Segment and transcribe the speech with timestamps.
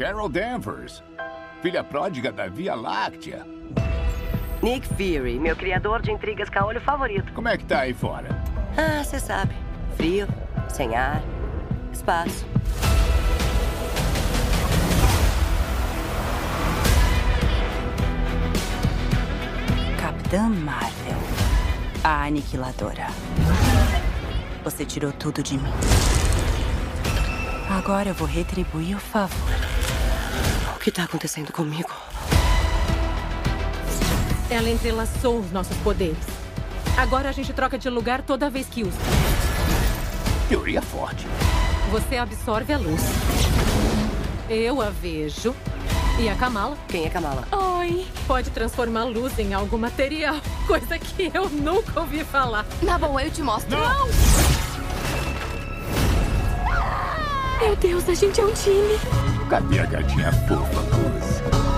[0.00, 1.04] Carol Danvers,
[1.60, 3.46] filha pródiga da Via Láctea.
[4.62, 7.30] Nick Fury, meu criador de intrigas caolho favorito.
[7.34, 8.30] Como é que tá aí fora?
[8.78, 9.54] Ah, você sabe.
[9.98, 10.26] Frio,
[10.70, 11.22] sem ar,
[11.92, 12.46] espaço.
[20.00, 21.18] Capitã Marvel,
[22.02, 23.08] a aniquiladora.
[24.64, 25.72] Você tirou tudo de mim.
[27.68, 29.69] Agora eu vou retribuir o favor.
[30.80, 31.90] O que tá acontecendo comigo?
[34.48, 36.16] Ela entrelaçou os nossos poderes.
[36.96, 38.96] Agora a gente troca de lugar toda vez que usa.
[40.48, 41.26] Teoria forte.
[41.90, 43.02] Você absorve a luz.
[44.48, 45.54] Eu a vejo.
[46.18, 47.46] E a Kamala Quem é Kamala?
[47.52, 48.06] Oi.
[48.26, 50.36] pode transformar luz em algo material.
[50.66, 52.64] Coisa que eu nunca ouvi falar.
[52.80, 53.76] Na boa, eu te mostro.
[53.78, 54.08] Não!
[57.60, 59.19] Meu Deus, a gente é um time.
[59.50, 61.69] Cadê a gatinha fofa, Luz?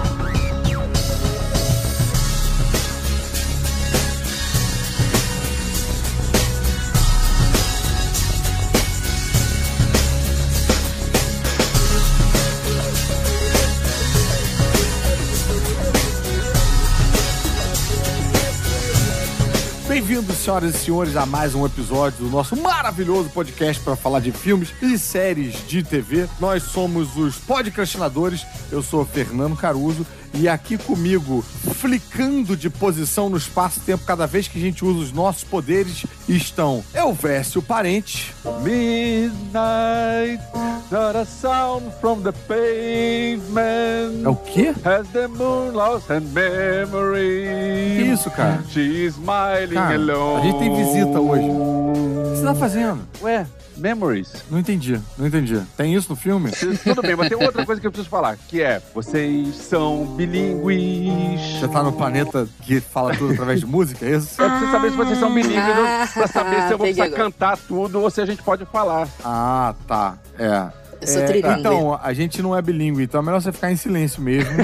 [20.04, 24.32] Bem-vindos, senhoras e senhores, a mais um episódio do nosso maravilhoso podcast para falar de
[24.32, 26.28] filmes e séries de TV.
[26.40, 28.44] Nós somos os podcastinadores.
[28.72, 31.42] Eu sou Fernando Caruso e aqui comigo,
[31.74, 36.82] flicando de posição no espaço-tempo cada vez que a gente usa os nossos poderes, estão
[36.94, 38.34] Elvésio Parente.
[38.62, 40.42] Midnight,
[40.90, 44.24] not a sound from the pavement.
[44.24, 44.74] É o quê?
[44.84, 47.96] Has the moon lost her memory?
[47.96, 48.64] Que isso, cara?
[48.70, 50.40] She's smiling Cara, alone.
[50.40, 51.44] a gente tem visita hoje.
[51.48, 53.00] O que você tá fazendo?
[53.22, 54.32] Ué, memories.
[54.50, 55.60] Não entendi, não entendi.
[55.76, 56.50] Tem isso no filme?
[56.82, 61.58] Tudo bem, mas tem outra coisa que eu preciso falar, que é, vocês são bilíngues.
[61.60, 64.40] Você tá no planeta que fala tudo através de música, é isso?
[64.40, 67.04] Eu preciso saber se vocês são bilíngues Ah, pra saber se eu vou peguei precisar
[67.04, 67.22] agora.
[67.24, 69.08] cantar tudo ou se a gente pode falar.
[69.24, 70.14] Ah, tá.
[70.38, 70.81] É.
[71.02, 71.60] Eu sou É, trilingue.
[71.60, 74.50] então, a gente não é bilíngue, então é melhor você ficar em silêncio mesmo.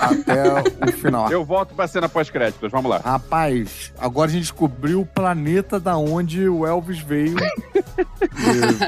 [0.00, 1.30] até o final.
[1.30, 2.98] Eu volto pra cena pós-créditos, vamos lá.
[2.98, 7.36] Rapaz, agora a gente descobriu o planeta da onde o Elvis veio.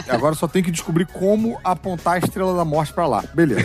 [0.09, 3.23] E agora só tem que descobrir como apontar a Estrela da Morte pra lá.
[3.33, 3.65] Beleza.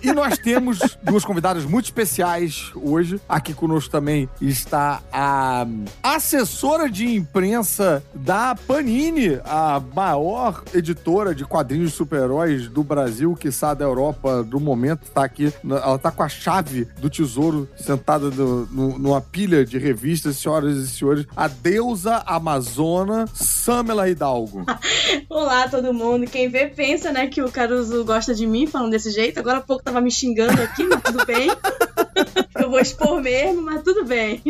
[0.00, 3.20] E nós temos duas convidadas muito especiais hoje.
[3.28, 5.66] Aqui conosco também está a
[6.02, 13.50] assessora de imprensa da Panini, a maior editora de quadrinhos de super-heróis do Brasil, que
[13.74, 15.10] da Europa do momento.
[15.10, 19.78] Tá aqui, ela tá com a chave do tesouro sentada no- no- numa pilha de
[19.78, 21.26] revistas, senhoras e senhores.
[21.36, 24.64] A deusa amazona Samela Hidalgo.
[25.28, 26.26] Olá, todo mundo.
[26.26, 29.38] Quem vê pensa, né, que o Caruso gosta de mim falando desse jeito.
[29.40, 31.48] Agora há pouco tava me xingando aqui, mas tudo bem.
[32.54, 34.40] Eu vou expor mesmo, mas tudo bem.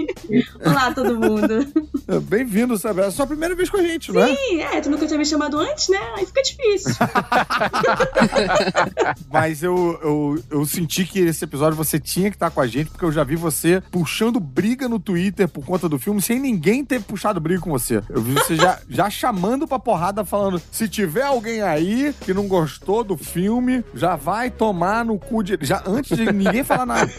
[0.65, 1.67] Olá, todo mundo.
[2.25, 3.07] Bem-vindo, Samela.
[3.07, 4.35] É a sua primeira vez com a gente, não é?
[4.35, 5.99] Sim, é, tu nunca tinha me chamado antes, né?
[6.17, 6.95] Aí fica difícil.
[9.31, 12.91] Mas eu, eu, eu senti que esse episódio você tinha que estar com a gente,
[12.91, 16.85] porque eu já vi você puxando briga no Twitter por conta do filme, sem ninguém
[16.85, 18.03] ter puxado briga com você.
[18.09, 22.47] Eu vi você já, já chamando pra porrada, falando: se tiver alguém aí que não
[22.47, 25.59] gostou do filme, já vai tomar no cu de.
[25.63, 27.11] Já antes de ninguém falar nada.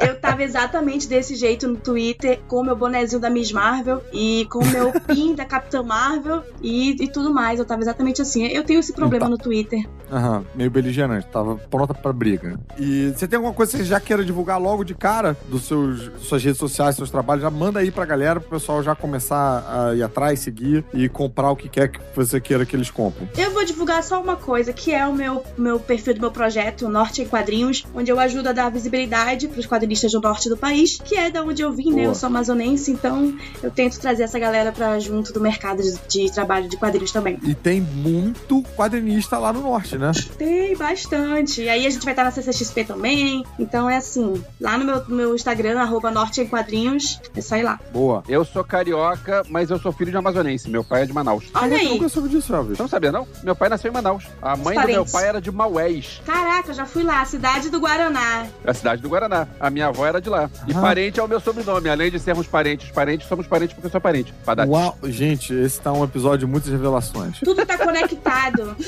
[0.00, 4.46] Eu tava exatamente desse jeito no Twitter, com o meu bonezinho da Miss Marvel e
[4.50, 7.58] com o meu pin da Capitã Marvel e, e tudo mais.
[7.58, 8.46] Eu tava exatamente assim.
[8.46, 9.30] Eu tenho esse problema Tá.
[9.30, 9.86] no Twitter.
[10.10, 12.58] Aham, meio beligerante, tava pronta pra briga.
[12.78, 16.10] E você tem alguma coisa que você já queira divulgar logo de cara dos seus
[16.22, 17.42] suas redes sociais, seus trabalhos?
[17.42, 21.50] Já manda aí pra galera, pro pessoal já começar a ir atrás, seguir e comprar
[21.50, 23.28] o que quer que você queira que eles comprem.
[23.36, 26.88] Eu vou divulgar só uma coisa, que é o meu, meu perfil do meu projeto,
[26.88, 30.56] Norte em Quadrinhos, onde eu ajudo a dar visibilidade para os quadrinistas do norte do
[30.56, 32.06] país, que é da onde eu vim, né?
[32.06, 36.32] Eu sou amazonense, então eu tento trazer essa galera pra junto do mercado de, de
[36.32, 37.38] trabalho de quadrinhos também.
[37.42, 40.12] E tem muito quadrinista lá no norte, né?
[40.36, 41.62] Tem bastante.
[41.62, 43.44] E aí a gente vai estar na CCXP também.
[43.58, 47.56] Então é assim, lá no meu, no meu Instagram, arroba Norte em Quadrinhos, é só
[47.56, 47.78] ir lá.
[47.92, 48.22] Boa.
[48.28, 50.68] Eu sou carioca, mas eu sou filho de amazonense.
[50.70, 51.44] Meu pai é de Manaus.
[51.54, 51.88] Olha Eu aí.
[51.88, 52.78] nunca soube disso, Elvis.
[52.78, 53.26] Não sabia, não?
[53.42, 54.24] Meu pai nasceu em Manaus.
[54.40, 57.78] A mãe do meu pai era de Maués, Caraca, eu já fui lá, cidade do
[57.80, 58.46] Guaraná.
[58.64, 59.46] a cidade do Guaraná.
[59.60, 60.50] A minha avó era de lá.
[60.66, 60.80] E Ah.
[60.80, 61.88] parente é o meu sobrenome.
[61.88, 64.32] Além de sermos parentes, parentes, somos parentes porque eu sou parente.
[64.44, 64.70] Padate.
[64.70, 67.38] Uau, gente, esse tá um episódio de muitas revelações.
[67.40, 68.76] Tudo tá conectado.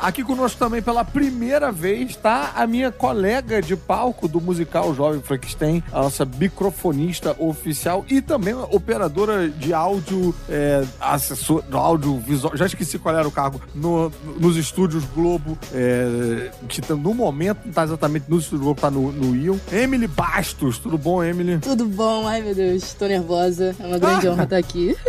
[0.00, 5.20] Aqui conosco também pela primeira vez está a minha colega de palco do musical Jovem
[5.20, 12.56] Frankenstein, a nossa microfonista oficial e também operadora de áudio, é, assessor, do áudio visual,
[12.56, 17.70] já esqueci qual era o cargo, no- nos estúdios Globo, é, que no momento não
[17.70, 19.56] está exatamente nos estúdios Globo, está no, no Ion.
[19.72, 21.58] Emily Bastos, tudo bom, Emily?
[21.58, 22.26] Tudo bom?
[22.26, 23.74] Ai, meu Deus, tô nervosa.
[23.80, 24.96] É uma grande honra estar aqui.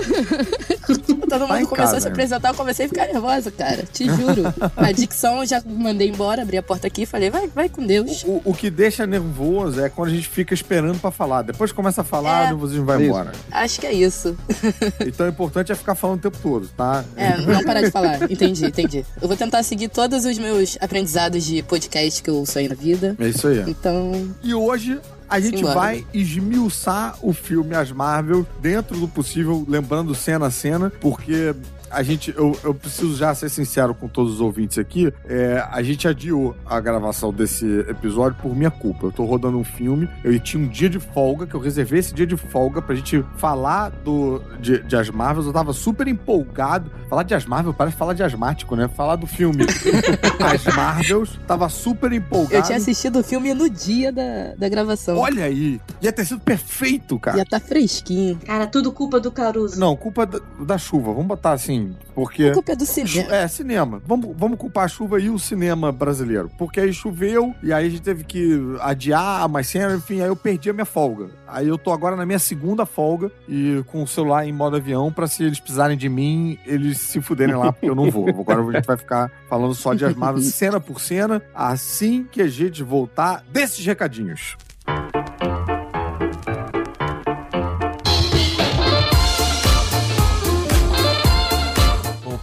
[0.87, 3.83] Todo Tá mundo começou casa, a se apresentar, eu comecei a ficar nervosa, cara.
[3.83, 4.43] Te juro.
[4.75, 7.85] A dicção eu já mandei embora, abri a porta aqui e falei, vai, vai com
[7.85, 8.23] Deus.
[8.25, 11.43] O, o que deixa nervoso é quando a gente fica esperando pra falar.
[11.43, 12.45] Depois começa a falar, É.
[12.45, 13.05] o nervosismo vai Isso.
[13.05, 13.31] embora.
[13.49, 14.35] Acho que é isso.
[15.05, 17.03] Então o importante é ficar falando o tempo todo, tá?
[17.15, 18.29] É, não parar de falar.
[18.31, 19.05] Entendi, entendi.
[19.21, 22.75] Eu vou tentar seguir todos os meus aprendizados de podcast que eu ouço aí na
[22.75, 23.15] vida.
[23.19, 23.50] É isso aí.
[23.67, 24.99] Então, E hoje
[25.29, 25.75] a gente Simbora.
[25.75, 31.53] vai esmiuçar o filme As Marvel dentro do possível, lembrando cena a cena, porque
[31.91, 35.81] a gente, eu, eu preciso já ser sincero com todos os ouvintes aqui, é, a
[35.83, 39.07] gente adiou a gravação desse episódio por minha culpa.
[39.07, 42.13] Eu tô rodando um filme, eu tinha um dia de folga, que eu reservei esse
[42.13, 46.91] dia de folga pra gente falar do, de, de As Marvels, eu tava super empolgado.
[47.09, 48.87] Falar de As Marvel parece falar de asmático, né?
[48.87, 49.65] Falar do filme
[50.39, 52.55] As Marvels, tava super empolgado.
[52.55, 55.17] eu tinha assistido o filme no dia da, da gravação.
[55.17, 57.37] Olha aí, ia ter sido perfeito, cara.
[57.37, 58.39] Já tá fresquinho.
[58.45, 59.79] Cara, tudo culpa do Caruso.
[59.79, 61.11] Não, culpa da, da chuva.
[61.11, 61.80] Vamos botar assim,
[62.13, 62.45] porque.
[62.45, 63.35] A culpa é do cinema.
[63.35, 64.01] É, cinema.
[64.05, 66.49] Vamos, vamos culpar a chuva e o cinema brasileiro.
[66.57, 70.35] Porque aí choveu e aí a gente teve que adiar mais cena, enfim, aí eu
[70.35, 71.29] perdi a minha folga.
[71.47, 75.11] Aí eu tô agora na minha segunda folga e com o celular em modo avião
[75.11, 78.29] pra se eles precisarem de mim, eles se fuderem lá, porque eu não vou.
[78.29, 82.47] Agora a gente vai ficar falando só de Asmarvel cena por cena, assim que a
[82.47, 84.55] gente voltar desses recadinhos.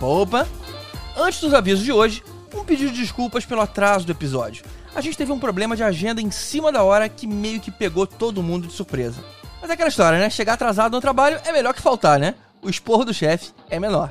[0.08, 0.49] Opa!
[1.14, 2.25] Antes dos avisos de hoje,
[2.55, 4.64] um pedido de desculpas pelo atraso do episódio.
[4.94, 8.06] A gente teve um problema de agenda em cima da hora que meio que pegou
[8.06, 9.22] todo mundo de surpresa.
[9.60, 10.31] Mas é aquela história, né?
[10.31, 12.34] Chegar atrasado no trabalho é melhor que faltar, né?
[12.62, 14.10] O esporro do chefe é menor.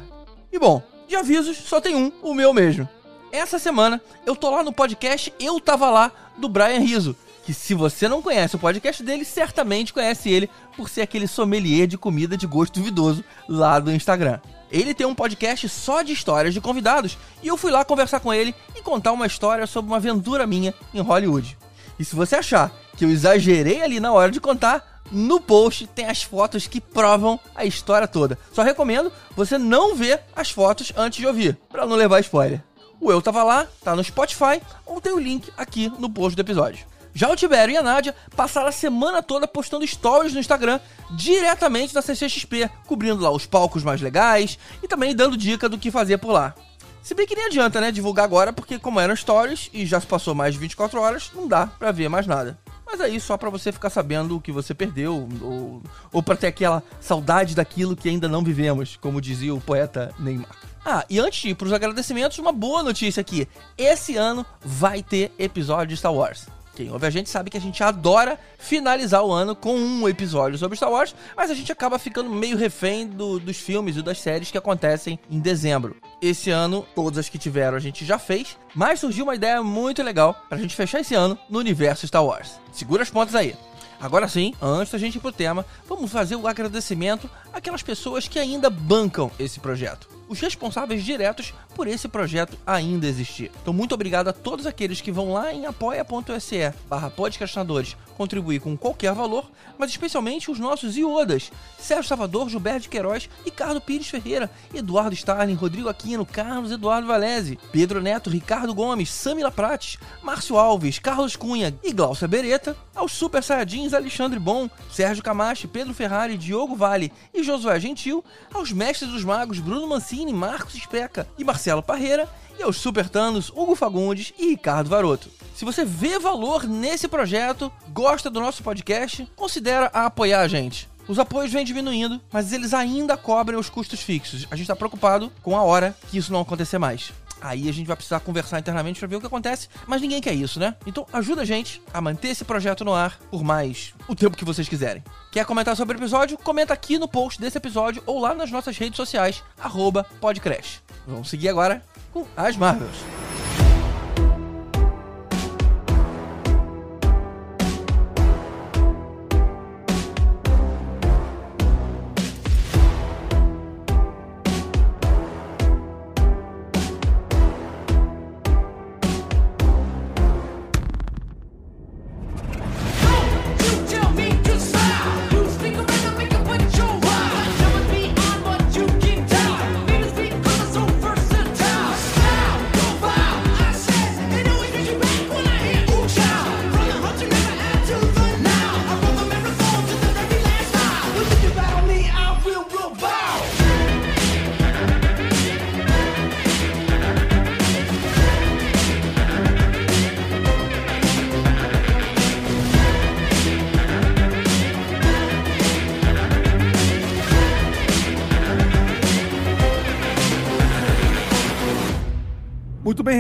[0.54, 2.88] E bom, de avisos só tem um, o meu mesmo.
[3.32, 7.16] Essa semana eu tô lá no podcast Eu Tava Lá, do Brian Rizzo.
[7.44, 11.88] Que se você não conhece o podcast dele, certamente conhece ele por ser aquele sommelier
[11.88, 14.40] de comida de gosto duvidoso lá do Instagram.
[14.72, 18.34] Ele tem um podcast só de histórias de convidados e eu fui lá conversar com
[18.34, 21.58] ele e contar uma história sobre uma aventura minha em Hollywood.
[22.00, 26.06] E se você achar que eu exagerei ali na hora de contar, no post tem
[26.06, 28.38] as fotos que provam a história toda.
[28.52, 32.62] Só recomendo você não ver as fotos antes de ouvir, para não levar spoiler.
[33.00, 36.42] O Eu Tava Lá tá no Spotify ou tem o link aqui no post do
[36.42, 36.86] episódio.
[37.18, 40.80] Já o Tibério e a Nádia passaram a semana toda postando stories no Instagram
[41.10, 45.90] diretamente da CCXP, cobrindo lá os palcos mais legais e também dando dica do que
[45.90, 46.54] fazer por lá.
[47.02, 50.06] Se bem que nem adianta, né, divulgar agora, porque como eram stories e já se
[50.06, 52.56] passou mais de 24 horas, não dá pra ver mais nada.
[52.86, 55.82] Mas aí só pra você ficar sabendo o que você perdeu, ou,
[56.14, 60.56] ou pra ter aquela saudade daquilo que ainda não vivemos, como dizia o poeta Neymar.
[60.86, 63.48] Ah, e antes de ir pros agradecimentos, uma boa notícia aqui.
[63.76, 66.57] Esse ano vai ter episódio de Star Wars.
[66.78, 70.60] Quem ouve a gente sabe que a gente adora finalizar o ano com um episódio
[70.60, 74.20] sobre Star Wars, mas a gente acaba ficando meio refém do- dos filmes e das
[74.22, 75.96] séries que acontecem em dezembro.
[76.22, 80.04] Esse ano, todas as que tiveram a gente já fez, mas surgiu uma ideia muito
[80.04, 82.60] legal pra gente fechar esse ano no universo Star Wars.
[82.72, 83.56] Segura as pontas aí.
[84.00, 88.38] Agora sim, antes da gente ir pro tema, vamos fazer o agradecimento àquelas pessoas que
[88.38, 90.08] ainda bancam esse projeto.
[90.28, 93.52] Os responsáveis diretos por esse projeto ainda existir.
[93.62, 98.76] Então, muito obrigado a todos aqueles que vão lá em apoia.se barra podcastinadores contribuir com
[98.76, 101.52] qualquer valor, mas especialmente os nossos iodas.
[101.78, 107.60] Sérgio Salvador, Gilberto de Queiroz, Ricardo Pires Ferreira, Eduardo Starling, Rodrigo Aquino, Carlos Eduardo Valese,
[107.72, 113.44] Pedro Neto, Ricardo Gomes, Samila Prates, Márcio Alves, Carlos Cunha e Glaucia Beretta, aos Super
[113.44, 119.24] Saiyajins Alexandre Bom, Sérgio Camacho, Pedro Ferrari, Diogo Vale e Josué Gentil, aos Mestres dos
[119.24, 124.48] Magos Bruno Mancini, Marcos Especa e Marcelo Parreira, e aos Super Tanos Hugo Fagundes e
[124.48, 125.30] Ricardo Varoto.
[125.56, 130.90] Se você vê valor nesse projeto, gosta do nosso podcast, considera a apoiar a gente.
[131.08, 134.46] Os apoios vêm diminuindo, mas eles ainda cobrem os custos fixos.
[134.52, 137.14] A gente está preocupado com a hora que isso não acontecer mais.
[137.42, 140.34] Aí a gente vai precisar conversar internamente para ver o que acontece, mas ninguém quer
[140.34, 140.76] isso, né?
[140.86, 144.46] Então ajuda a gente a manter esse projeto no ar por mais o tempo que
[144.46, 145.04] vocês quiserem.
[145.32, 146.38] Quer comentar sobre o episódio?
[146.38, 150.82] Comenta aqui no post desse episódio ou lá nas nossas redes sociais, arroba podcrash.
[151.06, 153.47] Vamos seguir agora com as Marvels.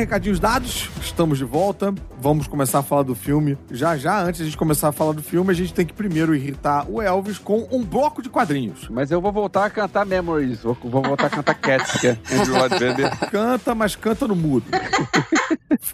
[0.07, 0.89] Recadinhos dados.
[1.17, 1.95] Estamos de volta.
[2.21, 3.57] Vamos começar a falar do filme.
[3.71, 5.91] Já já, antes de a gente começar a falar do filme, a gente tem que
[5.91, 8.87] primeiro irritar o Elvis com um bloco de quadrinhos.
[8.87, 10.61] Mas eu vou voltar a cantar Memories.
[10.61, 13.17] Vou, vou voltar a cantar Cats, que é Andrew Lloyd Webber.
[13.31, 14.65] Canta, mas canta no mudo.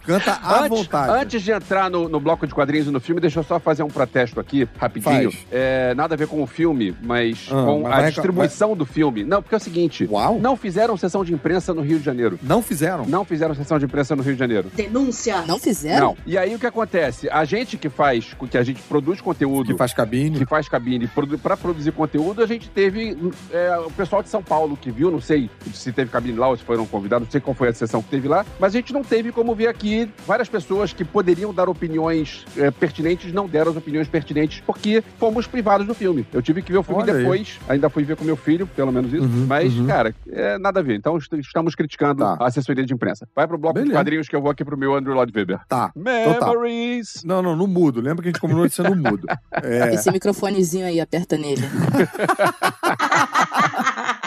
[0.04, 1.12] canta à Antes, vontade.
[1.24, 3.82] antes de entrar no, no bloco de quadrinhos e no filme, deixa eu só fazer
[3.82, 5.32] um protesto aqui, rapidinho.
[5.50, 8.84] É, nada a ver com o filme, mas Ah, com mas a vai- distribuição do
[8.84, 9.24] filme.
[9.24, 10.38] Não, porque é o seguinte: Uau.
[10.38, 12.38] não fizeram sessão de imprensa no Rio de Janeiro.
[12.42, 13.06] Não fizeram?
[13.06, 14.70] Não fizeram sessão de imprensa no Rio de Janeiro.
[14.74, 15.13] Denúncia.
[15.46, 16.08] Não fizeram?
[16.08, 16.16] Não.
[16.26, 17.28] E aí o que acontece?
[17.30, 19.66] A gente que faz, que a gente produz conteúdo.
[19.66, 20.38] Que faz cabine.
[20.38, 21.08] que faz cabine
[21.42, 23.16] para produzir conteúdo, a gente teve
[23.50, 26.56] é, o pessoal de São Paulo que viu, não sei se teve cabine lá ou
[26.56, 28.92] se foram convidados, não sei qual foi a sessão que teve lá, mas a gente
[28.92, 33.70] não teve como ver aqui várias pessoas que poderiam dar opiniões é, pertinentes, não deram
[33.70, 36.26] as opiniões pertinentes, porque fomos privados do filme.
[36.32, 37.18] Eu tive que ver o filme Olha aí.
[37.20, 39.86] depois, ainda fui ver com meu filho, pelo menos isso, Uhum, mas, uhum.
[39.86, 40.96] cara, é nada a ver.
[40.96, 42.36] Então est- estamos criticando Tá.
[42.40, 43.28] a assessoria de imprensa.
[43.34, 43.98] Vai pro bloco de Beleza.
[43.98, 45.60] quadrinhos que eu vou aqui pro meu Andrew Lloyd Webber.
[45.68, 45.92] Tá.
[45.94, 46.46] Então tá.
[46.46, 47.22] Memories!
[47.24, 48.00] Não, não, no mudo.
[48.00, 49.26] Lembra que a gente combinou de ser no mudo.
[49.62, 51.62] É, Esse microfonezinho aí, aperta nele.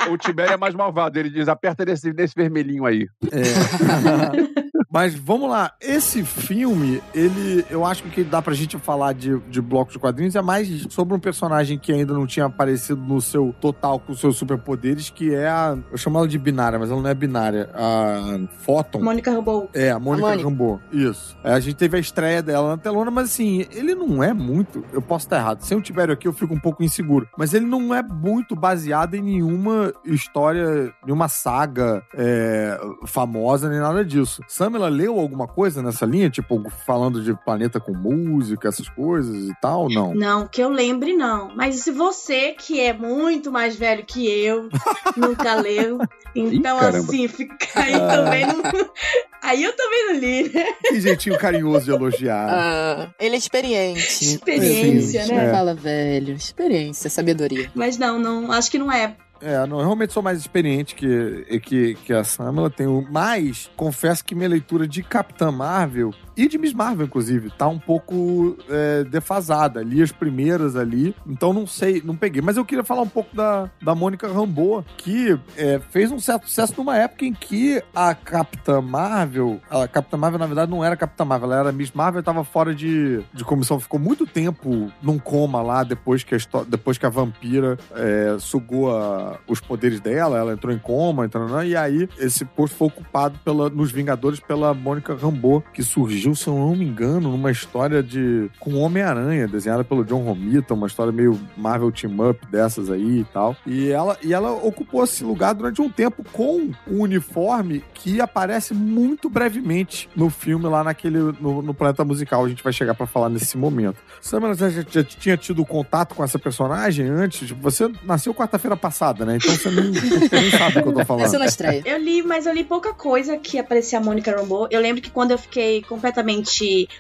[0.10, 3.08] O Tibério é mais malvado, ele diz, aperta nesse, nesse vermelhinho aí.
[3.30, 4.62] É.
[4.90, 9.14] Mas vamos lá, esse filme, ele, eu acho que o que dá pra gente falar
[9.14, 13.02] de, de bloco de quadrinhos é mais sobre um personagem que ainda não tinha aparecido
[13.02, 15.78] no seu total com seus superpoderes, que é a.
[15.92, 17.70] Eu chamo ela de binária, mas ela não é binária.
[17.74, 19.02] A Photon.
[19.02, 19.70] Mônica Rambeau.
[19.74, 20.50] É, a Mônica A Mônica.
[20.50, 20.82] Rambeau.
[20.92, 21.38] Isso.
[21.44, 24.84] É, a gente teve a estreia dela na telona, mas assim, ele não é muito.
[24.94, 25.62] Eu posso estar errado.
[25.62, 27.28] Sem o Tibério aqui, eu fico um pouco inseguro.
[27.38, 34.04] Mas ele não é muito baseado em nenhuma história, nenhuma saga é, famosa, nem nada
[34.04, 34.42] disso.
[34.48, 36.30] Samela leu alguma coisa nessa linha?
[36.30, 39.90] Tipo, falando de planeta com música, essas coisas e tal?
[39.90, 40.14] Não.
[40.14, 41.52] Não, que eu lembre, não.
[41.56, 44.70] Mas se você, que é muito mais velho que eu,
[45.16, 46.00] nunca leu,
[46.36, 46.98] então caramba.
[47.00, 48.62] assim, fica aí também não.
[49.40, 50.66] Aí eu também não li, né?
[50.84, 52.50] Que jeitinho carinhoso de elogiar.
[52.50, 54.26] Ah, ele é experiente.
[54.26, 55.46] Experiência, Sim, né?
[55.46, 55.52] é.
[55.52, 56.34] Fala, velho.
[56.34, 57.72] Experiência, sabedoria.
[57.74, 59.16] Mas não, não, acho que não é.
[59.42, 62.70] É, não, eu realmente sou mais experiente que, que, que a Samela.
[62.70, 67.68] Tenho, mas confesso que minha leitura de Capitã Marvel e de Miss Marvel, inclusive, tá
[67.68, 69.82] um pouco é, defasada.
[69.82, 72.42] Li as primeiras ali, então não sei, não peguei.
[72.42, 76.48] Mas eu queria falar um pouco da, da Mônica Rambeau, que é, fez um certo
[76.48, 80.96] sucesso numa época em que a Capitã Marvel, a Capitã Marvel, na verdade, não era
[80.96, 85.18] Capitã Marvel, ela era Miss Marvel, tava fora de, de comissão, ficou muito tempo num
[85.18, 90.38] coma lá, depois que a, depois que a vampira é, sugou a- os poderes dela,
[90.38, 91.68] ela entrou em coma, entrou, né?
[91.68, 96.48] e aí esse posto foi ocupado pela, nos Vingadores pela Mônica Rambeau, que surgiu, se
[96.48, 101.12] eu não me engano, numa história de com Homem-Aranha, desenhada pelo John Romita, uma história
[101.12, 103.56] meio Marvel Team Up dessas aí e tal.
[103.66, 108.74] E ela, e ela ocupou esse lugar durante um tempo com um uniforme que aparece
[108.74, 112.46] muito brevemente no filme lá naquele no, no planeta musical.
[112.46, 113.98] A gente vai chegar pra falar nesse momento.
[114.22, 117.48] Samara já, já, já tinha tido contato com essa personagem antes?
[117.48, 119.38] Tipo, Você nasceu quarta-feira passada, né?
[119.38, 121.26] Então você nem, nem sabe o que eu tô falando.
[121.26, 121.82] Essa na estreia.
[121.86, 124.68] Eu li, mas eu li pouca coisa que aparecia a Mônica Rambeau.
[124.70, 126.17] Eu lembro que quando eu fiquei completamente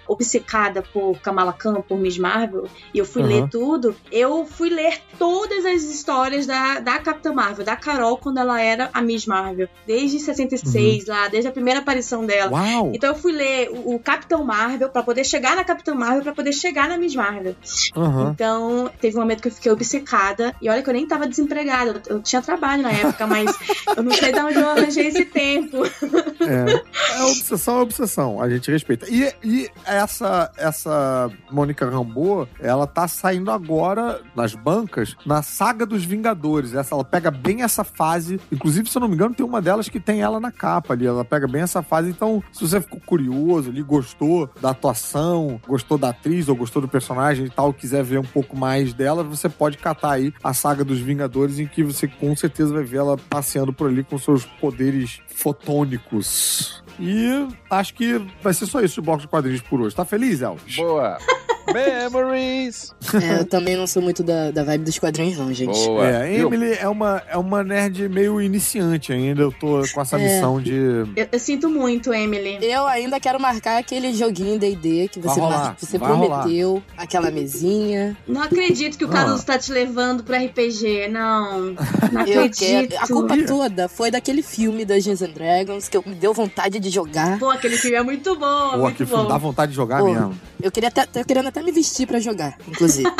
[0.07, 3.31] obcecada por Kamala Khan, por Miss Marvel, e eu fui Aham.
[3.31, 8.39] ler tudo, eu fui ler todas as histórias da, da Capitã Marvel, da Carol, quando
[8.39, 9.67] ela era a Miss Marvel.
[9.85, 12.51] Desde 66, lá, desde a primeira aparição dela.
[12.51, 12.91] Uau!
[12.93, 16.33] Então eu fui ler o, o Capitão Marvel pra poder chegar na Capitã Marvel, pra
[16.33, 17.55] poder chegar na Miss Marvel.
[17.95, 18.31] Aham.
[18.33, 20.55] Então, teve um momento que eu fiquei obcecada.
[20.61, 22.01] E olha que eu nem tava desempregada.
[22.07, 23.55] Eu, eu tinha trabalho na época, mas
[23.95, 25.85] eu não sei de onde eu arranjei esse tempo.
[25.85, 29.06] É, é obsessão é obsessão, a gente respeita.
[29.09, 36.03] E, e essa, essa Mônica Rambeau, ela tá saindo agora nas bancas na saga dos
[36.03, 36.73] Vingadores.
[36.73, 38.39] Essa, ela pega bem essa fase.
[38.51, 41.05] Inclusive, se eu não me engano, tem uma delas que tem ela na capa ali.
[41.05, 42.09] Ela pega bem essa fase.
[42.09, 46.87] Então, se você ficou curioso ali, gostou da atuação, gostou da atriz ou gostou do
[46.87, 50.83] personagem e tal, quiser ver um pouco mais dela, você pode catar aí a saga
[50.83, 54.45] dos Vingadores, em que você com certeza vai ver ela passeando por ali com seus
[54.45, 56.83] poderes fotônicos.
[56.99, 59.95] E acho que vai ser só isso de bloco de quadrinhos por hoje.
[59.95, 60.75] Tá feliz, Elvis?
[60.75, 61.17] Boa!
[61.73, 62.93] Memories!
[63.13, 65.73] É, eu também não sou muito da, da vibe dos quadrinhos, não, gente.
[65.85, 66.05] Boa!
[66.07, 66.31] É, a?
[66.31, 69.41] Emily é uma, é uma nerd meio iniciante ainda.
[69.41, 70.23] Eu tô com essa É.
[70.23, 70.73] missão de.
[71.15, 72.57] Eu, eu sinto muito, Emily.
[72.61, 76.83] Eu ainda quero marcar aquele joguinho D&D que Vai você, rolar, mar- você vai prometeu,
[76.97, 78.15] aquela mesinha.
[78.27, 79.11] Não acredito que o Ah.
[79.11, 81.07] Carlos tá te levando pro RPG.
[81.09, 81.75] Não.
[82.11, 82.59] Não Eu acredito.
[82.91, 83.03] quero.
[83.03, 86.89] A culpa toda foi daquele filme Dungeons and Dragons que eu- me deu vontade de
[86.89, 87.37] jogar.
[87.39, 88.71] Pô, aquele filme é muito bom.
[88.71, 89.29] Pô, muito que filme bom.
[89.29, 90.13] dá vontade de jogar Pô.
[90.13, 90.37] mesmo.
[90.61, 93.09] Eu queria até, tô querendo até me vestir pra jogar, inclusive.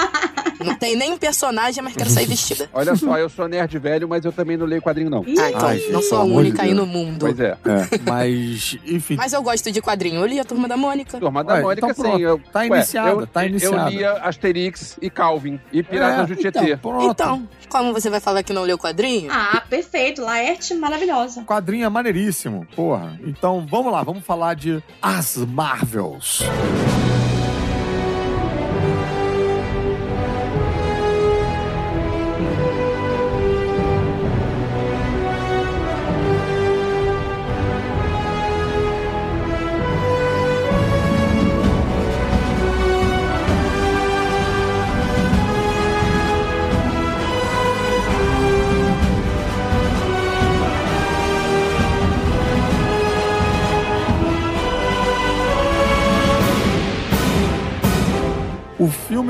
[0.63, 2.67] Não tem nem personagem, mas quero sair vestida.
[2.73, 5.23] Olha só, eu sou nerd velho, mas eu também não leio quadrinho, não.
[5.37, 7.19] Ah, então Ai, não sou a de única aí no mundo.
[7.19, 7.51] Pois é.
[7.51, 9.15] É, mas, enfim.
[9.15, 10.19] Mas eu gosto de quadrinho.
[10.19, 11.19] Eu li a Turma da Mônica.
[11.19, 12.21] Turma da Ué, Mônica, então sim.
[12.23, 13.91] Eu, Tá iniciada, eu, tá iniciada.
[13.91, 16.59] Eu lia Asterix e Calvin e Piratas É, do Tietê.
[16.71, 17.11] então, pronto.
[17.11, 19.29] Então, como você vai falar que não leu quadrinho?
[19.31, 20.23] Ah, perfeito.
[20.23, 21.43] Laerte maravilhosa.
[21.43, 23.17] Quadrinho é maneiríssimo, porra.
[23.23, 26.41] Então vamos lá, vamos falar de As Marvels.
[26.41, 27.36] O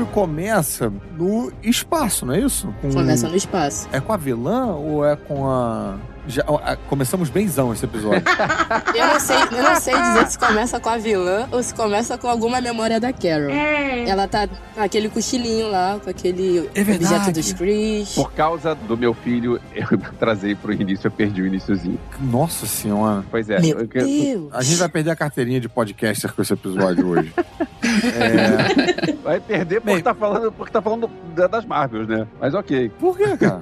[0.08, 2.72] começa no espaço, não é isso?
[2.80, 3.88] Com- Começa no espaço.
[3.92, 5.96] É com a vilã ou é com a.
[6.28, 8.22] Já, a- começamos benzão esse episódio.
[8.94, 12.18] Eu não sei, eu não sei dizer se começa com a vilã ou se começa
[12.18, 13.50] com alguma memória da Carol.
[13.50, 14.08] É.
[14.08, 18.14] Ela tá com aquele cochilinho lá, com aquele É objeto dos Chris.
[18.14, 21.98] Por causa do meu filho, eu trazei pro início, eu perdi o iniciozinho.
[22.20, 23.24] Nossa senhora.
[23.30, 23.60] Pois é.
[23.60, 24.48] Meu eu- Deus.
[24.52, 27.32] A gente vai perder a carteirinha de podcaster com esse episódio hoje.
[27.80, 29.12] É...
[29.22, 32.26] Vai perder porque Bem- tá falando, porque tá falando da- das Marvels, né?
[32.40, 32.90] Mas ok.
[32.98, 33.60] Por quê, cara?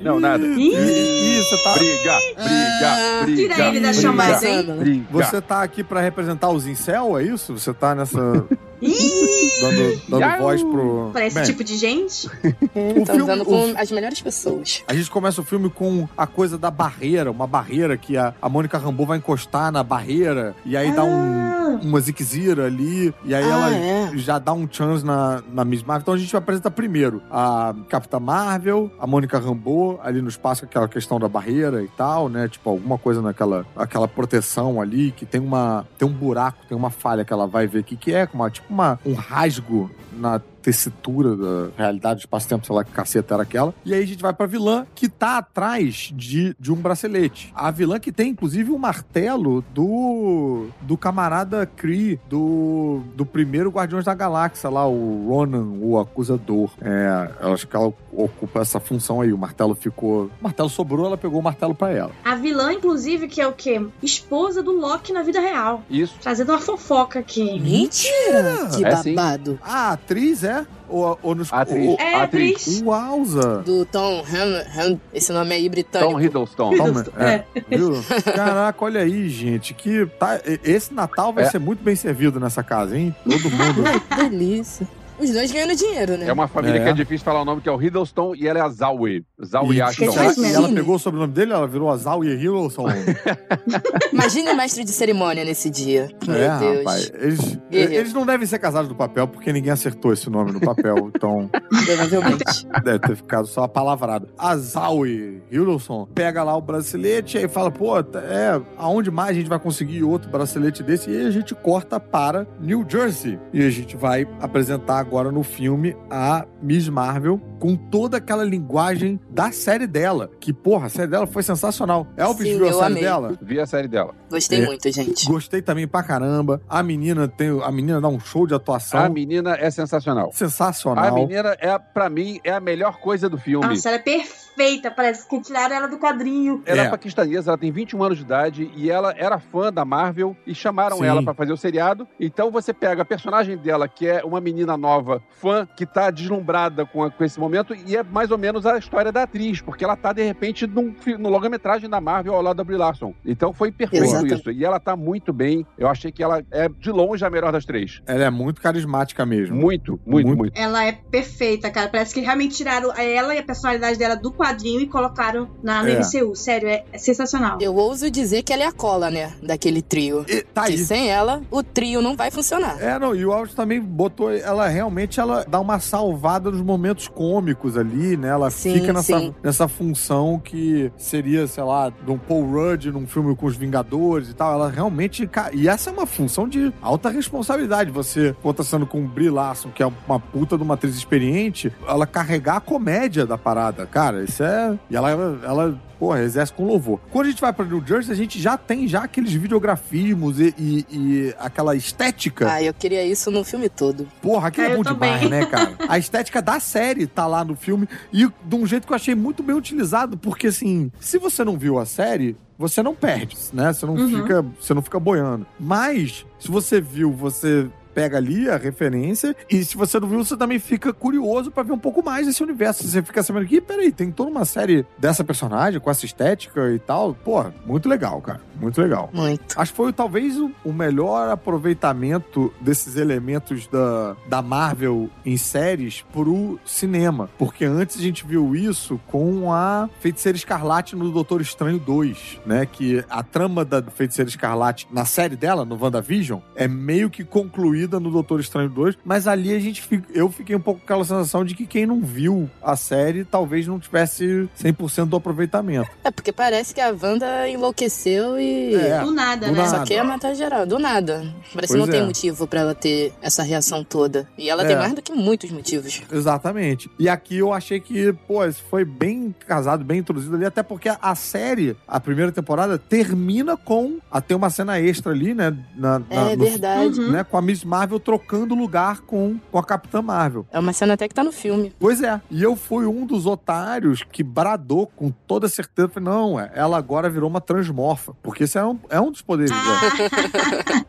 [0.00, 0.44] Não, nada.
[0.46, 1.72] Ih, você tá.
[1.74, 3.54] Briga, briga, Ah, briga.
[3.54, 4.62] tira ele da chamada, hein?
[4.78, 5.06] Briga.
[5.10, 7.58] Você tá aqui pra representar os incel, é isso?
[7.58, 8.18] Você tá nessa.
[8.80, 11.10] Dando, dando voz pro.
[11.12, 12.26] pra esse Bem, tipo de gente?
[12.74, 14.82] o Tô filme- usando o- com as melhores pessoas.
[14.86, 18.48] A gente começa o filme com a coisa da barreira, uma barreira que a, a
[18.48, 23.44] Mônica Rambeau vai encostar na barreira e aí dá um, uma ziquezira ali, e aí
[23.44, 24.10] Ah, ela é.
[24.16, 26.02] já dá um chance na, na Miss Marvel.
[26.02, 30.88] Então a gente apresenta primeiro a Capitã Marvel, a Mônica Rambeau, ali no espaço, aquela
[30.88, 32.48] questão da barreira e tal, né?
[32.48, 36.90] Tipo, alguma coisa naquela aquela proteção ali, que tem uma tem um buraco, tem uma
[36.90, 39.90] falha que ela vai ver o que, que é, com uma, tipo uma, um rasgo
[40.18, 43.72] na tessitura da realidade do espaço-tempo, sei lá que caceta era aquela.
[43.84, 47.50] E aí a gente vai pra vilã que tá atrás de, de um bracelete.
[47.54, 54.04] A vilã que tem, inclusive, o martelo do do camarada Kree do, do primeiro Guardiões
[54.04, 56.70] da Galáxia lá, o Ronan, o acusador.
[56.82, 59.32] É, eu acho que ela ocupa essa função aí.
[59.32, 60.24] O martelo ficou...
[60.26, 62.10] O martelo sobrou, ela pegou o martelo pra ela.
[62.24, 63.80] A vilã, inclusive, que é o quê?
[64.02, 65.82] Esposa do Loki na vida real.
[65.88, 66.14] Isso.
[66.20, 67.58] Trazendo uma fofoca aqui.
[67.60, 68.68] Mentira!
[68.76, 69.14] Que É sim.
[69.14, 69.58] babado.
[70.08, 70.66] Atriz é?
[70.88, 71.52] Ou, ou nos...
[71.52, 71.86] Atriz.
[71.86, 72.80] ou- É, atriz.
[72.82, 73.58] Uauza!
[73.58, 76.18] Do Tom Han, Han- esse nome aí Tom britânico.
[76.20, 76.76] Hiddleston.
[76.78, 77.44] Toma, é.
[77.68, 77.92] Viu?
[78.34, 79.74] Caraca, olha aí, gente.
[79.74, 81.50] Que tá, esse Natal vai É.
[81.50, 83.14] ser muito bem servido nessa casa, hein?
[83.22, 83.82] Todo mundo.
[84.08, 84.88] Que delícia.
[85.18, 86.26] Os dois ganhando dinheiro, né?
[86.26, 86.84] É uma família É.
[86.84, 89.24] que é difícil falar o nome, que é o Hiddleston e ela é a Zawe.
[89.44, 90.04] Zawe E, Ashton.
[90.44, 92.86] E ela pegou o sobrenome dele, ela virou Azal e Hiddleston.
[94.12, 96.08] Imagine o mestre de cerimônia nesse dia.
[96.26, 96.78] Meu é, Deus.
[96.78, 97.12] rapaz.
[97.14, 101.10] Eles, eles não devem ser casados no papel, porque ninguém acertou esse nome no papel.
[101.14, 101.48] Então,
[101.86, 102.66] Provavelmente.
[102.84, 104.28] deve ter ficado só palavrado.
[104.38, 109.34] Azal e Hiddleston pega lá o bracelete e fala, pô, tá- é, aonde mais a
[109.34, 111.10] gente vai conseguir outro bracelete desse?
[111.10, 113.38] E aí a gente corta para New Jersey.
[113.52, 119.18] E a gente vai apresentar agora no filme a Miss Marvel com toda aquela linguagem
[119.30, 120.30] da série dela.
[120.38, 122.06] Que, porra, a série dela foi sensacional.
[122.14, 123.02] Elvis Sim, viu a eu série amei.
[123.02, 123.32] dela?
[123.40, 124.14] Vi a série dela.
[124.30, 124.66] Gostei É.
[124.66, 125.24] muito, gente.
[125.26, 126.60] Gostei também pra caramba.
[126.68, 127.48] A menina tem.
[127.62, 130.30] A menina dá um show de atuação A menina é sensacional.
[130.32, 131.06] sensacional.
[131.06, 133.66] A menina, é, pra mim, é a melhor coisa do filme.
[133.66, 134.47] Nossa, ela é perfeita.
[134.94, 136.62] Parece que tiraram ela do quadrinho.
[136.66, 136.86] Ela é.
[136.86, 136.90] É.
[136.90, 140.98] paquistanesa, ela tem 21 anos de idade e ela era fã da Marvel e chamaram
[140.98, 141.06] Sim.
[141.06, 142.06] ela pra fazer o seriado.
[142.18, 146.84] Então você pega a personagem dela, que é uma menina nova, fã, que tá deslumbrada
[146.84, 149.84] com, a- com esse momento, e é mais ou menos a história da atriz, porque
[149.84, 153.14] ela tá, de repente, num, no longa-metragem da Marvel ao lado da Brie Larson.
[153.24, 154.34] Então foi perfeito Exatamente.
[154.40, 154.50] isso.
[154.50, 155.64] E ela tá muito bem.
[155.76, 158.00] Eu achei que ela é, de longe, a melhor das três.
[158.06, 159.56] Ela é muito carismática mesmo.
[159.56, 160.38] Muito, muito, Muito.
[160.38, 160.58] muito.
[160.58, 161.88] Ela é perfeita, cara.
[161.88, 165.88] Parece que realmente tiraram ela e a personalidade dela do quadrinho e colocaram na, no
[165.88, 166.00] É.
[166.00, 166.34] MCU.
[166.34, 167.58] Sério, é, é sensacional.
[167.60, 169.32] Eu ouso dizer que ela é a cola, né?
[169.42, 170.24] Daquele trio.
[170.28, 170.78] E tá Que aí.
[170.78, 172.80] sem ela, o trio não vai funcionar.
[172.82, 177.08] É, não, e o Alves também botou, ela realmente, ela dá uma salvada nos momentos
[177.08, 178.28] cômicos ali, né?
[178.28, 179.34] Ela Sim, fica nessa, sim.
[179.42, 184.28] nessa função que seria, sei lá, de um Paul Rudd num filme com os Vingadores
[184.30, 184.52] e tal.
[184.52, 187.90] Ela realmente, e essa é uma função de alta responsabilidade.
[187.90, 192.06] Você, contrastando com o Brie Larson, que é uma puta de uma atriz experiente, ela
[192.06, 194.78] carregar a comédia da parada, cara, isso é...
[194.90, 195.10] E ela,
[195.42, 197.00] ela porra, exerce com louvor.
[197.10, 200.54] Quando a gente vai pra New Jersey, a gente já tem já aqueles videografismos e,
[200.58, 202.50] e- e aquela estética.
[202.50, 204.06] Ah, eu queria isso no filme todo.
[204.22, 205.74] Porra, aquilo É, é eu bom demais, né, cara?
[205.88, 209.14] A estética da série tá lá no filme e de um jeito que eu achei
[209.14, 213.72] muito bem utilizado, porque assim, se você não viu a série, você não perde, né?
[213.72, 214.08] Você não Uhum.
[214.22, 215.46] fica, você não fica boiando.
[215.60, 220.36] Mas se você viu, você pega ali a referência e se você não viu, você
[220.36, 222.86] também fica curioso pra ver um pouco mais desse universo.
[222.86, 226.78] Você fica sabendo que, peraí, tem toda uma série dessa personagem com essa estética e
[226.78, 227.12] tal.
[227.12, 228.40] Porra, muito legal, cara.
[228.60, 229.10] Muito legal.
[229.12, 229.58] Muito.
[229.58, 236.04] Acho que foi talvez o, o melhor aproveitamento desses elementos da, da Marvel em séries
[236.12, 237.28] pro cinema.
[237.36, 242.66] Porque antes a gente viu isso com a Feiticeira Escarlate no Doutor Estranho 2, né?
[242.66, 247.87] Que a trama da Feiticeira Escarlate na série dela, no WandaVision, é meio que concluída
[248.00, 251.04] no Doutor Estranho 2, mas ali a gente fica, eu fiquei um pouco com aquela
[251.04, 255.88] sensação de que quem não viu a série talvez não tivesse 100% do aproveitamento.
[256.04, 258.74] É porque parece que a Wanda enlouqueceu e.
[258.74, 259.62] É, Do nada, do né?
[259.62, 259.78] nada.
[259.78, 261.32] Só quer matar geral, do nada.
[261.54, 262.04] Parece que não tem é.
[262.04, 264.28] motivo pra ela ter essa reação toda.
[264.36, 264.66] E ela É.
[264.66, 266.02] tem mais do que muitos motivos.
[266.10, 266.90] Exatamente.
[266.98, 270.88] E aqui eu achei que, pô, isso foi bem casado, bem introduzido ali, até porque
[271.00, 273.98] a série, a primeira temporada, termina com.
[274.10, 275.54] a ter uma cena extra ali, né?
[275.76, 277.00] Na, na- é no- verdade.
[277.00, 280.46] Né, com a Miss Marvel trocando lugar com, com a Capitã Marvel.
[280.50, 281.72] É uma cena até que tá no filme.
[281.78, 282.20] Pois é.
[282.30, 285.88] E eu fui um dos otários que bradou com toda certeza.
[285.88, 288.14] Falei, não, é, ela agora virou uma transmorfa.
[288.22, 289.78] Porque isso é um, é um dos poderes dela.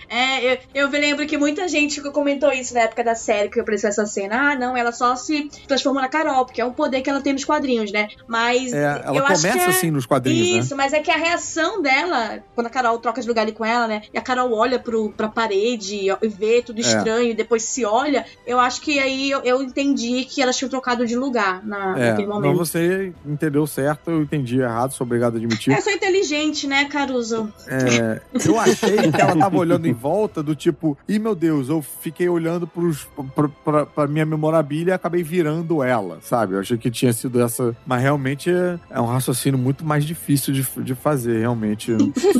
[0.10, 3.50] Ah, é, eu, eu me lembro que muita gente comentou isso na época da série
[3.50, 4.52] que apareceu essa cena.
[4.52, 7.34] Ah, não, ela só se transforma na Carol, porque é um poder que ela tem
[7.34, 8.08] nos quadrinhos, né?
[8.28, 9.68] Mas É, ela eu acho começa que é...
[9.68, 13.28] assim nos quadrinhos, Isso, mas é que a reação dela, quando a Carol troca de
[13.28, 14.02] lugar ali com ela, né?
[14.14, 16.82] E a Carol olha pro, pra parede e e vê tudo É.
[16.82, 20.70] estranho e depois se olha, eu acho que aí eu, eu entendi que elas tinham
[20.70, 21.98] trocado de lugar na?
[22.00, 22.58] É, naquele momento.
[22.58, 25.72] você entendeu certo, eu entendi errado, sou obrigado a admitir.
[25.74, 27.52] É, sou inteligente, né, Caruso?
[27.68, 31.82] É, eu achei que ela tava olhando em volta do tipo, ih meu Deus, eu
[31.82, 36.54] fiquei olhando pros, pra, pra, pra minha memorabilia e acabei virando ela, sabe?
[36.54, 37.76] Eu achei que tinha sido essa.
[37.86, 41.92] Mas realmente é, é um raciocínio muito mais difícil de, de fazer, realmente.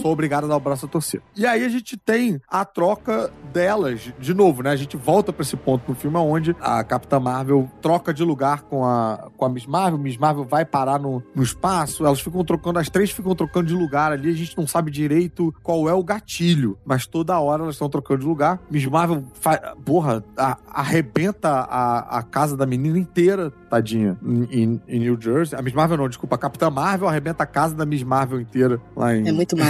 [0.02, 1.22] Sou obrigado a dar o braço a torcer.
[1.36, 4.72] E aí a gente tem a troca delas, de novo, né?
[4.72, 8.62] A gente volta pra esse ponto no filme onde a Capitã Marvel troca de lugar
[8.64, 12.44] com a, com a Miss Marvel, Miss Marvel vai parar no, no espaço, elas ficam
[12.44, 15.94] trocando, as três ficam trocando de lugar ali, a gente não sabe direito qual é
[15.94, 18.60] o gatilho, mas toda hora elas estão trocando de lugar.
[18.70, 19.24] Miss Marvel,
[19.86, 25.58] porra, a- arrebenta a, a casa da menina inteira, tadinha, em, em- em New Jersey.
[25.58, 28.80] A Miss Marvel não, desculpa, a Capitã Marvel arrebenta a casa da Miss Marvel inteira
[28.96, 29.68] lá em, É muito mal.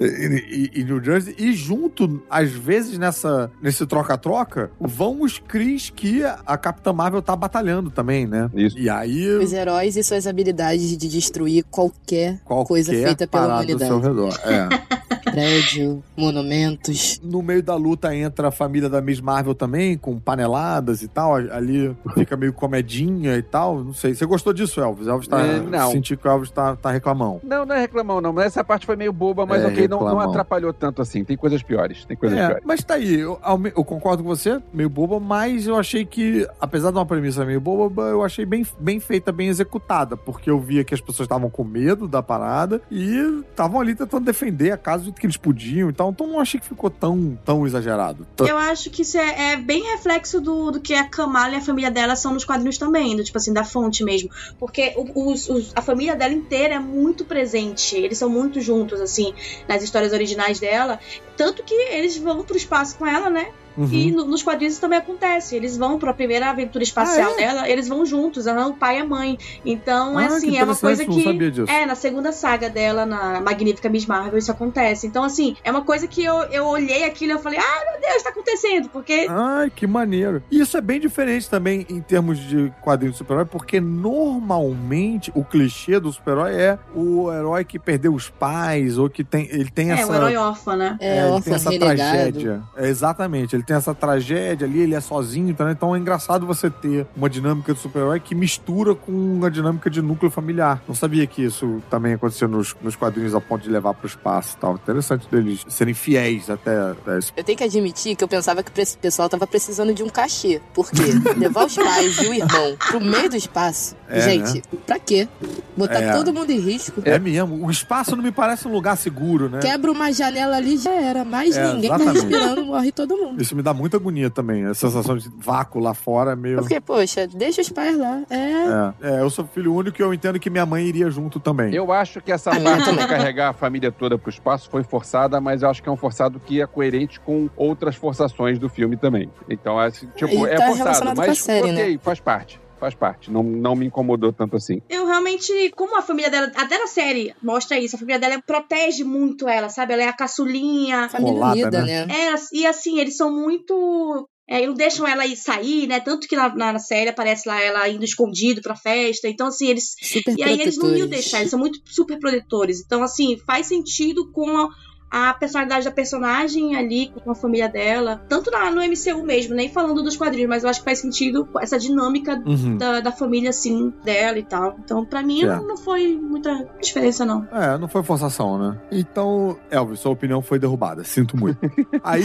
[0.00, 1.34] e, e- e New Jersey.
[1.38, 3.19] E junto, às vezes, nessa,
[3.60, 8.50] nesse troca-troca, vão os Cris que a Capitã Marvel tá batalhando também, né?
[8.54, 8.78] Isso.
[8.78, 13.72] E aí, Os heróis e suas habilidades de destruir qualquer qualquer coisa feita pela parada
[13.72, 14.36] ao seu humanidade.
[14.38, 14.40] redor.
[14.44, 15.00] É.
[15.30, 17.20] prédio, monumentos.
[17.22, 21.34] No meio da luta entra a família da Miss Marvel também, com paneladas e tal.
[21.36, 23.82] Ali fica meio comedinha e tal.
[23.84, 24.14] Não sei.
[24.14, 25.06] Você gostou disso, Elvis?
[25.06, 25.40] Elvis tá.
[25.40, 25.90] É, não.
[25.92, 27.40] Senti que o Elvis tá, tá reclamão.
[27.42, 28.32] Não, não é reclamão, não.
[28.32, 31.24] Mas essa parte foi meio boba, mas É, ok, não, não atrapalhou tanto assim.
[31.24, 32.04] Tem coisas piores.
[32.04, 32.64] Tem coisas É, piores.
[32.66, 33.38] mas tá aí, eu,
[33.76, 37.60] eu concordo com você, meio boba, mas eu achei que, apesar de uma premissa meio
[37.60, 41.48] boba, eu achei bem, bem feita, bem executada, porque eu via que as pessoas estavam
[41.50, 45.88] com medo da parada e estavam ali tentando defender a casa do que eles podiam,
[45.90, 48.26] então, então não achei que ficou tão, tão exagerado.
[48.38, 51.60] Eu acho que isso é, é bem reflexo do, do que a Kamala e a
[51.60, 54.30] família dela são nos quadrinhos também, do tipo assim, da fonte mesmo.
[54.58, 59.32] Porque os- os- a família dela inteira é muito presente, eles são muito juntos, assim,
[59.68, 60.98] nas histórias originais dela.
[61.36, 63.50] Tanto que eles vão pro espaço com ela, né?
[63.80, 63.88] Uhum.
[63.92, 65.56] E no- nos quadrinhos isso também acontece.
[65.56, 67.36] Eles vão pra primeira aventura espacial Ah, é?
[67.46, 69.38] dela, eles vão juntos, aham, o pai e a mãe.
[69.64, 71.24] Então, Ah, é que assim, é uma coisa não que.
[71.24, 71.70] sabia disso.
[71.70, 75.06] É, na segunda saga dela, na Magnífica Miss Marvel, isso acontece.
[75.06, 78.00] Então, assim, é uma coisa que eu, eu olhei aquilo e eu falei, ah, meu
[78.10, 78.88] Deus, tá acontecendo.
[78.90, 80.42] Porque Ai, que maneiro.
[80.50, 85.44] E isso é bem diferente também em termos de quadrinho de super-herói, porque normalmente o
[85.44, 89.48] clichê do super-herói é o herói que perdeu os pais, ou que tem.
[89.50, 90.10] Ele tem é essa.
[90.12, 90.96] o herói órfão, né?
[91.00, 91.96] É, ele órfão, tem essa renegado.
[91.96, 92.62] tragédia.
[92.76, 95.70] É, exatamente, ele tem essa tragédia ali, ele é sozinho, tá, né?
[95.70, 100.02] então é engraçado você ter uma dinâmica do super-herói que mistura com uma dinâmica de
[100.02, 100.82] núcleo familiar.
[100.88, 104.56] Não sabia que isso também acontecia nos, nos quadrinhos a ponto de levar pro espaço
[104.56, 104.74] e tal.
[104.74, 108.70] Interessante deles serem fiéis até, até esse Eu tenho que admitir que eu pensava que
[108.72, 110.60] o pessoal tava precisando de um cachê.
[110.74, 111.00] Porque
[111.38, 115.28] levar os pais e o irmão pro meio do espaço É, Gente, pra quê?
[115.76, 116.12] Botar É.
[116.12, 117.00] todo mundo em risco.
[117.04, 117.64] É mesmo.
[117.64, 119.60] O espaço não me parece um lugar seguro, né?
[119.60, 121.24] Quebra uma janela ali já era.
[121.24, 122.22] Mais É, ninguém tá exatamente.
[122.26, 123.40] respirando, morre todo mundo.
[123.40, 124.64] Isso me dá muita agonia também.
[124.64, 126.58] A sensação de vácuo lá fora é meio.
[126.58, 128.22] Porque, poxa, deixa os pais lá.
[128.30, 128.36] É.
[128.36, 131.74] É, é, eu sou filho único e eu entendo que minha mãe iria junto também.
[131.74, 135.62] Eu acho que essa parte de carregar a família toda pro espaço foi forçada, mas
[135.62, 139.30] eu acho que é um forçado que é coerente com outras forçações do filme também.
[139.48, 141.98] Então, assim, tipo, E é tá forçado, relacionado com a mas série, ok, né?
[142.02, 142.60] faz parte.
[142.80, 143.30] Faz parte.
[143.30, 144.80] Não, não me incomodou tanto assim.
[144.88, 149.04] Eu realmente, como a família dela, até na série mostra isso, a família dela protege
[149.04, 149.92] muito ela, sabe?
[149.92, 151.06] Ela é a caçulinha.
[151.10, 152.06] Família Colada, unida, né?
[152.06, 152.14] né?
[152.14, 154.26] É, e assim, eles são muito.
[154.48, 156.00] É, não deixam ela ir sair, né?
[156.00, 159.28] Tanto que na, na série aparece lá ela indo escondido pra festa.
[159.28, 159.94] Então, assim, eles.
[160.02, 162.80] Super E aí eles não iam deixar, eles são muito super protetores.
[162.80, 164.68] Então, assim, faz sentido com a,
[165.10, 168.22] a personalidade da personagem ali, com a família dela.
[168.28, 171.48] Tanto na, no MCU mesmo, nem falando dos quadrinhos, mas eu acho que faz sentido
[171.60, 172.76] essa dinâmica Uhum.
[172.78, 174.76] da, da família, assim, dela e tal.
[174.84, 175.46] Então, pra mim, É.
[175.56, 177.46] não, não foi muita diferença, não.
[177.52, 178.78] É, não foi forçação, né?
[178.92, 181.02] Então, Elvis, sua opinião foi derrubada.
[181.02, 181.58] Sinto muito.
[182.04, 182.22] Aí.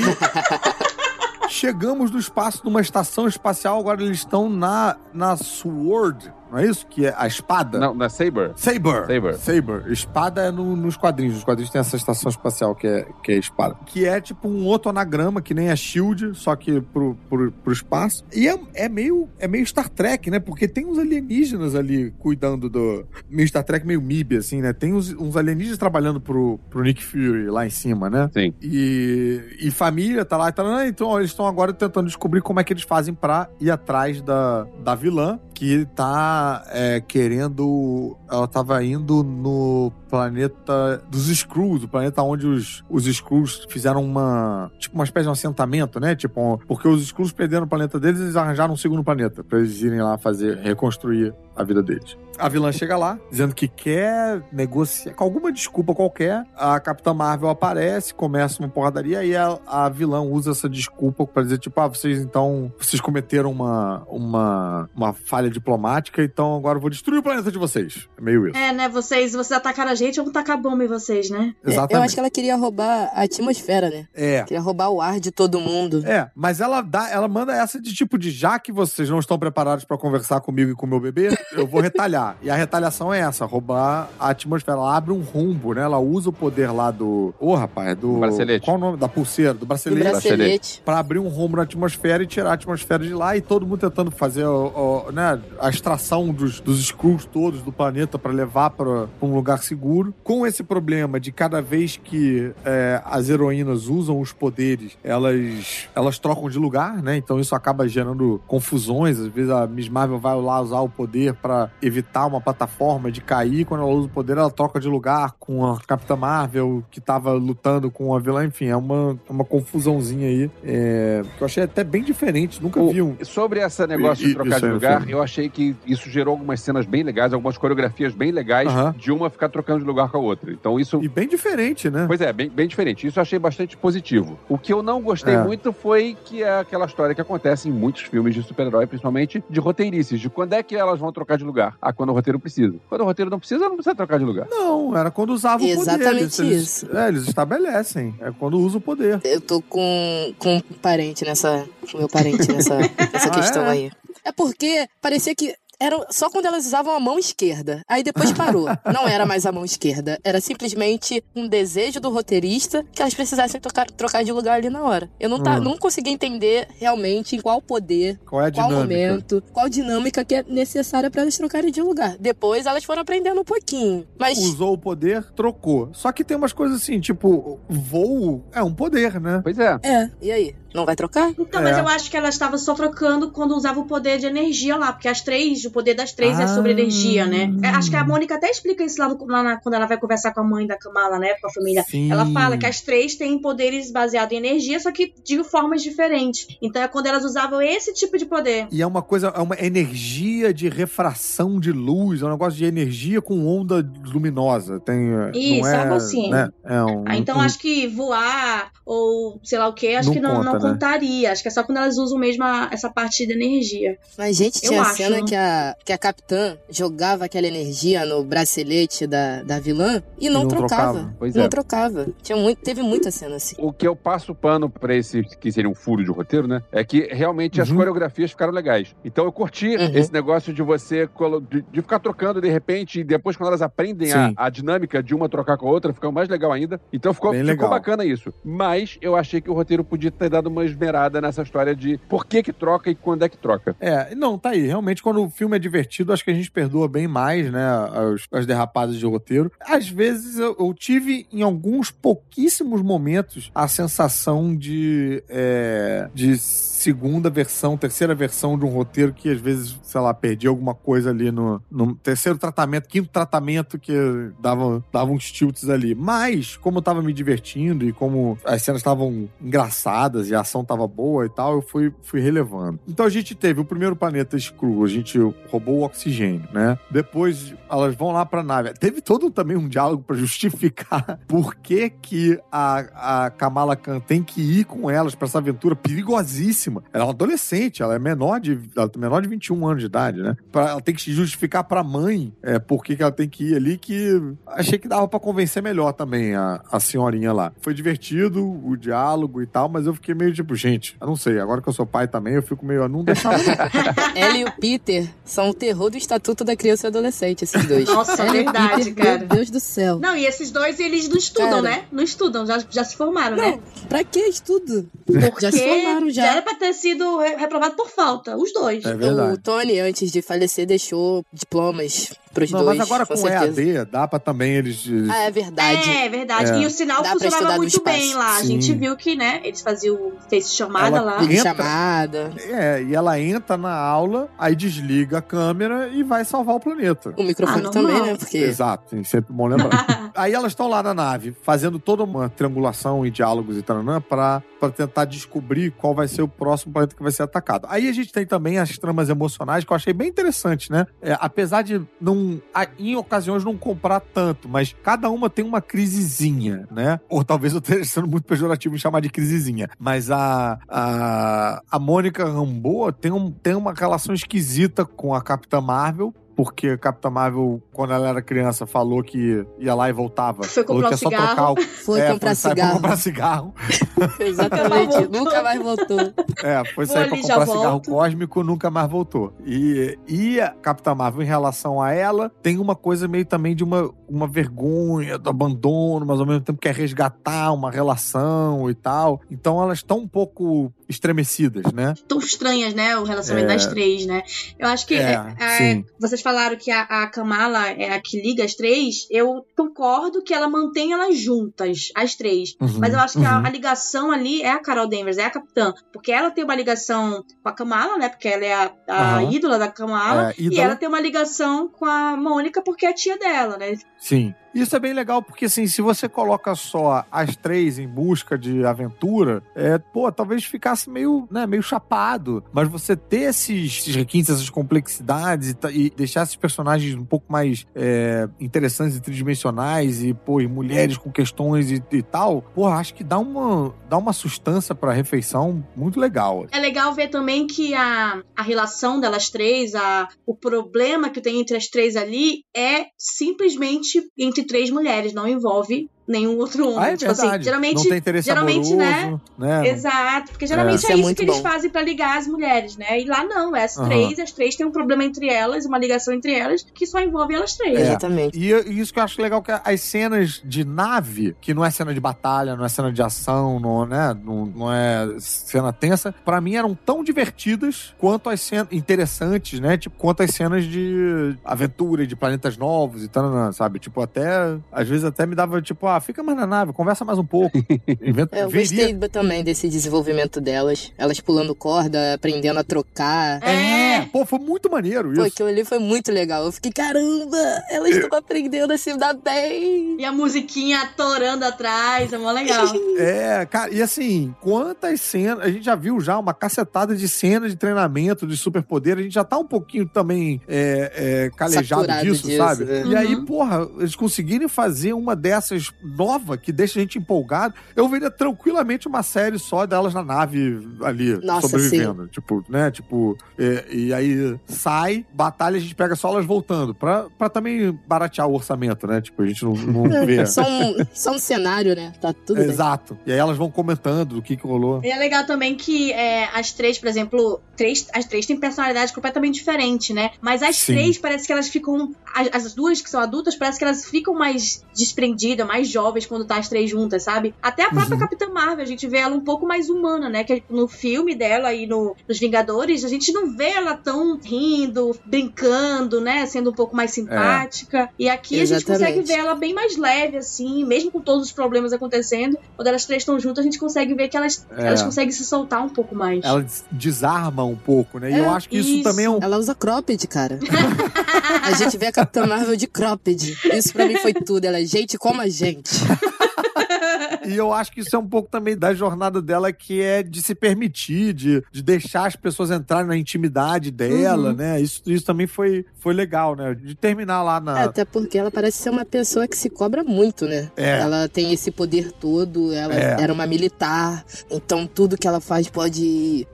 [1.47, 6.85] Chegamos no espaço numa estação espacial, agora eles estão na, na Sword, não é isso?
[6.87, 7.79] Que é a espada?
[7.79, 8.51] Não, na Saber.
[8.55, 9.05] Saber.
[9.07, 9.33] Saber.
[9.35, 9.91] Saber.
[9.91, 11.37] Espada é no- nos quadrinhos.
[11.37, 13.75] Os quadrinhos tem essa estação espacial que é, que é espada.
[13.85, 17.73] Que é tipo um outro anagrama, que nem a Shield, só que pro, pro, pro
[17.73, 18.23] espaço.
[18.33, 20.39] E é, é, meio, é meio Star Trek, né?
[20.39, 23.05] Porque tem uns alienígenas ali cuidando do.
[23.29, 24.73] Meio Star Trek, meio MIB, assim, né?
[24.73, 28.29] Tem uns, uns alienígenas trabalhando pro, pro Nick Fury lá em cima, né?
[28.33, 28.53] Sim.
[28.61, 30.87] E, e família tá lá e tá lá.
[30.87, 34.21] Então ó, eles estão agora tentando descobrir como é que eles fazem pra ir atrás
[34.21, 38.15] da, da vilã, que tá é, querendo.
[38.29, 44.69] Ela tava indo no planeta dos Skrulls, o planeta onde os, os Skrulls fizeram uma.
[44.77, 46.15] Tipo, uma espécie de um assentamento, né?
[46.15, 49.59] Tipo, um- porque os Skrulls perderam o planeta deles, eles arranjaram um segundo planeta pra
[49.59, 52.17] eles irem lá fazer, reconstruir a vida deles.
[52.37, 56.45] A vilã chega lá, dizendo que quer negociar, com alguma desculpa qualquer.
[56.53, 61.43] A Capitã Marvel aparece, começa uma porradaria, e a, a vilã usa essa desculpa pra
[61.43, 62.69] dizer, tipo, ah, vocês então.
[62.77, 67.57] Vocês cometeram uma, uma, uma falha diplomática, então agora eu vou destruir o planeta de
[67.57, 68.07] vocês.
[68.17, 68.57] É meio isso.
[68.57, 68.89] É, né?
[68.89, 71.53] Vocês, vocês atacaram a gente, eu vou tacar bomba em vocês, né?
[71.63, 71.93] É, Exatamente.
[71.95, 74.07] eu acho que ela queria roubar a atmosfera, né?
[74.13, 74.43] É.
[74.43, 76.03] Queria roubar o ar de todo mundo.
[76.05, 79.37] É, mas ela dá, ela manda essa de tipo de já que vocês não estão
[79.37, 82.37] preparados pra conversar comigo e com o meu bebê, eu vou retalhar.
[82.41, 84.77] E a retaliação é essa, roubar a atmosfera.
[84.77, 85.81] Ela abre um rombo, né?
[85.81, 88.65] Ela usa o poder lá do, ô rapaz, do Bracelete.
[88.65, 90.81] Qual o nome da pulseira, do Do bracelete, bracelete.
[90.83, 93.79] Pra abrir um rombo na atmosfera e tirar a atmosfera de lá e todo mundo
[93.79, 98.69] tentando fazer o- o- né, a extração dos, dos Skrulls todos do planeta pra levar
[98.71, 100.13] pra pra um lugar seguro.
[100.23, 106.19] Com esse problema de cada vez que é, as heroínas usam os poderes, elas, elas
[106.19, 107.17] trocam de lugar, né?
[107.17, 109.19] Então isso acaba gerando confusões.
[109.19, 113.21] Às vezes a Miss Marvel vai lá usar o poder pra evitar uma plataforma de
[113.21, 113.65] cair.
[113.65, 117.31] Quando ela usa o poder, ela troca de lugar com a Capitã Marvel, que tava
[117.33, 118.45] lutando com a vilã.
[118.45, 120.51] Enfim, é uma, é uma confusãozinha aí.
[120.63, 122.61] é, que eu achei até bem diferente.
[122.61, 123.15] Nunca O- vi um.
[123.23, 126.85] Sobre esse negócio E- de trocar de lugar, eu achei que isso gerou algumas cenas
[126.85, 130.51] bem legais, algumas coreografias bem legais de uma ficar trocando de lugar com a outra.
[130.53, 131.03] Então isso.
[131.03, 132.05] E bem diferente, né?
[132.07, 133.05] Pois é, bem, bem diferente.
[133.05, 134.39] Isso eu achei bastante positivo.
[134.47, 135.43] O que eu não gostei É.
[135.43, 139.59] muito foi que é aquela história que acontece em muitos filmes de super-herói, principalmente de
[139.59, 141.75] roteirices, de quando é que elas vão trocar de lugar.
[141.81, 142.75] Ah, quando o roteiro precisa.
[142.87, 144.47] Quando o roteiro não precisa, não precisa trocar de lugar.
[144.49, 145.79] Não, era quando usava o poder.
[145.81, 146.97] Exatamente Eles- isso.
[146.97, 148.15] É, eles estabelecem.
[148.21, 149.19] É quando usa o poder.
[149.23, 151.65] Eu tô com, com um parente nessa.
[151.91, 152.77] Com meu parente nessa,
[153.13, 153.69] nessa Ah, questão é?
[153.69, 153.91] aí.
[154.25, 155.53] É porque parecia que.
[155.77, 157.81] Era só quando elas usavam a mão esquerda.
[157.85, 158.65] Aí depois parou.
[158.93, 160.17] Não era mais a mão esquerda.
[160.23, 164.81] Era simplesmente um desejo do roteirista que elas precisassem trocar, trocar de lugar ali na
[164.81, 165.09] hora.
[165.19, 165.63] Eu não, tá, Hum.
[165.63, 170.35] não consegui entender realmente em qual poder, Qual é a qual momento, qual dinâmica que
[170.35, 172.15] é necessária pra elas trocarem de lugar.
[172.21, 174.07] Depois elas foram aprendendo um pouquinho.
[174.17, 174.37] Mas.
[174.37, 175.89] Usou o poder, trocou.
[175.91, 179.41] Só que tem umas coisas assim, tipo, voo é um poder, né?
[179.43, 179.77] Pois é.
[179.83, 180.55] É, e aí?
[180.75, 181.31] Não vai trocar?
[181.39, 181.79] Então, mas É.
[181.81, 185.07] eu acho que ela estava só trocando quando usava o poder de energia lá, porque
[185.07, 186.73] as três, o poder das três é sobre Ah.
[186.73, 187.49] energia, né?
[187.63, 189.97] É, acho que a Mônica até explica isso lá, no- lá na- quando ela vai
[189.97, 191.35] conversar com a mãe da Kamala, né?
[191.41, 191.83] Com a família.
[191.87, 192.11] Sim.
[192.11, 196.47] Ela fala que as três têm poderes baseados em energia, só que de formas diferentes.
[196.61, 198.67] Então é quando elas usavam esse tipo de poder.
[198.71, 202.65] E é uma coisa, é uma energia de refração de luz, é um negócio de
[202.65, 204.79] energia com onda luminosa.
[204.79, 206.29] Tem, é, Isso, não é, algo assim.
[206.29, 206.49] Né?
[206.63, 210.13] É um, Ah, então um- acho que voar ou sei lá o que, acho Não
[210.13, 210.59] que não conta, não né?
[210.73, 211.31] Contaria.
[211.31, 213.97] Acho que é só quando elas usam mesmo a- essa parte da energia.
[214.17, 214.97] Mas, gente, Eu tinha a acho.
[214.97, 220.29] cena que a, que a capitã jogava aquela energia no bracelete da, da vilã e
[220.29, 220.93] não, não trocava.
[220.93, 221.15] trocava.
[221.19, 221.47] Pois não é.
[221.49, 222.07] trocava.
[222.21, 223.55] Tinha muito, teve muita cena assim.
[223.59, 226.61] O que eu passo pano pra esse que seria um furo de roteiro, né?
[226.71, 227.77] É que realmente as Uhum.
[227.77, 228.95] coreografias ficaram legais.
[229.03, 229.91] Então eu curti Uhum.
[229.95, 231.07] esse negócio de você
[231.49, 235.13] de, de ficar trocando de repente e depois quando elas aprendem a, a dinâmica de
[235.15, 236.79] uma trocar com a outra, fica mais legal ainda.
[236.93, 237.69] Então ficou, Bem ficou legal.
[237.69, 238.33] bacana isso.
[238.43, 242.25] Mas eu achei que o roteiro podia ter dado uma esmerada nessa história de por
[242.25, 243.75] que que troca e quando é que troca.
[243.79, 244.65] É, não, tá aí.
[244.65, 247.65] Realmente, quando o filme é divertido, acho que a gente perdoa bem mais, né?
[247.65, 249.51] As, as derrapadas de roteiro.
[249.59, 257.29] Às vezes, eu, eu tive, em alguns pouquíssimos momentos, a sensação de, é, de segunda
[257.29, 261.31] versão, terceira versão de um roteiro que, às vezes, sei lá, perdi alguma coisa ali
[261.31, 263.93] no, no terceiro tratamento, quinto tratamento que
[264.39, 265.95] dava, dava uns tilts ali.
[265.95, 270.63] Mas, como eu tava me divertindo e como as cenas estavam engraçadas e a ação
[270.63, 272.79] tava boa e tal, eu fui, fui relevando.
[272.87, 275.17] Então a gente teve o primeiro planeta Screw, a gente
[275.49, 276.77] roubou o oxigênio, né?
[276.89, 278.73] Depois elas vão lá pra nave.
[278.73, 284.23] Teve todo também um diálogo pra justificar por que que a, a Kamala Khan tem
[284.23, 286.83] que ir com elas pra essa aventura perigosíssima.
[286.93, 289.87] Ela é uma adolescente, ela é menor de, ela é menor de 21 anos de
[289.87, 290.35] idade, né?
[290.51, 293.51] Pra, ela tem que se justificar pra mãe é, por que que ela tem que
[293.51, 297.51] ir ali, que achei que dava pra convencer melhor também a, a senhorinha lá.
[297.59, 301.39] Foi divertido o diálogo e tal, mas eu fiquei meio tipo, gente, eu não sei,
[301.39, 303.43] agora que eu sou pai também, eu fico meio, eu não deixava não.
[304.15, 307.85] Ela e o Peter são o terror do Estatuto da Criança e Adolescente, esses dois.
[307.87, 309.17] Nossa, Ela o verdade, Peter, cara.
[309.19, 309.99] Meu Deus do céu.
[309.99, 311.61] Não, e esses dois, eles não estudam, Cara.
[311.61, 311.85] né?
[311.91, 313.59] Não estudam, já, já se formaram, né?
[313.89, 314.89] Pra que estudo?
[315.05, 316.25] Porque Já se formaram, já.
[316.25, 318.83] era pra ter sido re- reprovado por falta, os dois.
[318.85, 319.39] É O verdade.
[319.41, 322.77] Tony, antes de falecer, deixou diplomas pros Não, dois.
[322.77, 323.61] mas agora com, certeza.
[323.63, 324.85] EAD, dá pra também eles...
[325.09, 325.89] Ah, é verdade.
[325.89, 326.51] É, verdade.
[326.51, 326.59] É.
[326.59, 327.97] E o sinal Dá funcionava muito espaço.
[327.97, 328.35] bem lá.
[328.35, 328.47] A Sim.
[328.47, 331.23] gente viu que, né, eles faziam face chamada Ela lá.
[331.23, 332.33] entra- Chamada.
[332.47, 337.13] É, e ela entra na aula, aí desliga a câmera e vai salvar o planeta.
[337.17, 338.15] O microfone Ah, também, né?
[338.17, 339.85] Porque Exato, sim, sempre bom lembrar.
[340.15, 344.41] Aí elas estão lá na nave, fazendo toda uma triangulação e diálogos e taranã pra,
[344.69, 347.67] pra tentar descobrir qual vai ser o próximo planeta que vai ser atacado.
[347.69, 350.85] Aí a gente tem também as tramas emocionais que eu achei bem interessante, né?
[351.01, 352.41] É, apesar de não,
[352.77, 356.99] em ocasiões não comprar tanto, mas cada uma tem uma crisezinha, né?
[357.09, 359.69] Ou talvez eu esteja sendo muito pejorativo em chamar de crisezinha.
[359.79, 365.61] Mas a, a, a Mônica Rambeau tem, um, tem uma relação esquisita com a Capitã
[365.61, 366.13] Marvel.
[366.35, 370.43] Porque a Capitã Marvel, quando ela era criança, falou que ia lá e voltava.
[370.43, 371.27] Foi falou comprar que é um só cigarro.
[371.27, 371.61] trocar o.
[371.61, 372.73] foi é, comprar foi cigarro.
[372.73, 373.53] comprar cigarro.
[374.19, 375.07] Exatamente.
[375.07, 375.99] Nunca mais voltou.
[376.43, 377.91] É, foi Vou sair pra comprar cigarro volto.
[377.91, 379.33] cósmico, nunca mais voltou.
[379.45, 383.63] E, e a Capitã Marvel, em relação a ela, tem uma coisa meio também de
[383.63, 389.21] uma, uma vergonha, do abandono, mas ao mesmo tempo quer resgatar uma relação e tal.
[389.31, 391.93] Então elas estão um pouco estremecidas, né?
[392.07, 392.97] Tão estranhas, né?
[392.97, 393.55] O relacionamento É.
[393.55, 394.23] das três, né?
[394.57, 398.43] Eu acho que É, é, vocês falaram que a, a Kamala é a que liga
[398.43, 399.07] as três.
[399.09, 402.55] Eu concordo que ela mantém elas juntas, as três.
[402.61, 403.45] Uhum, Mas eu acho que a, uhum.
[403.45, 405.73] a ligação ali é a Carol Danvers, é a capitã.
[405.91, 408.09] Porque ela tem uma ligação com a Kamala, né?
[408.09, 409.31] Porque ela é a, a Aham.
[409.31, 410.31] ídola da Kamala.
[410.31, 410.61] É, E ídola.
[410.61, 413.75] ela tem uma ligação com a Mônica porque é a tia dela, né?
[413.99, 414.33] Sim.
[414.55, 418.65] Isso é bem legal, porque assim, se você coloca só as três em busca de
[418.65, 422.41] aventura, é, pô, talvez ficasse meio, né, meio chapado.
[422.53, 427.29] Mas você ter esses, esses requintes, essas complexidades e, e deixar esses personagens um pouco
[427.29, 432.65] mais é, interessantes e tridimensionais e, pô, e mulheres com questões e, e tal, pô,
[432.65, 436.47] acho que dá uma, dá uma sustância pra refeição muito legal.
[436.49, 441.41] É legal ver também que a, a relação delas três, a, o problema que tem
[441.41, 446.79] entre as três ali é simplesmente entre três mulheres, não envolve nenhum outro homem.
[446.79, 447.75] Ah, é tipo assim, geralmente.
[447.75, 449.61] Não tem interesse geralmente, amoroso, né?
[449.61, 449.69] né?
[449.69, 451.41] Exato, porque geralmente Isso é, é isso que eles bom.
[451.41, 453.01] fazem pra ligar as mulheres, né?
[453.01, 453.87] E lá não, é as Aham.
[453.87, 457.33] três, as três têm um problema entre elas, uma ligação entre elas, que só envolve
[457.33, 457.77] elas três.
[457.77, 457.81] É.
[457.81, 458.37] Exatamente.
[458.37, 461.71] E e isso que eu acho legal, que as cenas de nave, que não é
[461.71, 466.13] cena de batalha, não é cena de ação, não, né, não, não é cena tensa,
[466.23, 471.35] pra mim eram tão divertidas quanto as cenas interessantes, né, tipo, quanto as cenas de
[471.43, 473.79] aventura e de planetas novos e tal, sabe?
[473.79, 477.17] Tipo, até, às vezes até me dava, tipo, ah, fica mais na nave, conversa mais
[477.19, 477.57] um pouco.
[478.01, 480.91] Inventa, É, eu veria- gostei também desse desenvolvimento delas.
[480.97, 483.41] Elas pulando corda, aprendendo a trocar.
[483.43, 485.33] É, pô, foi muito maneiro Pô, isso.
[485.33, 486.43] aquilo ali foi muito legal.
[486.45, 487.37] Eu fiquei, caramba,
[487.69, 489.97] elas estão aprendendo a se dar bem.
[489.99, 492.65] E a musiquinha atorando atrás, é mó legal.
[492.97, 495.43] É, cara, e assim, quantas cenas.
[495.45, 498.97] A gente já viu já uma cacetada de cenas de treinamento, de superpoder.
[498.97, 502.63] A gente já tá um pouquinho também é, é, calejado disso, disso, sabe?
[502.65, 502.83] né?
[502.87, 503.25] E aí, Uhum.
[503.25, 507.53] porra, eles conseguirem fazer uma dessas nova que deixa a gente empolgado.
[507.75, 512.07] Eu veria tranquilamente uma série só delas na nave ali, Nossa, sobrevivendo.
[512.07, 512.71] Tipo, né?
[512.71, 516.73] Tipo, é, e aí sai, batalha, a gente pega só elas voltando.
[516.73, 519.01] Pra, pra também baratear o orçamento, né?
[519.01, 520.25] Tipo, a gente não, não vê.
[520.25, 521.93] Só um, só um cenário, né?
[522.01, 522.49] Tá tudo bem.
[522.49, 522.97] Exato.
[523.05, 524.81] E aí elas vão comentando do que, que rolou.
[524.83, 528.93] E é legal também que é, as três, por exemplo, três, as três têm personalidade
[528.93, 530.11] completamente diferente, né?
[530.21, 530.73] Mas as Sim.
[530.73, 531.93] três parece que elas ficam.
[532.13, 536.25] As, as duas que são adultas, parece que elas ficam mais desprendidas, mais jovens quando
[536.25, 537.33] tá as três juntas, sabe?
[537.41, 540.23] Até a própria Capitã Marvel, a gente vê ela um pouco mais humana, né?
[540.23, 544.95] Que no filme dela e no, nos Vingadores, a gente não vê ela tão rindo,
[545.05, 546.25] brincando, né?
[546.25, 547.89] Sendo um pouco mais simpática.
[547.99, 548.93] E aqui a gente Exatamente.
[548.95, 552.37] consegue ver ela bem mais leve, assim, mesmo com todos os problemas acontecendo.
[552.55, 554.67] Quando elas três estão juntas, a gente consegue ver que elas, É.
[554.67, 556.23] elas conseguem se soltar um pouco mais.
[556.23, 558.11] Ela des- desarma um pouco, né?
[558.11, 558.83] E eu É, acho que isso, isso.
[558.83, 559.19] também é um.
[559.21, 560.39] Ela usa cropped, cara.
[561.43, 563.37] a gente vê a Capitã Marvel de cropped.
[563.53, 564.45] Isso pra mim foi tudo.
[564.45, 565.64] Ela é gente como a gente.
[567.27, 570.21] E eu acho que isso é um pouco também da jornada dela, que é de
[570.21, 574.35] se permitir, de, de deixar as pessoas entrarem na intimidade dela, Uhum.
[574.35, 574.61] né?
[574.61, 576.53] Isso, isso também foi, foi legal, né?
[576.53, 577.61] De terminar lá na.
[577.61, 580.51] É, Até porque ela parece ser uma pessoa que se cobra muito, né?
[580.55, 580.79] É.
[580.79, 583.01] Ela tem esse poder todo, ela É.
[583.01, 586.27] era uma militar, então tudo que ela faz pode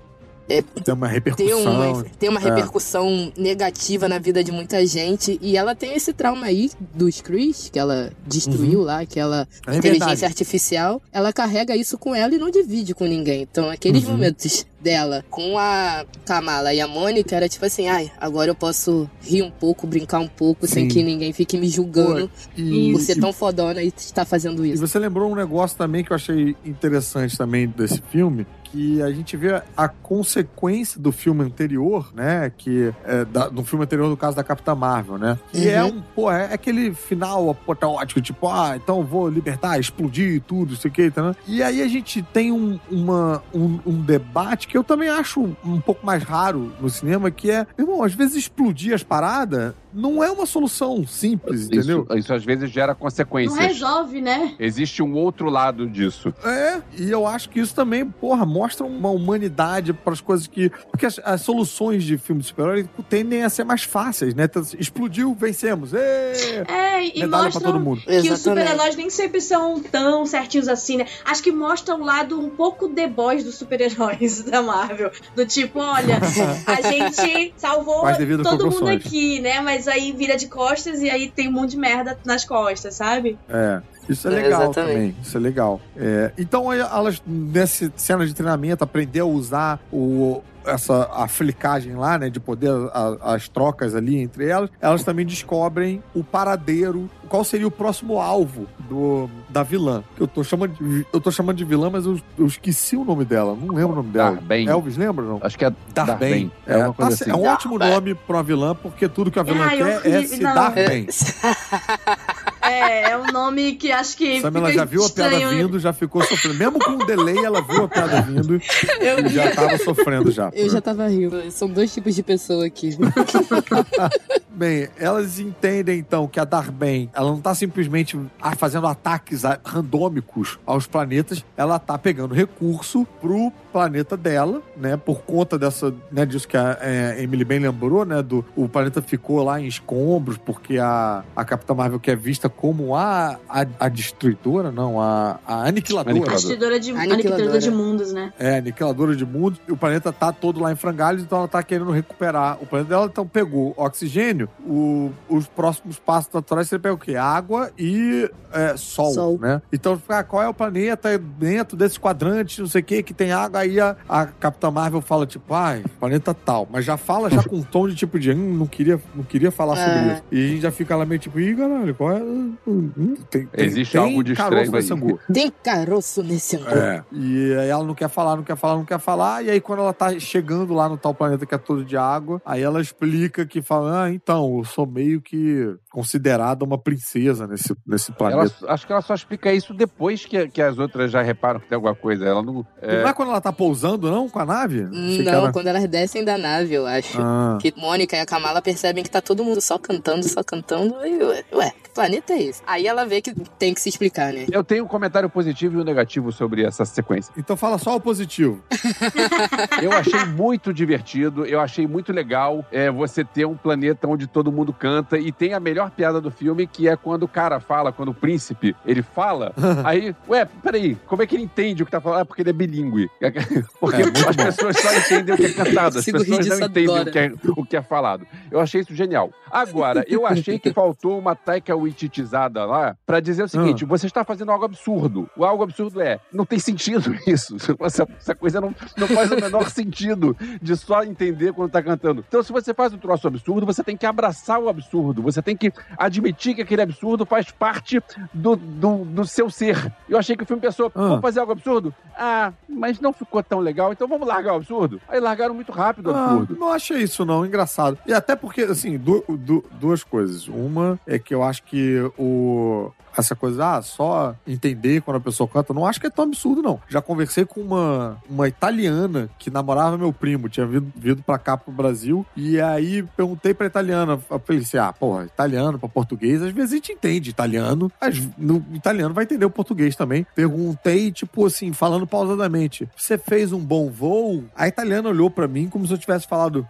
[0.84, 1.74] Tem uma repercussão.
[1.74, 2.44] uma, ter uma É.
[2.44, 5.38] repercussão negativa na vida de muita gente.
[5.42, 10.08] E ela tem esse trauma aí dos Chris, que ela destruiu lá, aquela É inteligência
[10.08, 10.26] verdade.
[10.26, 11.02] artificial.
[11.12, 13.44] Ela carrega isso com ela e não divide com ninguém.
[13.44, 14.12] Então, aqueles Uhum.
[14.12, 19.10] momentos dela com a Kamala e a Mônica era tipo assim: ai, agora eu posso
[19.22, 20.90] rir um pouco, brincar um pouco, sem Sim.
[20.90, 24.72] que ninguém fique me julgando E, por ser e- tão fodona e estar fazendo e
[24.72, 24.86] isso.
[24.86, 28.46] você lembrou um negócio também que eu achei interessante também desse filme.
[28.64, 32.50] Que a gente vê a consequência do filme anterior, né?
[32.56, 35.38] Que é da, do filme anterior, no caso da Capitã Marvel, né?
[35.54, 35.90] E é Uhum.
[35.98, 41.12] um, pô, é aquele final apoteótico, tipo, ah, então vou libertar, explodir tudo, isso aqui,
[41.12, 41.36] tá, né?
[41.46, 45.82] E aí a gente tem um, uma, um, um debate que eu também acho um
[45.82, 50.32] pouco mais raro no cinema, que é, irmão, às vezes explodir as paradas não é
[50.32, 52.06] uma solução simples, entendeu?
[52.10, 53.60] Isso, isso às vezes gera Não consequências.
[53.60, 54.56] resolve, né?
[54.58, 56.34] Existe um outro lado disso.
[56.44, 60.70] É, e eu acho que isso também, porra, mostra uma humanidade para as coisas que.
[60.90, 64.46] Porque as, as soluções de filme de super-herói tendem a ser mais fáceis, né?
[64.46, 65.94] Então, Explodiu, vencemos.
[65.94, 66.64] Ê!
[66.68, 68.02] É, e Medalha mostra todo mundo.
[68.02, 68.40] que os Exatamente.
[68.40, 71.08] super-heróis nem sempre são tão certinhos assim, né?
[71.26, 75.12] Acho que mostra um lado um pouco The Boys dos super-heróis da Marvel.
[75.36, 76.20] Do tipo, olha,
[76.68, 78.04] a gente salvou
[78.44, 79.60] todo mundo aqui, né?
[79.62, 83.38] Mas aí vira de costas e aí tem um monte de merda nas costas, sabe?
[83.50, 83.82] É.
[84.10, 84.94] Isso é É, legal exatamente.
[84.94, 85.16] também.
[85.22, 85.82] Isso é legal.
[85.96, 92.18] É, então, elas, nessa cena de treinamento, aprender a usar o, essa a flicagem lá,
[92.18, 92.30] né?
[92.30, 94.70] De poder, a- as trocas ali entre elas.
[94.80, 97.10] Elas também descobrem o paradeiro.
[97.30, 100.04] Qual seria o próximo alvo do, da vilã?
[100.20, 103.24] Eu tô chamando de, eu tô chamando de vilã, mas eu, eu esqueci o nome
[103.24, 103.56] dela.
[103.56, 104.32] Não lembro o nome dela.
[104.36, 104.68] Darben.
[104.68, 105.40] Elvis, lembra não?
[105.42, 106.52] Acho que é Darben.
[106.68, 107.32] É, uma coisa tá- assim.
[107.32, 110.24] é um ótimo nome pra uma vilã, porque tudo que a vilã Ai, quer é
[110.28, 110.54] se não.
[110.54, 111.08] dar bem.
[112.72, 114.42] É, é um nome que acho que.
[114.42, 115.68] Sabe, ela já viu a piada estranho.
[115.68, 116.58] vindo, já ficou sofrendo.
[116.58, 118.62] Mesmo com um delay, ela viu a piada vindo
[119.00, 120.50] Eu e já tava sofrendo já.
[120.54, 121.52] Eu já tava rindo.
[121.52, 122.98] São dois tipos de pessoa aqui.
[124.50, 128.20] Bem, elas entendem então que a Darben, ela não tá simplesmente
[128.58, 134.98] fazendo ataques randômicos aos planetas, ela tá pegando recurso pro planeta dela, né?
[134.98, 138.22] Por conta dessa, né, disso que a é, Emily bem lembrou, né?
[138.22, 142.50] Do, o planeta ficou lá em escombros porque a, a Capitã Marvel que é vista
[142.50, 146.12] como a, a, a destruidora, não, a, a aniquiladora.
[146.12, 146.36] Aniquiladora.
[146.38, 147.14] Destruidora de, Aniquiladora.
[147.14, 148.34] aniquiladora de mundos, né?
[148.38, 149.60] É, aniquiladora de mundos.
[149.68, 152.90] E o planeta tá todo lá em frangalhos, então ela tá querendo recuperar o planeta
[152.90, 153.06] dela.
[153.12, 154.50] Então pegou oxigênio.
[154.66, 157.16] O- os próximos passos naturais você pega o quê?
[157.16, 159.40] Água e é, sol, Sol.
[159.40, 159.62] né?
[159.72, 163.32] Então, ah, qual é o planeta dentro desse quadrante, não sei o que, que tem
[163.32, 163.61] água?
[163.62, 166.68] Aí a, a Capitã Marvel fala, tipo, ai, planeta tal.
[166.72, 169.52] Mas já fala já com um tom de tipo de, hum, não queria, não queria
[169.52, 170.14] falar sobre É.
[170.14, 170.24] isso.
[170.32, 172.22] E a gente já fica lá meio tipo, ih, caralho, qual é?
[172.22, 174.98] Hum, hum, tem, Existe tem algo de estranho nesse aí.
[175.00, 175.20] angu.
[175.32, 176.70] Tem caroço nesse angu.
[176.70, 177.04] É.
[177.12, 179.44] E aí ela não quer falar, não quer falar, não quer falar.
[179.44, 182.42] E aí, quando ela tá chegando lá no tal planeta que é todo de água,
[182.46, 187.76] aí ela explica que fala: Ah, então, eu sou meio que considerada uma princesa nesse,
[187.86, 188.56] nesse Ela, planeta.
[188.68, 191.76] acho que ela só explica isso depois que, que as outras já reparam que tem
[191.76, 192.26] alguma coisa.
[192.26, 192.54] Ela não.
[192.82, 194.84] Não é quando ela tá pousando, não, com a nave?
[194.84, 197.18] Achei Não, era- quando elas descem da nave, eu acho.
[197.22, 197.58] Ah.
[197.62, 200.96] Que Mônica e a Kamala percebem que tá todo mundo só cantando, só cantando.
[201.06, 202.62] E, ué, ué, que planeta é esse?
[202.66, 204.46] Aí ela vê que tem que se explicar, né?
[204.52, 207.34] Eu tenho um comentário positivo e um negativo sobre essa sequência.
[207.38, 208.62] Então fala só o positivo.
[209.82, 214.28] Eu achei muito divertido, eu achei muito legal é, você ter um planeta onde onde
[214.28, 217.60] todo mundo canta e tem a melhor piada do filme, que é quando o cara
[217.60, 219.52] fala, quando o príncipe, ele fala,
[219.84, 222.22] aí, ué, peraí, como é que ele entende o que tá falando?
[222.22, 223.10] Ah, porque ele é bilíngue.
[223.80, 224.46] Porque É, as bom.
[224.46, 227.66] pessoas só entendem o que é cantado, as pessoas não entendem o que, é, o
[227.66, 228.26] que é falado.
[228.50, 229.32] Eu achei isso genial.
[229.52, 234.24] Agora, eu achei que faltou uma Taika Waititizada lá pra dizer o seguinte, você está
[234.24, 235.30] fazendo algo absurdo.
[235.38, 237.56] O algo absurdo é, não tem sentido isso.
[237.80, 242.24] Essa, essa coisa não, não faz o menor sentido de só entender quando tá cantando.
[242.28, 245.22] Então, se você faz um troço absurdo, você tem que abraçar o absurdo.
[245.22, 248.02] Você tem que admitir que aquele absurdo faz parte
[248.34, 249.92] do, do, do seu ser.
[250.10, 251.00] Eu achei que o filme pensou, Ah.
[251.08, 251.94] vamos fazer algo absurdo?
[252.18, 255.00] Ah, mas não ficou tão legal, então vamos largar o absurdo?
[255.08, 256.58] Aí largaram muito rápido o Ah, absurdo.
[256.60, 257.46] não achei isso, não.
[257.46, 257.98] Engraçado.
[258.06, 260.48] E até porque, assim, du- du- duas coisas.
[260.48, 262.92] Uma é que eu acho que o.
[263.18, 266.62] Essa coisa, ah, só entender quando a pessoa canta, não acho que é tão absurdo,
[266.62, 266.80] não.
[266.90, 271.58] Já conversei com uma, uma italiana que namorava meu primo, tinha vindo, vindo pra cá
[271.58, 276.42] pro Brasil, e aí perguntei pra italiana, eu falei assim, ah, porra, italiano pra português,
[276.42, 280.26] às vezes a gente entende italiano, mas no italiano vai entender o português também.
[280.36, 284.46] Perguntei, tipo assim, falando pausadamente, você fez um bom voo?
[284.56, 286.68] A italiana olhou pra mim como se eu tivesse falado.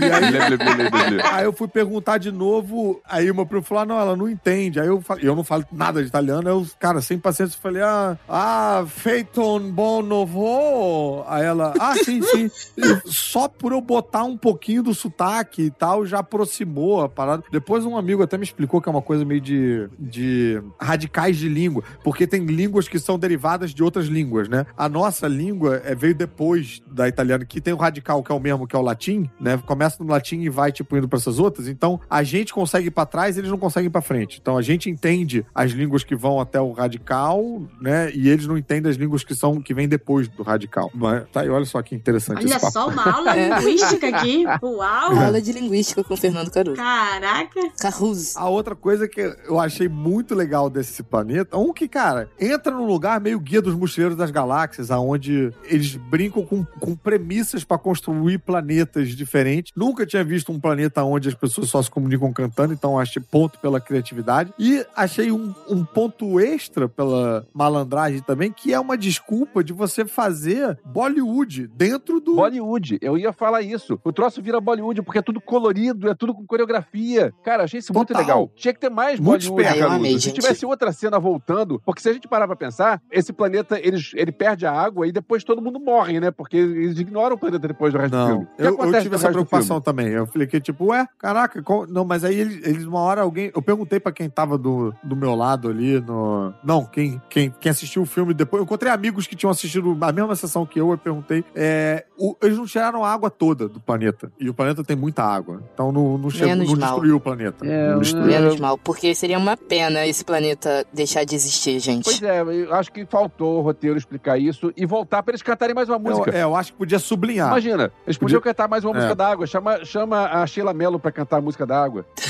[0.00, 3.98] E aí, aí eu fui perguntar de novo, aí o meu primo falou: ah, não,
[3.98, 4.53] ela não entende.
[4.54, 7.82] Aí eu falei, eu não falo nada de italiano, eu, cara, sem paciência, eu falei,
[7.82, 11.24] ah, ah, feito um bom novo.
[11.26, 12.50] Aí ela, ah, sim, sim.
[13.04, 17.42] Só por eu botar um pouquinho do sotaque e tal, já aproximou a parada.
[17.50, 21.48] Depois um amigo até me explicou que é uma coisa meio de, de radicais de
[21.48, 24.66] língua, porque tem línguas que são derivadas de outras línguas, né?
[24.76, 28.40] A nossa língua é, veio depois da italiana, que tem o radical, que é o
[28.40, 29.58] mesmo que é o latim, né?
[29.64, 31.68] Começa no latim e vai, tipo, indo pra essas outras.
[31.68, 34.40] Então, a gente consegue ir pra trás, eles não conseguem ir pra frente.
[34.44, 38.10] Então, a gente entende as línguas que vão até o radical, né?
[38.12, 40.90] E eles não entendem as línguas que são que vêm depois do radical.
[40.92, 42.70] Mas, tá aí, olha só que interessante Olha esse papo.
[42.70, 43.48] só uma aula É.
[43.58, 44.44] linguística aqui.
[44.62, 45.16] Uau!
[45.18, 46.76] Aula de linguística com o Fernando Caruso.
[46.76, 47.58] Caraca!
[47.80, 48.38] Caruso.
[48.38, 52.84] A outra coisa que eu achei muito legal desse planeta, um que, cara, entra num
[52.86, 58.36] lugar meio guia dos mochileiros das galáxias, aonde eles brincam com, com premissas pra construir
[58.40, 59.72] planetas diferentes.
[59.74, 63.58] Nunca tinha visto um planeta onde as pessoas só se comunicam cantando, então achei ponto
[63.58, 64.33] pela criatividade.
[64.58, 70.04] E achei um, um ponto extra pela malandragem também, que é uma desculpa de você
[70.04, 72.34] fazer Bollywood dentro do.
[72.34, 73.98] Bollywood, eu ia falar isso.
[74.04, 77.32] O troço vira Bollywood porque é tudo colorido, é tudo com coreografia.
[77.44, 78.22] Cara, achei isso muito Total.
[78.22, 78.50] legal.
[78.56, 79.92] Tinha que ter mais Muito Bollywood, esperto.
[79.94, 83.78] Amei, Se tivesse outra cena voltando, porque se a gente parar pra pensar, esse planeta,
[83.80, 86.30] eles, ele perde a água e depois todo mundo morre, né?
[86.30, 88.44] Porque eles ignoram o planeta depois do resto do Não, filme.
[88.44, 90.08] O que eu, eu tive essa do preocupação também.
[90.08, 93.50] Eu falei que, tipo, ué, caraca, qual- não, mas aí eles, eles, uma hora alguém.
[93.54, 96.52] Eu perguntei pra quem tava do, do meu lado ali no.
[96.62, 98.60] Não, quem, quem, quem assistiu o filme depois.
[98.60, 101.44] Eu encontrei amigos que tinham assistido a mesma sessão que eu, eu perguntei.
[101.54, 104.30] É, o- eles não tiraram a água toda do planeta.
[104.38, 105.62] E o planeta tem muita água.
[105.72, 107.66] Então não, não, chegou, não destruiu o planeta.
[107.66, 108.26] É, não destruiu.
[108.26, 112.04] Menos mal, porque seria uma pena esse planeta deixar de existir, gente.
[112.04, 115.74] Pois é, eu acho que faltou o roteiro explicar isso e voltar pra eles cantarem
[115.74, 116.30] mais uma Eu, música.
[116.30, 117.48] é, eu acho que podia sublinhar.
[117.48, 118.94] Imagina, eles Podia- podiam cantar mais uma É.
[118.96, 119.46] música da água.
[119.46, 122.04] Chama, chama a Sheila Mello pra cantar a música da água.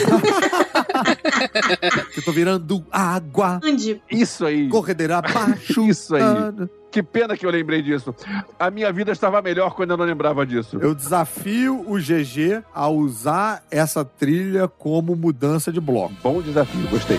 [2.17, 4.69] Eu tô virando água, Andy, Isso aí.
[4.69, 5.83] corredeira abaixo.
[5.89, 6.23] Isso aí.
[6.91, 8.15] Que pena que eu lembrei disso.
[8.57, 10.79] A minha vida estava melhor quando eu não lembrava disso.
[10.81, 16.15] Eu desafio o GG a usar essa trilha como mudança de bloco.
[16.23, 17.19] Bom desafio, gostei.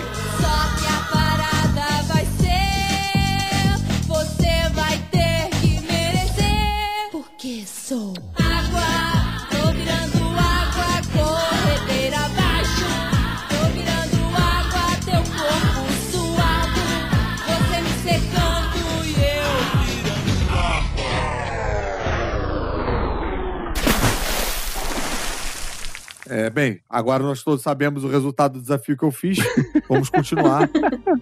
[26.36, 29.38] É, bem, agora nós todos sabemos o resultado do desafio que eu fiz.
[29.88, 30.68] Vamos continuar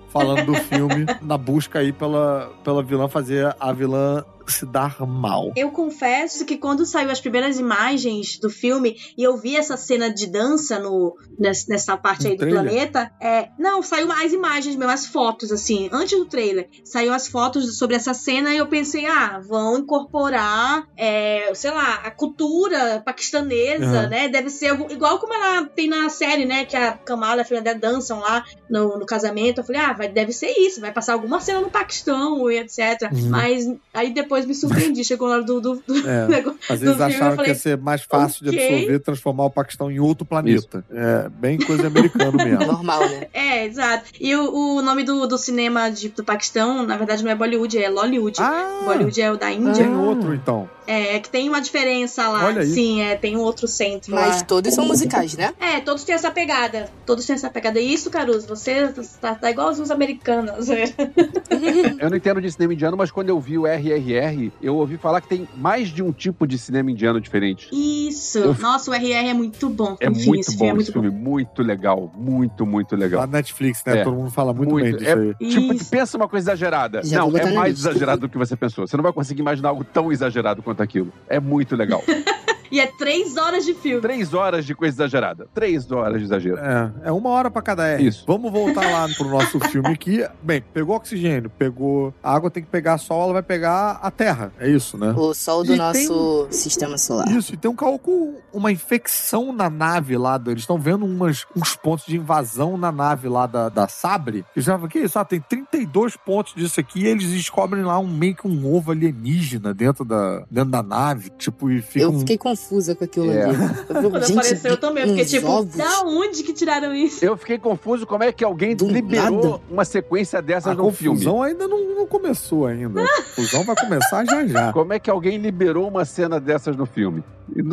[0.08, 5.53] falando do filme na busca aí pela, pela vilã fazer a vilã se dar mal.
[5.57, 10.12] eu confesso que quando saiu as primeiras imagens do filme e eu vi essa cena
[10.12, 12.62] de dança no, ness- nessa parte No aí do trailer?
[12.62, 16.68] planeta, é, não, saiu mais imagens mesmo, as fotos, assim, antes do trailer.
[16.84, 22.01] Saiu as fotos sobre essa cena e eu pensei, ah, vão incorporar, é, sei lá,
[22.05, 24.09] a cultura paquistanesa, Aham.
[24.09, 24.28] né?
[24.28, 26.64] Deve ser igual como ela tem na série, né?
[26.64, 29.59] Que a Kamala e a filha dela dançam lá no, no casamento.
[29.61, 33.11] Eu falei, ah, vai, deve ser isso, vai passar alguma cena no Paquistão e etc.
[33.12, 33.28] Uhum.
[33.30, 35.05] Mas aí depois depois me surpreendi.
[35.05, 36.59] Chegou na hora do, do, do É, negócio.
[36.68, 38.74] Às vezes do filme, acharam falei, que ia ser mais fácil de ok.
[38.74, 40.85] absorver, transformar o Paquistão em outro planeta.
[40.91, 42.66] É bem coisa americana mesmo.
[42.66, 43.28] Normal, né?
[43.32, 44.11] É, exato.
[44.20, 47.78] E o, o nome do, do cinema de, do Paquistão, na verdade, não é Bollywood,
[47.78, 48.41] é Lollywood.
[48.41, 49.85] Ah, Bollywood é o da Índia.
[49.85, 50.68] tem outro então.
[50.87, 52.47] É, é que tem uma diferença lá.
[52.47, 52.66] Olha aí.
[52.66, 54.45] Sim, é, tem um outro centro Mas lá.
[54.45, 55.55] todos são musicais, né?
[55.59, 56.91] É, todos têm essa pegada.
[57.07, 57.80] Todos têm essa pegada.
[57.80, 60.68] E isso, Caruso, você tá, tá igual os americanos.
[60.68, 64.23] Eu não entendo de cinema indiano, mas quando eu vi o RRR,
[64.62, 67.68] eu ouvi falar que tem mais de um tipo de cinema indiano diferente.
[67.72, 68.38] Isso.
[68.38, 69.96] Eu- Nossa, o RR é muito bom.
[70.00, 73.20] É Enfim, muito esse bom filme é esse muito filme, muito legal, muito, muito legal.
[73.20, 74.00] Lá na Netflix, né?
[74.00, 74.04] É.
[74.04, 75.34] Todo mundo fala muito, bem disso é, aí.
[75.48, 75.90] Tipo, Isso.
[75.90, 77.02] pensa uma coisa exagerada.
[77.04, 78.86] Já não, é mais exagerado do que você pensou.
[78.86, 81.12] Você não vai conseguir imaginar algo tão exagerado quanto aquilo.
[81.28, 82.02] É muito legal.
[82.70, 84.00] E é três horas de filme.
[84.00, 85.46] Três horas de coisa exagerada.
[85.54, 86.58] Três horas de exagero.
[86.58, 88.06] É, é uma hora pra cada R.
[88.06, 88.24] Isso.
[88.26, 90.26] Vamos voltar lá pro nosso filme aqui.
[90.42, 92.12] Bem, pegou oxigênio, pegou.
[92.22, 94.52] A água tem que pegar sol, ela vai pegar a terra.
[94.58, 95.12] É isso, né?
[95.16, 97.28] O sol do E nosso sistema solar.
[97.30, 100.40] Isso, e tem um caô com uma infecção na nave lá.
[100.46, 104.44] Eles estão vendo umas, uns pontos de invasão na nave lá da, da Sabre.
[104.54, 105.18] Eles já falam, que isso?
[105.18, 107.00] Ah, tem 32 pontos disso aqui.
[107.00, 111.30] E eles descobrem lá um meio que um ovo alienígena dentro da, dentro da nave.
[111.38, 113.44] Tipo, e fica Eu um- fiquei confusa com aquilo É.
[113.44, 113.57] ali.
[113.86, 115.02] Quando gente, apareceu, eu também.
[115.05, 115.74] Eu fiquei uns tipo, ovos.
[115.76, 117.24] da onde que tiraram isso?
[117.24, 119.61] Eu fiquei confuso como é que alguém Do liberou nada.
[119.70, 121.18] uma sequência dessas A no filme.
[121.18, 123.02] confusão ainda não, não começou ainda.
[123.02, 124.72] A confusão vai começar já já.
[124.72, 127.22] Como é que alguém liberou uma cena dessas no filme?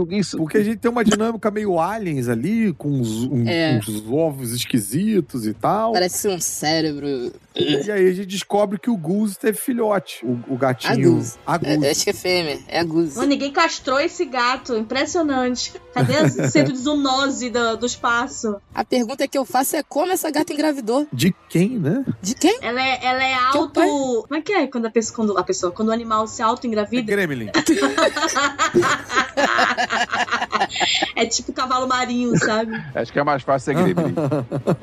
[0.09, 3.79] Isso, Porque a gente tem uma dinâmica meio aliens ali, com uns, um- É.
[3.79, 5.93] uns ovos esquisitos e tal.
[5.93, 7.31] Parece um cérebro.
[7.55, 10.25] E aí a gente descobre que o Goose teve filhote.
[10.25, 11.13] O, o A gatinho.
[11.15, 11.35] Goose.
[11.45, 12.59] A É, acho que é fêmea.
[12.67, 13.15] É a Goose.
[13.17, 14.75] Mano, ninguém castrou esse gato.
[14.75, 15.73] Impressionante.
[15.93, 18.55] Cadê a centro de zoonose do, do espaço?
[18.73, 21.07] A pergunta que eu faço é como essa gata engravidou?
[21.11, 22.05] De quem, né?
[22.21, 22.57] De quem?
[22.61, 23.81] Ela é, ela é auto.
[24.27, 26.45] Como é que é quando a pessoa, quando a pessoa, quando o animal se É
[26.45, 27.03] auto-engravida?
[27.03, 27.49] Gremlin.
[31.15, 32.71] É tipo cavalo marinho, sabe?
[32.95, 34.13] acho que é mais fácil ser Gremlin.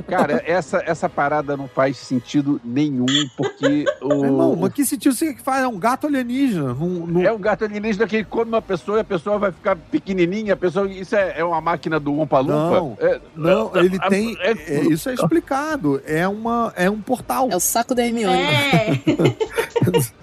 [0.08, 4.24] Cara, essa, essa parada não faz sentido nenhum, porque o.
[4.24, 5.62] Irmão, mas que sentido você que faz?
[5.62, 6.74] É um gato alienígena.
[6.74, 9.76] Num, num- É um gato alienígena que come uma pessoa e a pessoa vai ficar
[9.76, 10.54] pequenininha.
[10.54, 12.52] A pessoa, isso é, é uma máquina do Umpa Lumpa?
[12.54, 12.96] Não.
[13.00, 14.36] É- Não, ele a- tem.
[14.40, 16.00] é- é, isso é explicado.
[16.06, 17.48] É, uma, é um portal.
[17.50, 18.36] É o saco da Hermione.
[18.36, 18.88] É.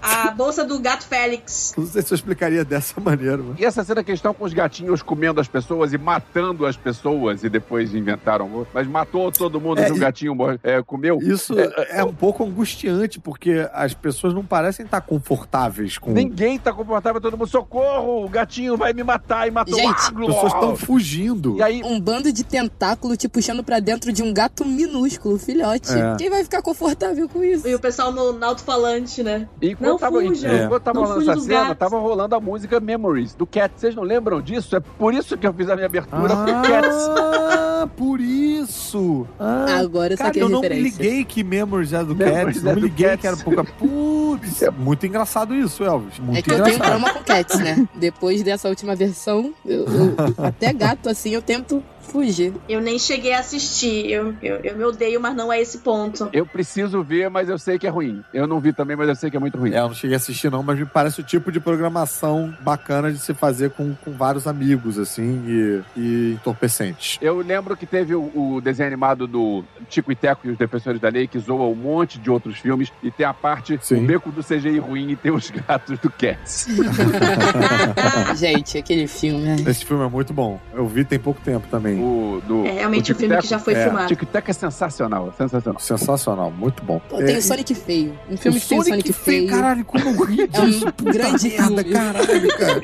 [0.00, 1.74] a bolsa do gato Félix.
[1.76, 3.38] Não sei se eu explicaria dessa maneira.
[3.38, 3.58] Mas...
[3.60, 7.48] E essa cena questão com os gatinhos comendo as pessoas e matando as pessoas e
[7.50, 8.50] depois inventaram.
[8.52, 8.70] outro.
[8.72, 11.18] Mas matou todo mundo É, que o e- gatinho é, comeu.
[11.20, 11.54] Isso
[11.90, 16.12] é, um pouco angustiante, porque as pessoas não parecem estar confortáveis com.
[16.12, 20.10] Ninguém tá confortável, todo mundo, socorro, o gatinho vai me matar e matou Gente, As
[20.10, 21.56] pessoas estão fugindo.
[21.58, 25.92] E aí, Um bando de tentáculo te puxando pra dentro de um gato minúsculo, filhote.
[25.92, 26.16] É.
[26.16, 27.68] Quem vai ficar confortável com isso?
[27.68, 29.46] E o pessoal no, no alto-falante, né?
[29.60, 30.64] enquanto Não tava, fujam.
[30.64, 31.78] enquanto tava Não rolando essa cena, gatos.
[31.78, 33.80] tava rolando a música Memories, do Cats.
[33.80, 34.74] Vocês não lembram disso?
[34.76, 36.32] É por isso que eu fiz a minha abertura.
[36.34, 39.26] Ah, por isso!
[39.38, 42.56] Ah, Agora eu cara, saquei eu a não me liguei que Memories é do Memories
[42.56, 42.62] Cats.
[42.62, 43.20] é Não me do liguei Cats.
[43.20, 43.64] que era pouca.
[43.64, 46.18] Putz, é muito engraçado isso, Elvis.
[46.18, 47.00] Muito É que eu tenho engraçado.
[47.00, 47.86] trauma com cats, né?
[47.94, 50.14] Depois dessa última versão, eu- eu-
[50.46, 52.52] até gato assim eu tento fugir.
[52.68, 54.10] Eu nem cheguei a assistir.
[54.10, 56.28] Eu, eu, eu me odeio, mas não é esse ponto.
[56.32, 58.22] Eu preciso ver, mas eu sei que é ruim.
[58.32, 59.72] Eu não vi também, mas eu sei que é muito ruim.
[59.72, 63.12] É, eu não cheguei a assistir, não, mas me parece o tipo de programação bacana
[63.12, 67.18] de se fazer com, com vários amigos, assim, e, e entorpecentes.
[67.20, 71.00] Eu lembro que teve o, o desenho animado do Tico e Teco e os Defensores
[71.00, 74.04] da Lei, que zoa um monte de outros filmes, e tem a parte, Sim.
[74.04, 76.66] o beco do CGI ruim e tem os gatos do Cats.
[78.36, 79.42] Gente, aquele filme.
[79.44, 79.56] né?
[79.66, 80.60] Esse filme é muito bom.
[80.74, 81.95] Eu vi tem pouco tempo também.
[82.02, 83.84] O, do, É realmente o um filme que já foi É.
[83.84, 84.08] filmado.
[84.08, 85.80] Tico e Teco é sensacional, sensacional.
[85.80, 87.00] Sensacional, muito bom.
[87.08, 88.18] Pô, tem É, o Sonic feio.
[88.30, 89.48] Um filme o que tem Sonic feio.
[89.48, 92.82] Caralho, como eu ri É um grande merda, caralho, cara.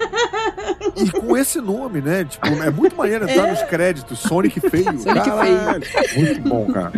[0.96, 2.24] E com esse nome, né?
[2.24, 4.18] Tipo, é muito maneiro entrar nos créditos.
[4.20, 4.96] Sonic feio.
[5.00, 5.82] Sonic caralho.
[6.16, 6.92] Muito bom, cara.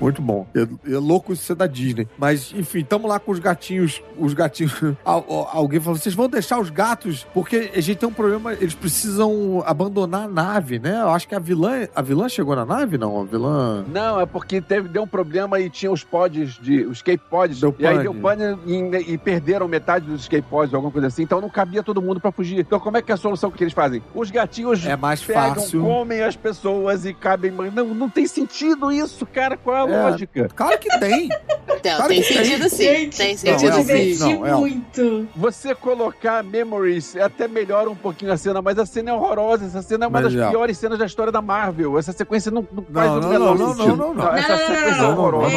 [0.00, 0.46] Muito bom.
[0.54, 0.60] É,
[0.94, 2.08] é louco isso ser da Disney.
[2.18, 4.02] Mas, enfim, tamo lá com os gatinhos.
[4.18, 4.72] Os gatinhos.
[5.04, 7.26] Al- al- alguém falou: vocês vão deixar os gatos?
[7.34, 8.52] Porque a gente tem um problema.
[8.54, 11.00] Eles precisam abandonar a nave, né?
[11.02, 11.86] Eu acho que a vilã.
[11.94, 13.20] A vilã chegou na nave, não?
[13.20, 13.84] A vilã.
[13.92, 17.60] Não, é porque teve, deu um problema e tinha os pods, de, os escape pods.
[17.60, 18.02] Deu e aí pane.
[18.04, 21.22] deu pane e, e perderam metade dos escape pods, alguma coisa assim.
[21.22, 22.60] Então não cabia todo mundo pra fugir.
[22.60, 23.31] Então como é que é a solução?
[23.32, 24.02] Solução que eles fazem.
[24.14, 25.82] Os gatinhos É mais pegam, fácil.
[25.82, 27.50] comem as pessoas e cabem.
[27.50, 29.56] Não, não tem sentido isso, cara.
[29.56, 30.02] Qual é a É.
[30.10, 30.48] lógica?
[30.54, 31.28] Claro que tem.
[31.82, 32.44] Então, Claro tem que tem.
[32.44, 32.76] sentido sim.
[32.84, 34.18] Gente, tem eu sentido Não, é sim.
[34.38, 35.28] não, é- muito.
[35.34, 39.64] Você colocar memories até melhora um pouquinho a cena, mas a cena é horrorosa.
[39.64, 40.48] Essa cena é uma Mas das é.
[40.50, 41.98] piores cenas da história da Marvel.
[41.98, 43.96] Essa sequência não, não faz Não, o não, menor não, não, sentido.
[43.96, 44.28] não, não.
[44.32, 45.18] Essa não, não, sequência é não, não, não.
[45.18, 45.56] horrorosa.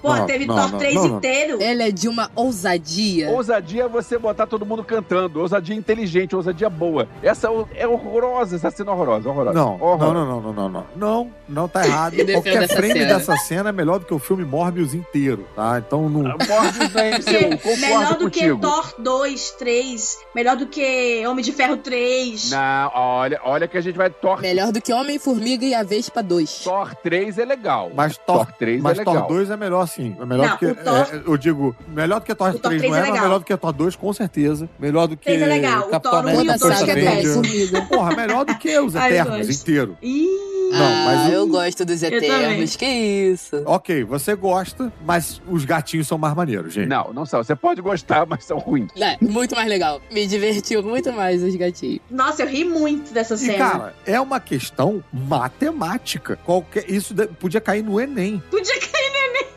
[0.00, 1.16] Pô, Não, teve Thor não, 3 não, não.
[1.18, 1.62] inteiro.
[1.62, 3.28] Ele é de uma ousadia.
[3.30, 5.40] Ousadia é você botar todo mundo cantando.
[5.40, 7.07] Ousadia inteligente, ousadia boa.
[7.22, 9.58] Essa é horrorosa, essa cena é horrorosa, horrorosa.
[9.58, 10.14] Não, horrorosa.
[10.14, 11.30] não, não, não, não, não, não.
[11.48, 12.14] Não, tá errado.
[12.32, 13.06] Qualquer frame cena.
[13.14, 15.78] dessa cena é melhor do que o filme Morbius inteiro, tá?
[15.84, 16.22] Então não.
[16.22, 18.56] Morbius da MCU, melhor do contigo.
[18.56, 20.18] que Thor 2, 3.
[20.34, 22.50] Melhor do que Homem de Ferro 3.
[22.50, 26.22] Não, olha, olha que a gente vai Thor, Melhor do que Homem-Formiga e a Vespa
[26.22, 26.60] 2.
[26.64, 27.90] Thor 3 é legal.
[27.94, 29.26] Mas Thor, Thor 3 mas é legal.
[29.26, 30.16] Thor 2 é melhor sim.
[30.20, 30.66] É melhor Não, do que.
[30.66, 33.08] o Thor- é, eu digo, melhor do que Thor O Thor 3 3 não é
[33.08, 34.68] é, melhor do que Thor 2, com certeza.
[34.78, 35.24] Melhor do que.
[35.24, 35.88] 3 é legal.
[35.90, 37.10] O Thor América, um e o Toda dois First saga é é.
[37.10, 37.82] Homem-Formiga.
[37.82, 39.96] Porra, melhor do que os Ai, eu Eternos inteiro.
[40.02, 40.26] Ih,
[40.72, 42.02] Não, mas ah, o- eu gosto dos.
[42.02, 42.76] Eternos.
[42.76, 43.62] Que isso?
[43.64, 46.86] Ok, você gosta, mas os gatinhos são mais maneiros, gente.
[46.88, 47.42] Não, não são.
[47.42, 48.90] Você pode gostar, mas são ruins.
[49.00, 50.00] É, muito mais legal.
[50.12, 52.00] Me divertiu muito mais os gatinhos.
[52.10, 53.58] Nossa, eu ri muito dessa E, cena.
[53.58, 56.36] cara, é uma questão matemática.
[56.44, 58.42] Qualquer, isso de- podia cair no Enem.
[58.50, 59.07] Podia cair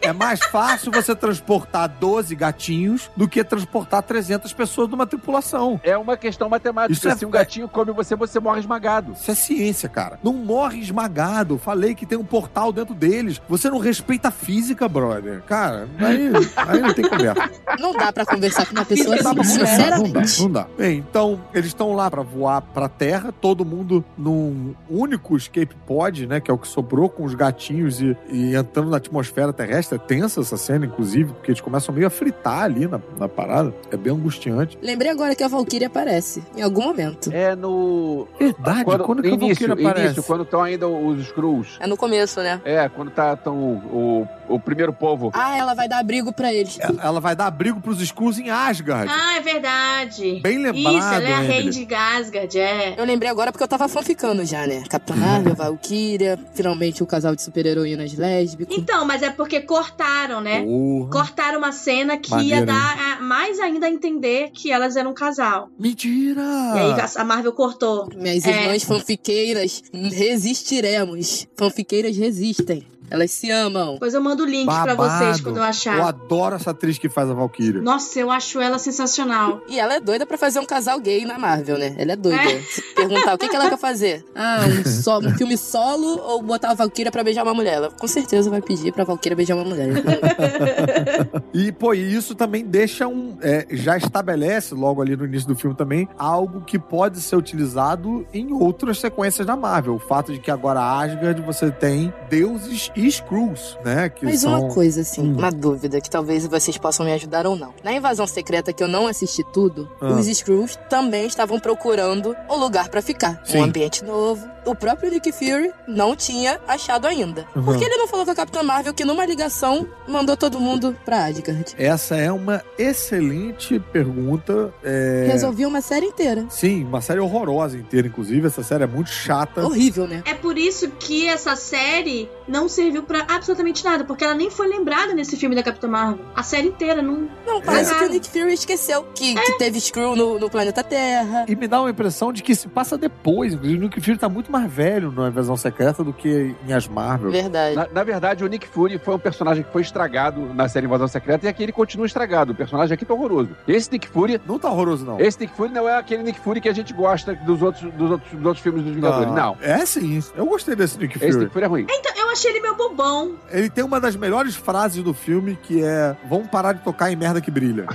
[0.01, 5.79] É mais fácil você transportar 12 gatinhos do que transportar 300 pessoas numa tripulação.
[5.83, 6.93] É uma questão matemática.
[6.93, 9.13] Isso é- Se um gatinho come você, você morre esmagado.
[9.13, 10.19] Isso é ciência, cara.
[10.23, 11.57] Não morre esmagado.
[11.57, 13.41] Falei que tem um portal dentro deles.
[13.47, 15.41] Você não respeita a física, brother.
[15.43, 17.49] Cara, aí, aí não tem conversa.
[17.79, 20.41] Não dá pra conversar com uma pessoa Não assim, conversar, Não dá, sinceramente.
[20.41, 20.67] não dá.
[20.77, 26.25] Bem, então, eles estão lá pra voar pra terra, todo mundo num único escape pod,
[26.25, 26.39] né?
[26.39, 29.90] Que é o que sobrou com os gatinhos e, e entrando na atmosfera terrestre.
[29.95, 33.73] É tensa essa cena, inclusive, porque eles começam meio a fritar ali na, na parada.
[33.91, 34.77] É bem angustiante.
[34.81, 37.29] Lembrei agora que a Valkyrie aparece, em algum momento.
[37.33, 38.27] É no.
[38.39, 40.05] Verdade, quando, Quando, que a início, Valkyrie aparece?
[40.07, 41.77] início, quando estão ainda os Skrulls.
[41.79, 42.61] É no começo, né?
[42.63, 45.31] É, quando tá tão o, o, o primeiro povo.
[45.33, 46.77] Ah, ela vai dar abrigo pra eles.
[46.79, 49.11] Ela- Ela vai dar abrigo pros Skrulls em Asgard.
[49.13, 50.39] Ah, é verdade.
[50.41, 52.95] Bem lembrado, Isso, ela é a rei de Gasgard, é.
[52.97, 54.83] Eu lembrei agora porque eu tava fanficando já, né?
[54.89, 58.73] Capitã Marvel, Valkyria, finalmente o casal de super-heroínas lésbico.
[58.73, 60.63] Então, mas é porque cortaram, né?
[60.63, 61.09] Porra.
[61.09, 65.11] Cortaram uma cena que Maneiro, ia dar a- mais ainda a entender que elas eram
[65.11, 65.69] um casal.
[65.79, 66.41] Mentira!
[66.75, 68.07] E aí a Marvel cortou.
[68.15, 68.61] Minhas É.
[68.63, 71.47] irmãs fanfiqueiras, resistiremos.
[71.57, 72.83] Fanfiqueiras resistem.
[73.11, 73.93] Elas se amam.
[73.93, 75.25] Depois eu mando o link pra Babado.
[75.25, 75.97] vocês quando eu achar.
[75.97, 77.81] Eu adoro essa atriz que faz a Valkyria.
[77.81, 79.61] Nossa, eu acho ela sensacional.
[79.67, 81.93] E ela é doida pra fazer um casal gay na Marvel, né?
[81.97, 82.41] Ela é doida.
[82.41, 82.61] É.
[82.61, 84.25] Se perguntar o que, que ela quer fazer.
[84.33, 87.73] Ah, um, só, um filme solo ou botar a Valkyria pra beijar uma mulher?
[87.73, 89.89] Ela com certeza vai pedir pra Valkyria beijar uma mulher.
[91.53, 93.37] E, pô, e isso também deixa um.
[93.41, 98.25] é, já estabelece, logo ali no início do filme também, algo que pode ser utilizado
[98.33, 99.95] em outras sequências da Marvel.
[99.95, 104.09] O fato de que agora Asgard você tem deuses e Skrulls, né?
[104.09, 104.51] Que Mas são...
[104.59, 105.37] uma coisa, assim, Hum.
[105.37, 107.73] uma dúvida que talvez vocês possam me ajudar ou não.
[107.83, 110.13] Na invasão secreta que eu não assisti tudo, Ah.
[110.13, 113.41] os Skrulls também estavam procurando um lugar pra ficar.
[113.45, 113.59] Sim.
[113.59, 114.45] Um ambiente novo.
[114.65, 117.45] O próprio Nick Fury não tinha achado ainda.
[117.55, 117.63] Uhum.
[117.63, 120.95] Por que ele não falou com a Capitã Marvel que numa ligação mandou todo mundo
[121.03, 121.75] pra Asgard?
[121.77, 124.73] Essa é uma excelente pergunta.
[124.83, 125.25] É...
[125.31, 126.45] Resolvi uma série inteira.
[126.49, 128.45] Sim, uma série horrorosa inteira, inclusive.
[128.47, 129.65] Essa série é muito chata.
[129.65, 130.21] Horrível, né?
[130.25, 134.67] É por isso que essa série não serviu pra absolutamente nada, porque ela nem foi
[134.67, 136.23] lembrada nesse filme da Capitã Marvel.
[136.35, 137.27] A série inteira não.
[137.45, 137.97] Não, parece É.
[137.97, 141.45] que o Nick Fury esqueceu que, que teve Skrull no, no planeta Terra.
[141.47, 143.53] E me dá uma impressão de que se passa depois.
[143.53, 146.87] Inclusive, o Nick Fury tá muito mais velho na Invasão Secreta do que em As
[146.87, 147.31] Marvel.
[147.31, 147.75] Verdade.
[147.75, 151.07] Na, na verdade, o Nick Fury foi um personagem que foi estragado na série Invasão
[151.07, 152.51] Secreta e aqui ele continua estragado.
[152.51, 153.49] O personagem aqui tá horroroso.
[153.67, 154.39] Esse Nick Fury.
[154.45, 155.19] Não tá horroroso, não.
[155.19, 158.11] Esse Nick Fury não é aquele Nick Fury que a gente gosta dos outros, dos
[158.11, 159.33] outros, dos outros filmes dos Vingadores.
[159.33, 159.57] Não.
[159.61, 160.21] É sim.
[160.35, 161.43] Eu gostei desse Nick Esse Fury.
[161.45, 161.87] Nick Fury é ruim.
[161.89, 163.35] Então, eu achei ele meu bobão.
[163.49, 167.15] Ele tem uma das melhores frases do filme que é: Vamos parar de tocar em
[167.15, 167.85] merda que brilha.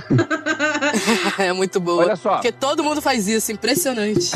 [1.37, 2.03] é muito boa.
[2.05, 2.33] Olha só.
[2.33, 4.31] Porque todo mundo faz isso, impressionante.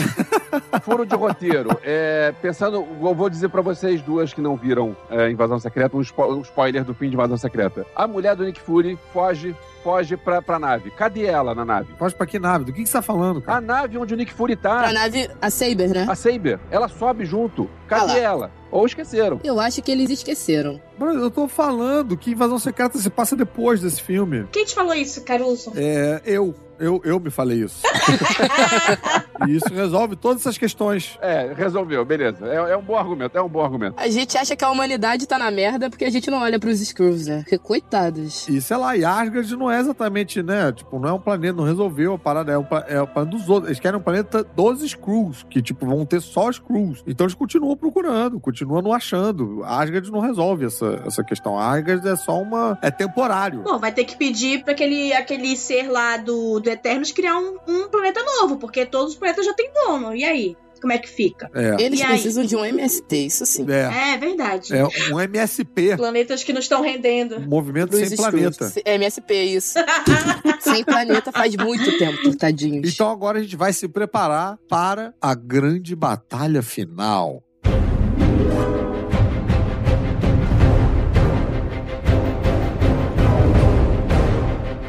[0.84, 1.70] Furo de roteiro.
[1.84, 2.11] É,
[2.41, 6.34] pensando, eu vou dizer pra vocês duas que não viram é, Invasão Secreta, um, spo-
[6.34, 7.86] um spoiler do fim de Invasão Secreta.
[7.95, 10.91] A mulher do Nick Fury foge, foge pra, pra nave.
[10.91, 11.93] Cadê ela na nave?
[11.93, 12.66] Pode pra que nave?
[12.66, 13.57] Do que, que você tá falando, cara?
[13.57, 16.05] A nave onde o Nick Fury tá, nave, a Saber, né?
[16.09, 17.70] a Saber, ela sobe junto.
[17.86, 18.18] Ah Cadê lá.
[18.20, 18.51] ela?
[18.72, 19.40] Ou esqueceram.
[19.44, 20.82] Eu acho que eles esqueceram.
[20.98, 24.46] Brother, eu tô falando que Invasão Secreta se passa depois desse filme.
[24.52, 25.74] Quem te falou isso, Caruso?
[25.76, 26.56] É, eu.
[26.80, 27.82] Eu, eu me falei isso.
[29.48, 31.18] E isso resolve todas essas questões.
[31.22, 32.46] É, resolveu, beleza.
[32.48, 33.96] É, é um bom argumento, é um bom argumento.
[33.98, 36.80] A gente acha que a humanidade tá na merda porque a gente não olha pros
[36.82, 37.40] Skrulls, né?
[37.40, 38.48] Porque coitados.
[38.48, 40.72] E sei lá, e Asgard não é exatamente, né?
[40.72, 43.50] Tipo, não é um planeta, não resolveu a parada, é um, é o planeta dos
[43.50, 43.70] outros.
[43.70, 47.04] Eles querem um planeta dos Skrulls, que, tipo, vão ter só Skrulls.
[47.08, 49.62] Então eles continuam procurando, continuam não achando.
[49.64, 51.57] Asgard não resolve essa, essa questão.
[51.57, 52.78] Asgard é só uma.
[52.82, 53.64] É temporário.
[53.64, 57.57] Pô, vai ter que pedir pra aquele, aquele ser lá do, do Eternos criar um,
[57.68, 60.16] um planeta novo, porque todos os planetas já têm dono.
[60.16, 60.55] E aí?
[60.82, 61.47] Como é que fica?
[61.53, 61.76] É.
[61.80, 62.09] Eles E aí?
[62.09, 63.68] precisam de um MST, isso sim.
[63.70, 64.14] É.
[64.14, 64.76] É verdade.
[64.76, 64.84] É
[65.14, 65.95] um MSP.
[65.95, 67.38] Planetas que não estão rendendo.
[67.38, 68.72] Um movimento sem planeta.
[68.84, 69.78] MSP, isso.
[70.62, 72.93] Sem planeta faz muito tempo, tadinhos.
[72.93, 77.43] Então agora a gente vai se preparar para a grande batalha final.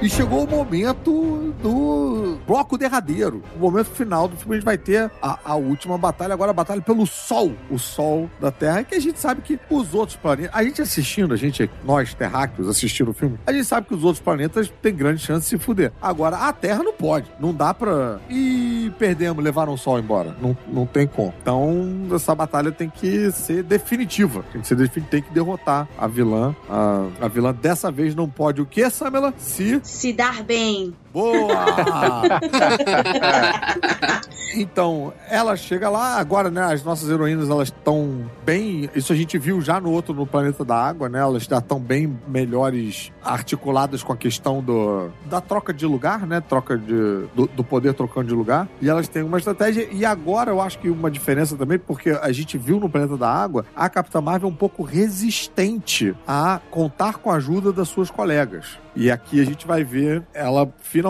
[0.02, 3.40] E chegou o momento do bloco derradeiro.
[3.54, 6.54] O momento final do filme, a gente vai ter a, a última batalha, agora a
[6.54, 7.52] batalha pelo Sol.
[7.70, 10.50] O Sol da Terra, que a gente sabe que os outros planetas.
[10.52, 14.02] A gente assistindo, a gente, nós terráqueos, assistindo o filme, a gente sabe que os
[14.02, 15.92] outros planetas têm grande chance de se fuder.
[16.02, 17.30] Agora, a Terra não pode.
[17.38, 18.18] Não dá pra.
[18.28, 20.36] Ih, perdemos, levaram o Sol embora.
[20.42, 21.32] Não, não tem como.
[21.40, 24.44] Então, essa batalha tem que ser definitiva.
[24.50, 26.56] Tem que ser definitiva, tem que derrotar a vilã.
[26.68, 29.32] A, a vilã dessa vez não pode o quê, Samela?
[29.38, 31.01] Se Se dar bem.
[31.12, 32.40] Boa!
[34.56, 36.72] então, ela chega lá, agora, né?
[36.72, 38.88] As nossas heroínas, elas estão bem.
[38.94, 41.18] Isso a gente viu já no outro, no Planeta da Água, né?
[41.18, 46.40] Elas já estão bem melhores articuladas com a questão do, da troca de lugar, né?
[46.40, 48.66] Troca de, do, do poder trocando de lugar.
[48.80, 49.86] E elas têm uma estratégia.
[49.92, 53.30] E agora eu acho que uma diferença também, porque a gente viu no Planeta da
[53.30, 58.10] Água, a Capitã Marvel é um pouco resistente a contar com a ajuda das suas
[58.10, 58.80] colegas.
[58.94, 61.01] E aqui a gente vai ver ela finalmente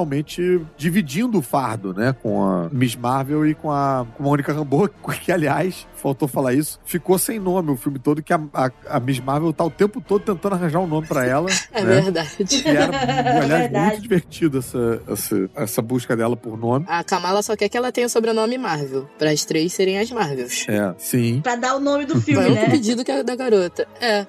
[0.76, 2.14] dividindo o fardo, né?
[2.22, 4.88] Com a Miss Marvel e com a, com a Mônica Rambeau,
[5.22, 9.00] que, aliás, faltou falar isso, ficou sem nome o filme todo, que a, a, a
[9.00, 11.48] Miss Marvel tá o tempo todo tentando arranjar um nome pra ela.
[11.72, 12.00] É né?
[12.02, 12.36] verdade.
[12.64, 12.84] E era,
[13.42, 13.86] aliás, verdade.
[13.90, 16.84] muito divertido essa, essa, essa busca dela por nome.
[16.88, 20.10] A Kamala só quer que ela tenha o sobrenome Marvel, para as três serem as
[20.10, 20.66] Marvels.
[20.68, 21.40] É, sim.
[21.42, 22.68] Pra dar o nome do filme, Foi um né?
[22.68, 23.86] pedido que é da garota.
[24.00, 24.20] É.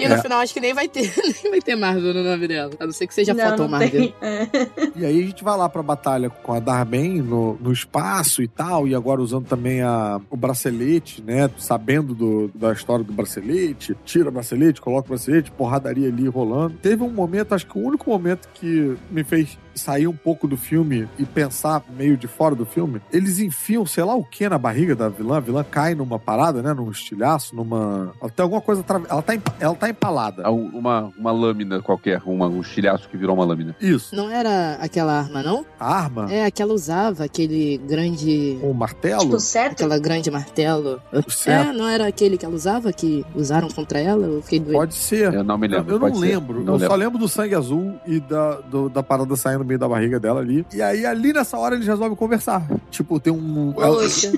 [0.00, 0.22] E no É.
[0.22, 1.12] final acho que nem vai ter,
[1.42, 2.72] nem vai ter Marvel no nome dela.
[2.78, 3.90] A não ser que seja não, foto não Marvel.
[3.90, 4.14] tem.
[4.20, 4.48] É.
[4.94, 8.48] E aí a gente vai lá pra batalha com a Darben no, no espaço e
[8.48, 11.50] tal, e agora usando também a, o bracelete, né?
[11.58, 16.76] Sabendo do, da história do bracelete, tira o bracelete, coloca o bracelete, porradaria ali rolando.
[16.80, 20.56] Teve um momento, acho que o único momento que me fez sair um pouco do
[20.56, 24.58] filme e pensar meio de fora do filme, eles enfiam, sei lá o que na
[24.58, 26.72] barriga da vilã, a vilã cai numa parada, né?
[26.72, 28.12] Num estilhaço, numa.
[28.20, 28.80] Ela tem alguma coisa.
[28.82, 30.50] atra- Ela tá, ela tá empalada.
[30.50, 33.76] Um- Uma, uma lâmina qualquer, uma, um estilhaço que virou uma lâmina.
[33.80, 34.14] Isso.
[34.16, 35.64] Não era aquela arma, não?
[35.78, 38.58] A arma, É, aquela usava, aquele grande.
[38.62, 39.72] o martelo, Tipo, certo?
[39.74, 41.00] Aquela grande martelo.
[41.12, 41.68] o certo.
[41.70, 44.26] É, não era aquele que ela usava, que usaram contra ela?
[44.26, 44.72] Eu fiquei doido.
[44.76, 45.32] Pode ser.
[45.32, 45.90] Eu não me Eu, lembro.
[45.94, 46.26] eu não pode ser.
[46.26, 46.64] lembro.
[46.64, 46.96] Não eu só lembro.
[46.98, 50.40] lembro do sangue azul e da, do- da parada saindo no meio da barriga dela
[50.40, 50.66] ali.
[50.72, 52.66] E aí, ali nessa hora, eles resolvem conversar.
[52.90, 53.74] Tipo, tem um.
[53.78, 54.32] Ela, Poxa.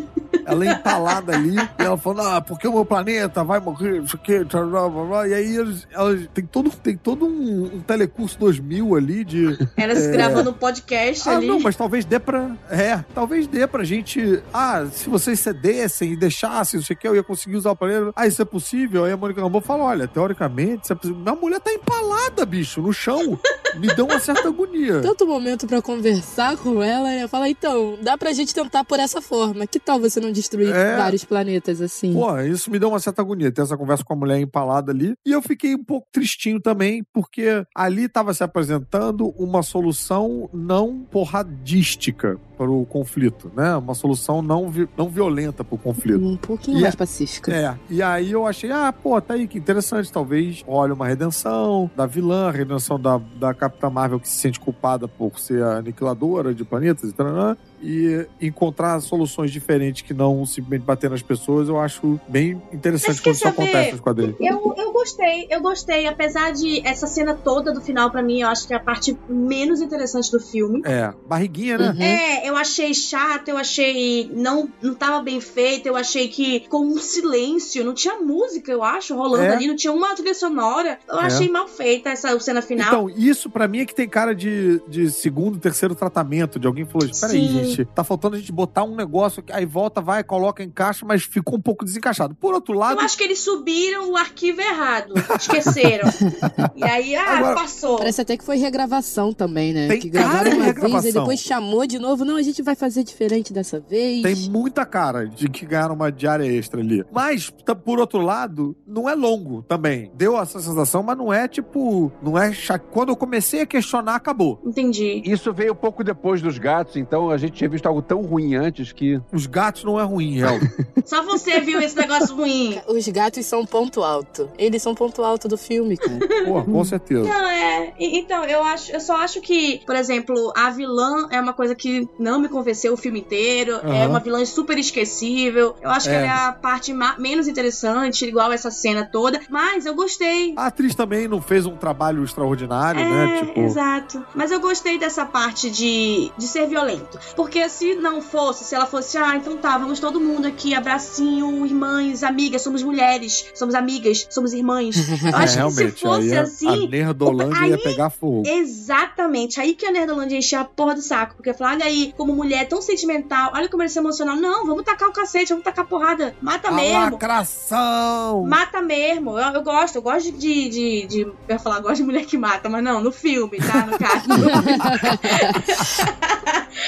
[0.47, 1.57] ela é empalada ali.
[1.57, 4.45] E ela fala: Ah, porque o meu planeta vai morrer, não sei o quê.
[4.45, 5.29] blá, blá, blá.
[5.29, 9.59] E aí, eles, elas, tem todo, tem todo um, um Telecurso 2000 ali de.
[9.77, 10.11] Elas É.
[10.13, 11.47] gravando um podcast Ah, ali.
[11.47, 12.51] não, mas talvez dê pra.
[12.71, 14.43] É, talvez dê pra gente.
[14.53, 17.77] Ah, se vocês cedessem e deixassem, não sei o que, eu ia conseguir usar o
[17.77, 18.13] planeta.
[18.15, 19.05] Ah, isso é possível?
[19.05, 21.21] Aí a Mônica Rambeau fala: olha, teoricamente, isso é possível.
[21.21, 23.39] Minha mulher tá empalada, bicho, no chão.
[23.79, 25.01] Me deu uma certa agonia.
[25.17, 27.29] Tanto momento pra conversar com ela, né?
[27.29, 29.65] Falar, então, dá pra gente tentar por essa forma.
[29.65, 30.97] Que tal você não destruir É.
[30.97, 32.13] vários planetas assim?
[32.13, 35.15] Pô, isso me deu uma certa agonia, ter essa conversa com a mulher empalada ali.
[35.25, 41.07] E eu fiquei um pouco tristinho também, porque ali estava se apresentando uma solução não
[41.13, 43.77] porradística para o conflito, né?
[43.77, 46.25] Uma solução não, vi- não violenta para o conflito.
[46.25, 47.53] Um pouquinho E mais é- pacífica.
[47.53, 50.13] É, e aí eu achei, ah, pô, tá aí, que interessante.
[50.13, 54.59] Talvez olha uma redenção da vilã, a redenção da, da Capitã Marvel que se sente
[54.61, 60.85] culpada por ser aniquiladora de planetas e tal, e encontrar soluções diferentes que não simplesmente
[60.85, 63.93] bater nas pessoas, eu acho bem interessante quando isso acontece saber?
[63.93, 64.37] nos quadrinhos.
[64.41, 66.07] Eu, eu gostei, eu gostei.
[66.07, 69.17] Apesar de essa cena toda do final, pra mim, eu acho que é a parte
[69.29, 70.83] menos interessante do filme.
[70.85, 71.91] É, barriguinha, né?
[71.91, 72.03] Uhum.
[72.03, 74.31] É, eu achei chato, eu achei.
[74.35, 78.83] Não, não tava bem feito, eu achei que ficou um silêncio, não tinha música, eu
[78.83, 79.53] acho, rolando É.
[79.55, 80.99] ali, não tinha uma trilha sonora.
[81.09, 81.25] Eu É.
[81.27, 82.87] achei mal feita essa cena final.
[82.87, 86.85] Então, isso pra mim é que tem cara de, de segundo, terceiro tratamento, de alguém
[86.87, 90.23] que falou, espera aí, Tá faltando a gente botar um negócio, aqui, aí volta, vai,
[90.23, 92.35] coloca, encaixa, mas ficou um pouco desencaixado.
[92.35, 95.15] Por outro lado, Eu acho que eles subiram o arquivo errado.
[95.39, 96.09] Esqueceram.
[96.77, 97.99] e aí, ah, Agora, passou.
[97.99, 99.89] Parece até que foi regravação também, né?
[99.89, 102.25] Tem que cara gravaram de uma vez e depois chamou de novo.
[102.25, 104.23] Não, a gente vai fazer diferente dessa vez.
[104.23, 107.05] Tem muita cara de que ganharam uma diária extra ali.
[107.13, 107.51] Mas,
[107.85, 110.11] por outro lado, não é longo também.
[110.15, 112.13] Deu essa sensação, mas não é tipo.
[112.23, 112.53] Não é.
[112.91, 114.61] Quando eu comecei a questionar, acabou.
[114.65, 115.23] Entendi.
[115.25, 118.55] Isso veio um pouco depois dos gatos, então a gente tinha visto algo tão ruim
[118.55, 119.21] antes que.
[119.33, 120.55] Os gatos não é ruim, real.
[121.05, 122.81] Só você viu esse negócio ruim.
[122.89, 124.51] Os gatos são ponto alto.
[124.59, 126.19] Eles são ponto alto do filme, cara.
[126.47, 127.23] Pô, com certeza.
[127.25, 127.95] Não, é.
[127.99, 132.09] Então, eu acho, eu só acho que, por exemplo, a vilã é uma coisa que
[132.19, 133.73] não me convenceu o filme inteiro.
[133.85, 134.09] É Aham.
[134.11, 135.77] uma vilã super esquecível.
[135.83, 136.19] Eu acho que É.
[136.19, 139.41] ela é a parte menos interessante, igual essa cena toda.
[139.51, 140.55] Mas eu gostei.
[140.57, 143.39] A atriz também não fez um trabalho extraordinário, É, né?
[143.41, 143.61] Tipo.
[143.61, 144.25] exato.
[144.35, 147.19] Mas eu gostei dessa parte de, de ser violento.
[147.37, 151.65] Porque se não fosse, se ela fosse, ah, então tá, vamos todo mundo aqui, abracinho,
[151.67, 154.97] irmãs, amigas, somos mulheres, somos amigas, somos irmãs.
[155.25, 156.87] Eu É, acho que se fosse assim.
[156.87, 158.43] A Nerdolândia ia aí- pegar fogo.
[158.47, 159.61] Exatamente.
[159.61, 161.35] Aí que a Nerdolândia enchia a porra do saco.
[161.37, 164.37] Porque fala, olha aí, como mulher tão sentimental, olha como ele se emocional.
[164.37, 166.35] Não, vamos tacar o cacete, vamos tacar porrada.
[166.41, 167.01] Mata A mesmo.
[167.13, 168.45] lacração!
[168.47, 169.39] Mata mesmo.
[169.39, 171.21] Eu, eu gosto, eu gosto de, de, de.
[171.23, 173.87] Eu ia falar, gosto de mulher que mata, mas não, no filme, tá?
[173.87, 174.25] No caso.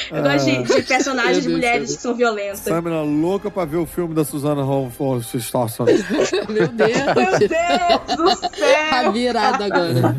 [0.10, 2.60] eu gosto de, de personagens Deus, mulheres que são violentas.
[2.60, 4.62] Samina louca pra ver o filme da Susana
[5.34, 5.84] Storson.
[6.48, 6.90] Meu Deus.
[6.90, 9.12] Meu Deus do Tá céu!
[9.12, 10.16] virado agora.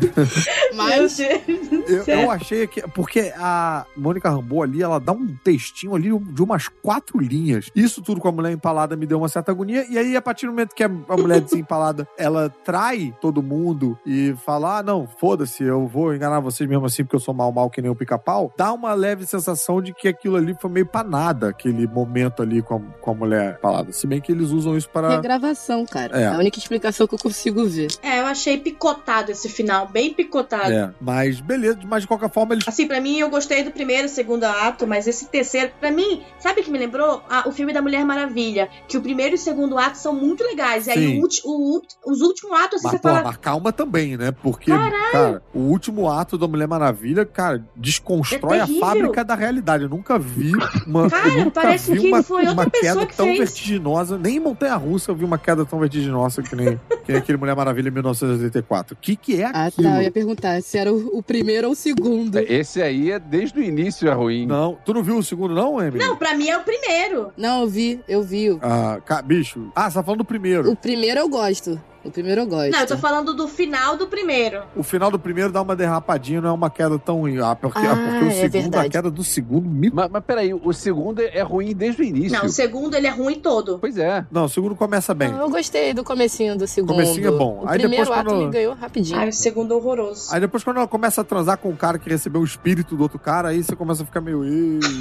[0.74, 2.82] Mas Eu, eu achei que.
[2.88, 7.70] Porque a Mônica Rambeau ali, ela dá um textinho ali de umas quatro linhas.
[7.74, 9.86] Isso tudo com a mulher empalada me deu uma certa agonia.
[9.88, 13.98] E aí, a partir do momento que a, a mulher desempalada ela trai todo mundo
[14.06, 17.50] e fala: ah, não, foda-se, eu vou enganar vocês mesmo assim porque eu sou mal,
[17.52, 20.86] mal que nem o pica-pau, dá uma leve sensação de que aquilo ali foi meio
[20.86, 23.92] pra nada, aquele momento ali com a, com a mulher empalada.
[23.92, 25.10] Se bem que eles usam isso para.
[25.10, 26.18] regravação, cara.
[26.18, 26.22] É.
[26.24, 27.88] É a única explicação que eu consigo ver.
[28.02, 30.72] É, eu achei picotado esse final, bem picotado.
[30.72, 32.66] É, mas beleza, mas de qualquer forma eles.
[32.68, 36.22] Assim, pra mim, eu gostei do primeiro e segundo ato, mas esse terceiro, pra mim,
[36.38, 37.22] sabe o que me lembrou?
[37.30, 38.68] Ah, o filme da Mulher Maravilha.
[38.88, 40.86] Que o primeiro e o segundo ato são muito legais.
[40.86, 41.18] E aí, Sim.
[41.18, 43.22] o ulti- o ulti- os últimos atos, assim, Mas, você pô, fala.
[43.22, 44.32] mas calma também, né?
[44.32, 49.84] Porque, cara, o último ato da Mulher Maravilha, cara, desconstrói É a fábrica da realidade.
[49.84, 50.52] Eu nunca vi
[50.86, 51.10] uma.
[51.10, 53.38] Cara, eu nunca parece vi que uma, foi outra uma pessoa queda que tão fez.
[53.38, 54.16] vertiginosa.
[54.16, 57.36] Nem em Montanha Russa eu vi uma queda tão vertiginosa que nem, que nem aquele
[57.36, 58.94] Mulher Maravilha em 1984.
[58.94, 59.88] O que, que é Ah, aquilo?
[59.88, 59.96] tá.
[59.96, 62.38] Eu ia perguntar se era o, o primeiro ou o segundo.
[62.38, 64.46] Esse aí é desde o início é ruim.
[64.46, 65.98] Não, tu não viu o segundo, não, Emily?
[66.04, 67.32] Não, pra mim é o primeiro.
[67.36, 68.50] Não, eu vi, eu vi.
[68.50, 69.70] O- Ah, bicho.
[69.74, 70.70] Ah, você tá falando do primeiro.
[70.70, 71.80] O primeiro eu gosto.
[72.04, 72.70] O primeiro eu gosto.
[72.70, 74.62] Não, eu tô falando do final do primeiro.
[74.76, 77.38] O final do primeiro dá uma derrapadinha, não é uma queda tão ruim.
[77.40, 78.88] Ah, porque, Ah, ah, porque o é segundo, a verdade.
[78.90, 82.38] queda do segundo me Mas, mas peraí, o segundo é ruim desde o início.
[82.38, 83.78] Não, o segundo ele é ruim todo.
[83.78, 84.24] Pois é.
[84.30, 85.30] Não, o segundo começa bem.
[85.30, 86.90] Não, eu gostei do comecinho do segundo.
[86.92, 87.62] Comecinho é bom.
[87.64, 89.18] O Aí primeiro depois, ato quando- me ganhou rapidinho.
[89.18, 90.32] Ai, o segundo é horroroso.
[90.32, 93.02] Aí depois, quando ela começa a transar com o cara que recebeu o espírito do
[93.02, 94.42] outro cara, aí você começa a ficar meio.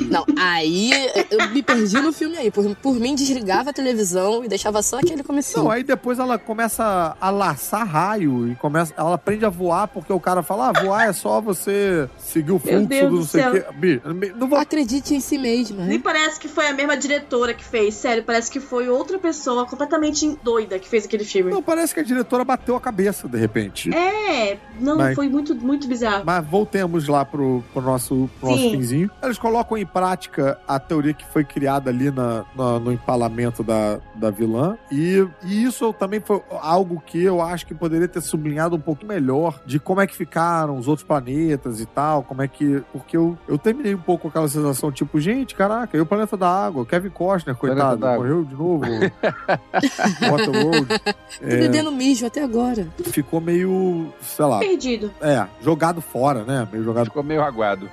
[0.10, 0.90] Não, aí
[1.30, 2.50] eu me perdi no filme aí.
[2.52, 5.64] Por, por mim, desligava a televisão e deixava só aquele comecinho.
[5.64, 6.87] Não, aí depois ela começa
[7.20, 8.94] a laçar raio e começa.
[8.98, 12.60] Ela aprende a voar porque o cara fala: ah, voar é só você seguir o
[12.60, 14.02] fluxo Deus do não sei o quê.
[14.36, 14.58] Não vou.
[14.58, 15.84] Acredite em si mesma.
[15.86, 16.02] Nem Né?
[16.04, 18.24] parece que foi a mesma diretora que fez, sério.
[18.24, 21.52] Parece que foi outra pessoa completamente doida que fez aquele filme.
[21.52, 23.94] Não, parece que a diretora bateu a cabeça de repente.
[23.94, 26.24] É, não, Mas- foi muito, muito bizarro.
[26.26, 29.10] Mas voltemos lá pro, pro nosso, pro nosso finzinho.
[29.24, 34.00] Eles colocam em prática a teoria que foi criada ali na, na- no empalamento da,
[34.16, 34.78] da vilã.
[34.92, 36.42] E, e isso também foi
[36.78, 40.16] algo que eu acho que poderia ter sublinhado um pouco melhor de como é que
[40.16, 42.24] ficaram os outros planetas e tal.
[42.24, 42.84] Como é que.
[42.94, 46.38] Porque eu, eu terminei um pouco com aquela sensação, tipo, gente, caraca, e o planeta
[46.38, 46.86] da água?
[46.86, 48.84] Kevin Costner, coitado, morreu de novo.
[50.32, 50.88] Waterworld.
[50.88, 52.88] Tô É, bebendo mijo até agora.
[53.06, 55.12] ficou meio, sei lá, Perdido.
[55.22, 56.68] é, jogado fora, né?
[56.72, 57.90] Meio jogado Ficou meio aguado.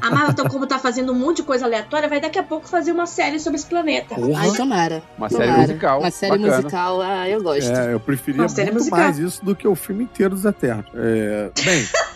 [0.00, 2.66] A Marvel, então, como tá fazendo um monte de coisa aleatória, vai daqui a pouco
[2.68, 4.14] fazer uma série sobre esse planeta.
[4.14, 4.40] porra.
[4.42, 5.02] Ai, tomara.
[5.18, 5.46] Uma tomara.
[5.50, 6.00] série musical.
[6.00, 6.56] Uma série bacana.
[6.56, 7.70] musical, ah, eu gosto.
[7.70, 10.86] É, eu preferia muito mais isso do que o filme inteiro dos Eternos.
[10.94, 11.84] É, bem,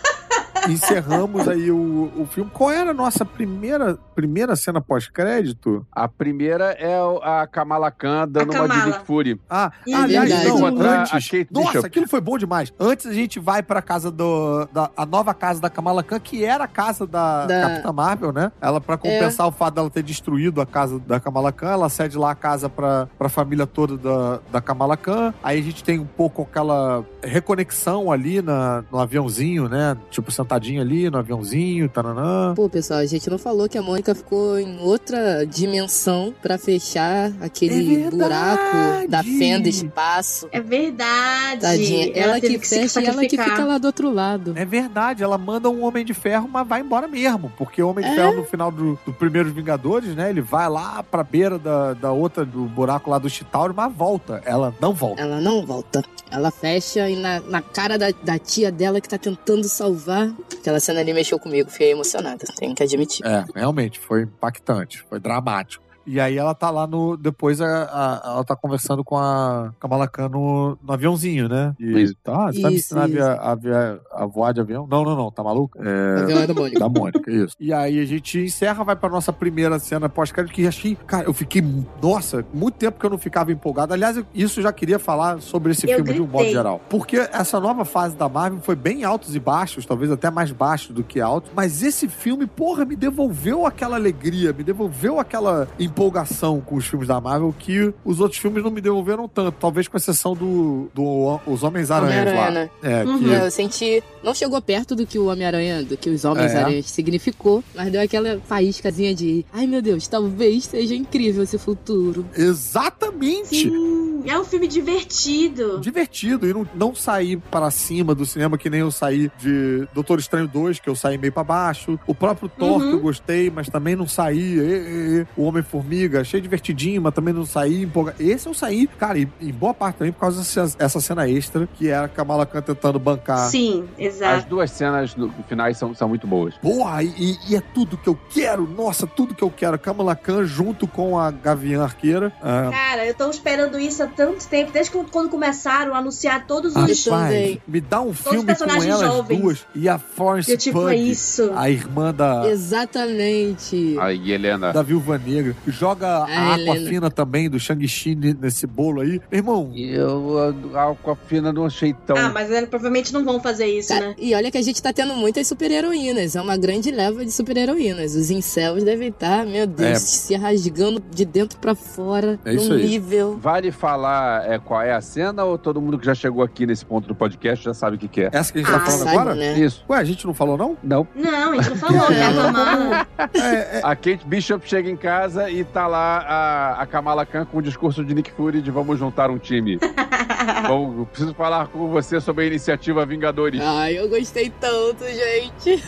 [0.69, 2.49] encerramos aí o, o filme.
[2.53, 5.85] Qual era a nossa primeira, primeira cena pós-crédito?
[5.91, 8.85] A primeira é a Kamala Khan dando A uma de Kamala.
[8.97, 9.39] Nick Fury.
[9.49, 10.47] Ah, aliás, verdade.
[10.47, 11.27] não, a antes.
[11.29, 11.87] Kate Nossa, Bishop.
[11.87, 12.73] aquilo foi bom demais.
[12.79, 14.65] Antes a gente vai pra casa do.
[14.71, 18.31] Da, a nova casa da Kamala Khan, que era a casa da, Da- Capitã Marvel,
[18.31, 18.51] né?
[18.61, 22.17] Ela, pra compensar o fato dela ter destruído a casa da Kamala Khan, ela cede
[22.17, 25.33] lá a casa pra, pra família toda da, da Kamala Khan.
[25.43, 29.97] Aí a gente tem um pouco aquela reconexão ali na, no aviãozinho, né?
[30.09, 32.53] Tipo, sentado sentadinha ali no aviãozinho, taranã.
[32.55, 37.31] Pô, pessoal, a gente não falou que a Mônica ficou em outra dimensão pra fechar
[37.39, 40.49] aquele É buraco da fenda espaço.
[40.51, 41.61] É verdade.
[41.61, 42.11] Tadinha.
[42.13, 44.53] Ela, teve que fecha e ela que fica lá do outro lado.
[44.55, 47.51] É verdade, ela manda um Homem de Ferro, mas vai embora mesmo.
[47.57, 48.15] Porque o Homem de É.
[48.15, 50.29] Ferro, no final do, do Primeiros Vingadores, né?
[50.29, 54.41] Ele vai lá pra beira da, da outra, do buraco lá do Chitauri, mas volta.
[54.45, 55.21] Ela não volta.
[55.21, 56.03] Ela não volta.
[56.29, 60.31] Ela fecha e na, na cara da, da tia dela que tá tentando salvar.
[60.59, 63.25] Aquela cena ali mexeu comigo, fiquei emocionada, tenho que admitir.
[63.25, 65.83] É, realmente, foi impactante, foi dramático.
[66.05, 67.15] E aí ela tá lá no.
[67.15, 71.75] Depois a, a- ela tá conversando com a Kamala Khan no, no aviãozinho, né?
[71.79, 72.15] E Isso.
[72.23, 73.13] tá, você me Isso, ensinar a, isso.
[73.15, 74.87] via- a, via- a voar de avião?
[74.89, 75.77] Não, não, não, tá maluco?
[75.83, 76.21] É.
[76.23, 76.79] Avião é da Mônica.
[76.79, 77.55] Da Mônica, isso.
[77.61, 80.95] E aí a gente encerra, vai pra nossa primeira cena pós-crédito, que achei.
[81.07, 81.63] Cara, eu fiquei.
[82.01, 83.93] Nossa, muito tempo que eu não ficava empolgado.
[83.93, 86.53] Aliás, isso eu já queria falar sobre esse Eu filme de um modo gritei.
[86.53, 86.81] geral.
[86.89, 90.95] Porque essa nova fase da Marvel foi bem altos e baixos, talvez até mais baixos
[90.95, 91.51] do que altos.
[91.55, 97.07] Mas esse filme, porra, me devolveu aquela alegria, me devolveu aquela empolgação com os filmes
[97.07, 99.55] da Marvel que os outros filmes não me devolveram tanto.
[99.59, 102.31] Talvez com exceção do, do Os Homens-Aranhas lá.
[102.31, 102.69] Homem-Aranha, né?
[102.81, 103.19] É, Uhum.
[103.19, 103.25] que.
[103.29, 104.03] Eu senti.
[104.23, 108.39] Não chegou perto do que o Homem-Aranha, do que os Homens-Aranhas significou, mas deu aquela
[108.47, 109.45] faíscazinha de.
[109.51, 112.25] Ai meu Deus, talvez seja incrível esse futuro.
[112.35, 113.47] Exatamente!
[113.69, 115.79] Sim, é um filme divertido.
[115.79, 120.19] divertido e não, não sair para cima do cinema que nem eu saí de Doutor
[120.19, 121.99] Estranho 2, que eu saí meio para baixo.
[122.07, 122.89] O próprio Thor, Uhum.
[122.89, 124.39] que eu gostei, mas também não saí.
[124.39, 125.27] E- e- e.
[125.35, 125.80] O Homem-Formiga,
[126.19, 128.21] achei divertidinho, mas também não saí empolgado.
[128.21, 131.67] Esse eu saí, cara, e em boa parte também por causa dessa essa cena extra,
[131.77, 133.49] que era a Kamala Khan tentando bancar.
[133.49, 134.47] Sim, As exato.
[134.49, 136.55] duas cenas no finais são, são muito boas.
[136.55, 138.67] Porra, e, e é tudo que eu quero.
[138.67, 139.77] Nossa, tudo que eu quero.
[139.79, 142.31] Kamala Khan junto com a Gavião Arqueira.
[142.41, 146.45] Ah, Cara, eu tô esperando isso há tanto tempo, desde que- quando começaram a anunciar
[146.45, 147.05] todos Ah, os.
[147.05, 149.39] rapaz, me dá um filme com personagens elas jovens.
[149.41, 151.51] duas e a Florence Eu, tipo, Pugh, é isso.
[151.55, 153.97] a irmã da, Exatamente.
[153.99, 154.71] Aí, Helena.
[154.73, 155.55] da Viúva Negra.
[155.71, 157.09] Joga a Ah, Aquafina Helena.
[157.11, 159.19] também, do Shang-Chi ne- nesse bolo aí.
[159.31, 162.15] Irmão, Eu, a Aquafina não achei tão.
[162.17, 164.15] Ah, mas eles provavelmente não vão fazer isso, Cara, né?
[164.19, 166.35] E olha que a gente tá tendo muitas super-heroínas.
[166.35, 168.15] É uma grande leva de super-heroínas.
[168.15, 169.95] Os incels devem estar, meu Deus, É.
[169.95, 172.39] se rasgando de dentro pra fora.
[172.45, 172.85] É isso num aí.
[172.87, 173.37] nível.
[173.41, 176.85] Vale falar é, qual é a cena ou todo mundo que já chegou aqui nesse
[176.85, 178.29] ponto do podcast já sabe o que, que é?
[178.31, 179.35] essa que a gente Ah, tá falando sabe, agora?
[179.35, 179.57] né?
[179.59, 179.83] Isso.
[179.89, 180.77] Ué, a gente não falou, não?
[180.83, 181.07] Não.
[181.15, 183.07] Não, a gente não falou a Kamala.
[183.33, 187.45] É, é, A Kate Bishop chega em casa e tá lá a, a Kamala Khan
[187.45, 189.79] com o discurso de Nick Fury de vamos juntar um time.
[190.67, 193.61] Bom, eu preciso falar com você sobre a iniciativa Vingadores.
[193.61, 195.83] Ai, eu gostei tanto, gente.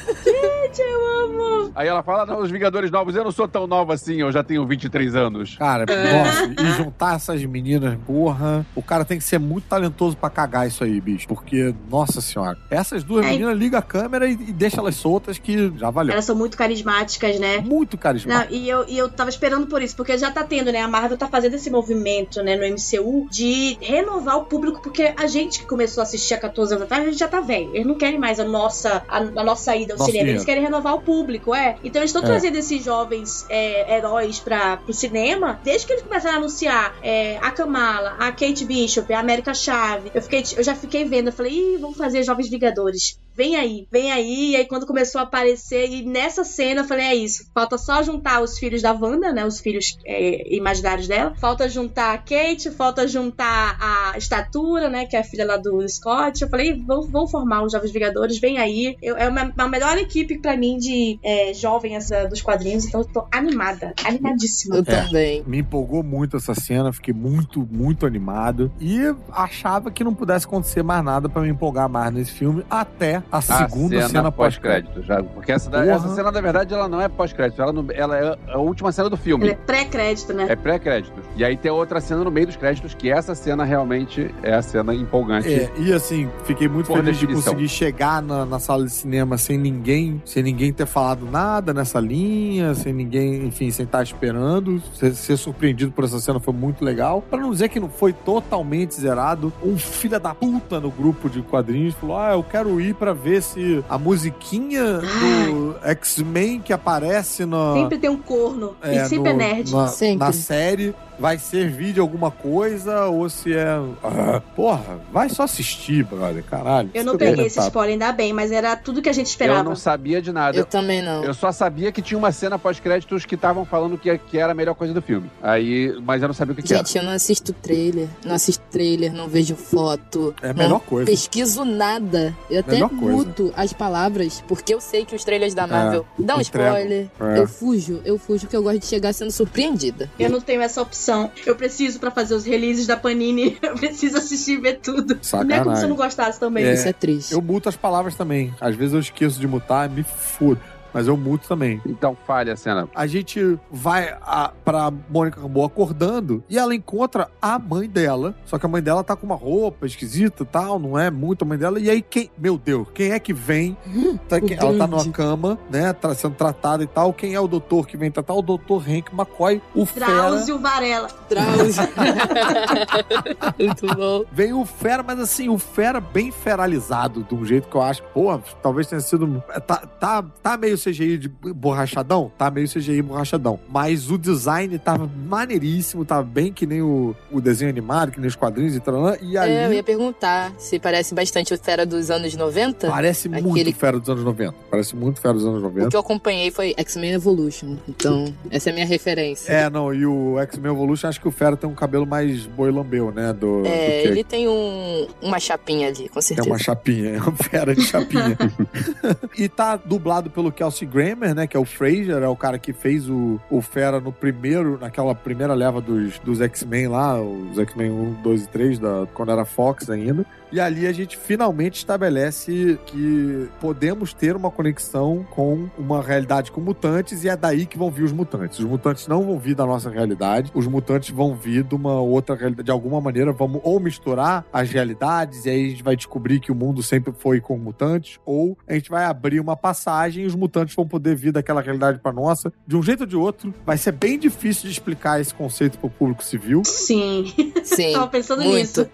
[1.75, 4.43] Aí ela fala, não, os Vingadores novos, eu não sou tão nova assim, eu já
[4.43, 5.55] tenho 23 anos.
[5.57, 8.65] cara, nossa, e juntar essas meninas, porra.
[8.75, 11.27] O cara tem que ser muito talentoso pra cagar isso aí, bicho.
[11.27, 13.29] Porque, nossa senhora, essas duas É.
[13.31, 16.13] meninas ligam a câmera e, e deixa elas soltas que já valeu.
[16.13, 17.57] Elas são muito carismáticas, né?
[17.59, 18.53] Muito Não, carismático.
[18.53, 20.81] e eu, e eu tava esperando por isso, porque já tá tendo, né?
[20.81, 25.27] A Marvel tá fazendo esse movimento, né, no MCU, de renovar o público, porque a
[25.27, 27.69] gente que começou a assistir há 14 anos atrás, a gente já tá velho.
[27.73, 30.63] Eles não querem mais a nossa, a, a nossa ida ao Nosso cinema, eles querem
[30.63, 31.77] renovar o público, é.
[31.83, 32.25] Então eles estão É.
[32.25, 37.37] trazendo esses jovens é, heróis pra, pro cinema, desde que eles começaram a anunciar é,
[37.41, 40.11] a Kamala, a Kate Bishop, a América Chave.
[40.13, 43.17] Eu, fiquei, eu já fiquei vendo, eu falei, ih, vamos fazer Jovens Vingadores.
[43.35, 44.51] Vem aí, vem aí.
[44.51, 47.47] E aí, quando começou a aparecer, e nessa cena eu falei: é isso.
[47.51, 49.43] Falta só juntar os filhos da Wanda, né?
[49.53, 51.33] Os filhos é, imaginários dela.
[51.39, 55.05] Falta juntar a Kate, falta juntar a Estatura, né?
[55.05, 56.41] Que é a filha lá do Scott.
[56.41, 58.95] Eu falei: vamos, vamos formar os Jovens Vingadores, vem aí.
[59.01, 63.01] Eu, é uma, a melhor equipe pra mim de é, jovem essa, dos quadrinhos, então
[63.01, 64.77] eu tô animada, animadíssima.
[64.77, 65.03] Eu É.
[65.03, 65.43] também.
[65.45, 68.71] Me empolgou muito essa cena, fiquei muito, muito animado.
[68.79, 68.99] E
[69.31, 73.41] achava que não pudesse acontecer mais nada pra me empolgar mais nesse filme, até a
[73.41, 74.93] segunda cena, pós-crédito.
[74.93, 75.03] pós-crédito.
[75.03, 75.23] já.
[75.23, 77.61] Porque essa, da- essa cena, na verdade, ela não é pós-crédito.
[77.61, 79.42] Ela, não- ela é a última cena do filme.
[79.49, 80.45] É pré-crédito, né?
[80.49, 81.21] É pré-crédito.
[81.35, 84.61] E aí tem outra cena no meio dos créditos, que essa cena realmente é a
[84.61, 85.51] cena empolgante.
[85.53, 87.53] É, e assim, fiquei muito Por feliz de definição.
[87.53, 91.99] conseguir chegar na, na sala de cinema sem ninguém, sem ninguém ter falado nada nessa
[91.99, 94.81] linha, sem ninguém, enfim, sem estar esperando.
[94.93, 97.21] Ser, ser surpreendido por essa cena foi muito legal.
[97.29, 101.41] Pra não dizer que não foi totalmente zerado, um filho da puta no grupo de
[101.41, 107.45] quadrinhos falou: Ah, eu quero ir pra ver se a musiquinha do X-Men que aparece
[107.45, 107.73] na.
[107.73, 108.75] Sempre tem um corno.
[108.81, 109.71] é, e sempre no- é nerd.
[109.71, 113.65] Na, na série vai servir de alguma coisa ou se é.
[114.03, 116.43] Ah, porra, vai só assistir, brother.
[116.43, 116.89] Caralho.
[116.93, 119.63] Eu não peguei esse spoiler, ainda bem, mas era tudo que a gente Eu esperava.
[119.63, 120.57] não sabia de nada.
[120.57, 121.23] Eu também não.
[121.23, 124.55] Eu só sabia que tinha uma cena pós-créditos que estavam falando que, que era a
[124.55, 125.29] melhor coisa do filme.
[125.41, 126.83] Aí, mas eu não sabia o que, que era.
[126.83, 128.07] Gente, eu não assisto trailer.
[128.25, 130.33] Não assisto trailer, não vejo foto.
[130.41, 131.09] É a não melhor coisa.
[131.09, 132.35] pesquiso nada.
[132.49, 133.15] Eu até Melhor me coisa.
[133.17, 136.77] muto as palavras, porque eu sei que os trailers da Marvel dão entregam.
[136.77, 137.07] spoiler.
[137.19, 137.39] É.
[137.39, 140.09] Eu fujo, eu fujo, porque eu gosto de chegar sendo surpreendida.
[140.19, 141.02] Eu não tenho essa opção.
[141.45, 143.57] Eu preciso pra fazer os releases da Panini.
[143.61, 145.15] Eu preciso assistir e ver tudo.
[145.15, 145.89] Não é como se eu Sacanagem.
[145.89, 146.65] não gostasse também.
[146.65, 146.73] É.
[146.73, 147.33] Isso é triste.
[147.33, 148.53] Eu muto as palavras também.
[148.59, 150.59] Às vezes eu esqueço de mutar, me fodo.
[150.93, 151.81] Mas eu muto também.
[151.85, 152.87] Então fale a cena.
[152.93, 158.35] A gente vai a, pra Mônica Rambeau acordando e ela encontra a mãe dela.
[158.45, 161.43] Só que a mãe dela tá com uma roupa esquisita e tal, não é muito
[161.43, 161.79] a mãe dela.
[161.79, 162.29] E aí, quem.
[162.37, 163.75] Meu Deus, quem é que vem?
[164.29, 165.91] Tá- quem- ela tá numa cama, né?
[165.93, 167.11] Tá sendo tratada e tal.
[167.13, 168.33] Quem é o doutor que vem tratar?
[168.33, 170.05] O doutor Hank McCoy, o Fera.
[170.05, 171.07] Drauzio Varela.
[171.29, 171.83] Drauzio.
[173.59, 174.25] Muito bom.
[174.31, 178.03] Vem o Fera, mas assim, o Fera bem feralizado, de um jeito que eu acho,
[178.13, 179.43] pô, talvez tenha sido.
[179.65, 182.31] Tá, tá, tá meio CGI de borrachadão?
[182.37, 183.59] Tá meio CGI borrachadão.
[183.69, 188.27] Mas o design tava maneiríssimo, tava bem que nem o, o desenho animado, que nem
[188.27, 189.15] os quadrinhos e tal.
[189.21, 192.87] E ali É, eu ia perguntar se parece bastante o Fera dos anos 90.
[192.89, 194.55] parece Aquele- muito Fera dos anos 90.
[194.69, 195.89] Parece muito Fera dos anos O 90.
[195.89, 197.77] que eu acompanhei foi X-Men Evolution.
[197.87, 199.51] Então, essa é a minha referência.
[199.51, 202.71] É, não, e o X-Men Evolution, acho que o Fera tem um cabelo mais boi
[202.71, 203.31] lambeu, né?
[203.33, 206.47] Do, do É, que ele tem um, uma chapinha ali, com É certeza.
[206.49, 208.37] uma chapinha, é uma fera de chapinha.
[209.37, 211.45] e tá dublado pelo Kelsey Grammer, né?
[211.45, 215.13] Que é o Fraser, é o cara que fez o, o Fera no primeiro, naquela
[215.13, 219.45] primeira leva dos, dos X-Men lá, os X-Men 1, 2 e 3, da, quando era
[219.45, 220.25] Fox ainda.
[220.53, 226.61] E ali a gente finalmente estabelece que podemos ter uma conexão com uma realidade com
[226.61, 228.59] mutantes e é daí que vão vir os mutantes.
[228.59, 232.35] Os mutantes não vão vir da nossa realidade, os mutantes vão vir de uma outra
[232.35, 232.65] realidade.
[232.65, 236.51] De alguma maneira, vamos ou misturar as realidades e aí a gente vai descobrir que
[236.51, 240.35] o mundo sempre foi com mutantes, ou a gente vai abrir uma passagem e os
[240.35, 242.53] mutantes vão poder vir daquela realidade para nossa.
[242.67, 245.87] De um jeito ou de outro, vai ser bem difícil de explicar esse conceito para
[245.87, 246.61] o público civil.
[246.63, 247.33] Sim.
[247.63, 247.93] Sim.
[247.97, 248.55] Tava pensando muito.
[248.55, 248.87] nisso.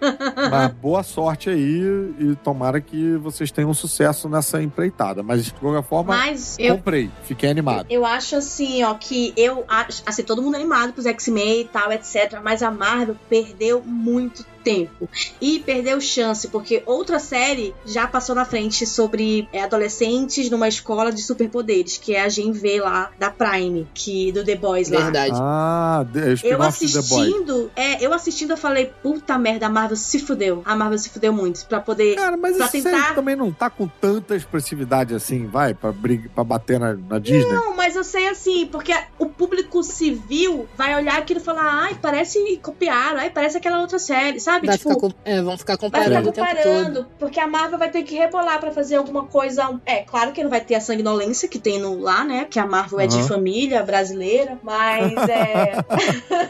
[0.50, 5.22] Mas boa sorte aí e tomara que vocês tenham sucesso nessa empreitada.
[5.22, 7.86] Mas de qualquer forma, Mas eu comprei, fiquei animado.
[7.90, 11.92] Eu acho assim, ó, que eu acho, assim, todo mundo animado pros X-Men e tal,
[11.92, 12.40] etc.
[12.42, 15.08] Mas a Marvel perdeu muito tempo.
[15.40, 21.10] E perdeu chance, porque outra série já passou na frente sobre é, adolescentes numa escola
[21.12, 25.00] de superpoderes, que é a Gen V lá da Prime, que do The Boys lá.
[25.00, 25.34] Verdade.
[25.36, 26.04] Ah,
[26.42, 26.66] Eu Boy.
[26.68, 30.62] assistindo, é, eu assistindo, eu falei, puta merda, a Marvel se fudeu.
[30.64, 32.16] A Marvel se fudeu muito pra poder.
[32.16, 36.44] Cara, mas Pra tentar- também não tá com tanta expressividade assim, vai, pra, briga, pra
[36.44, 37.50] bater na, na Disney.
[37.52, 41.96] Não, mas eu sei assim, porque o público civil vai olhar aquilo e falar, ai,
[42.00, 44.49] parece copiar, ai, parece aquela outra série, sabe?
[44.58, 46.72] Vai tipo, ficar com- é, vão ficar vai comparando ficar o tempo todo.
[46.74, 49.78] comparando, porque a Marvel vai ter que rebolar pra fazer alguma coisa.
[49.86, 52.46] É, claro que não vai ter a sanguinolência que tem no, lá, né?
[52.48, 55.72] Que a Marvel é de família brasileira, mas é.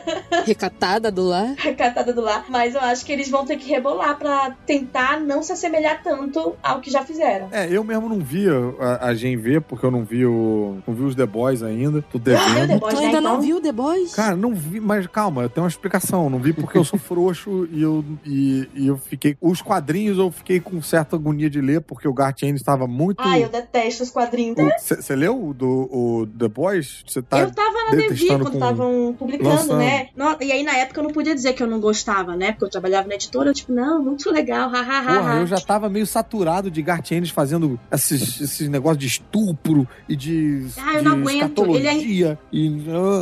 [0.46, 1.54] Recatada do lar.
[1.58, 2.44] recatada do lar.
[2.48, 6.54] Mas eu acho que eles vão ter que rebolar pra tentar não se assemelhar tanto
[6.62, 7.48] ao que já fizeram.
[7.52, 8.46] É, eu mesmo não vi
[8.80, 12.02] a, a Gen V, porque eu não vi, o, não vi os The Boys ainda.
[12.10, 12.80] Tô Ah, The devendo.
[12.80, 13.40] Boys, Tu né, ainda não então?
[13.42, 14.14] viu The Boys?
[14.14, 16.28] Cara, não vi, mas calma, tem uma explicação.
[16.30, 17.89] Não vi porque eu sou frouxo e eu,
[18.24, 19.36] e, e eu fiquei.
[19.40, 23.20] Os quadrinhos eu fiquei com certa agonia de ler, porque o Garth Ennis estava muito.
[23.20, 24.56] Ai, eu detesto os quadrinhos.
[24.78, 27.02] Você leu o do o The Boys?
[27.06, 27.40] Você tá.
[27.40, 29.78] eu tava na Devi quando estavam publicando, lançando.
[29.78, 30.08] né?
[30.40, 32.52] E aí, na época, eu não podia dizer que eu não gostava, né?
[32.52, 35.18] Porque eu trabalhava na editora, eu, tipo, não, muito legal, hahaha.
[35.18, 39.88] Porra, eu já tava meio saturado de Garth Ennis fazendo esses, esses negócios de estupro
[40.08, 41.76] e de, Ah, eu não aguento.
[41.76, 42.38] Ele é-.
[42.52, 42.66] E,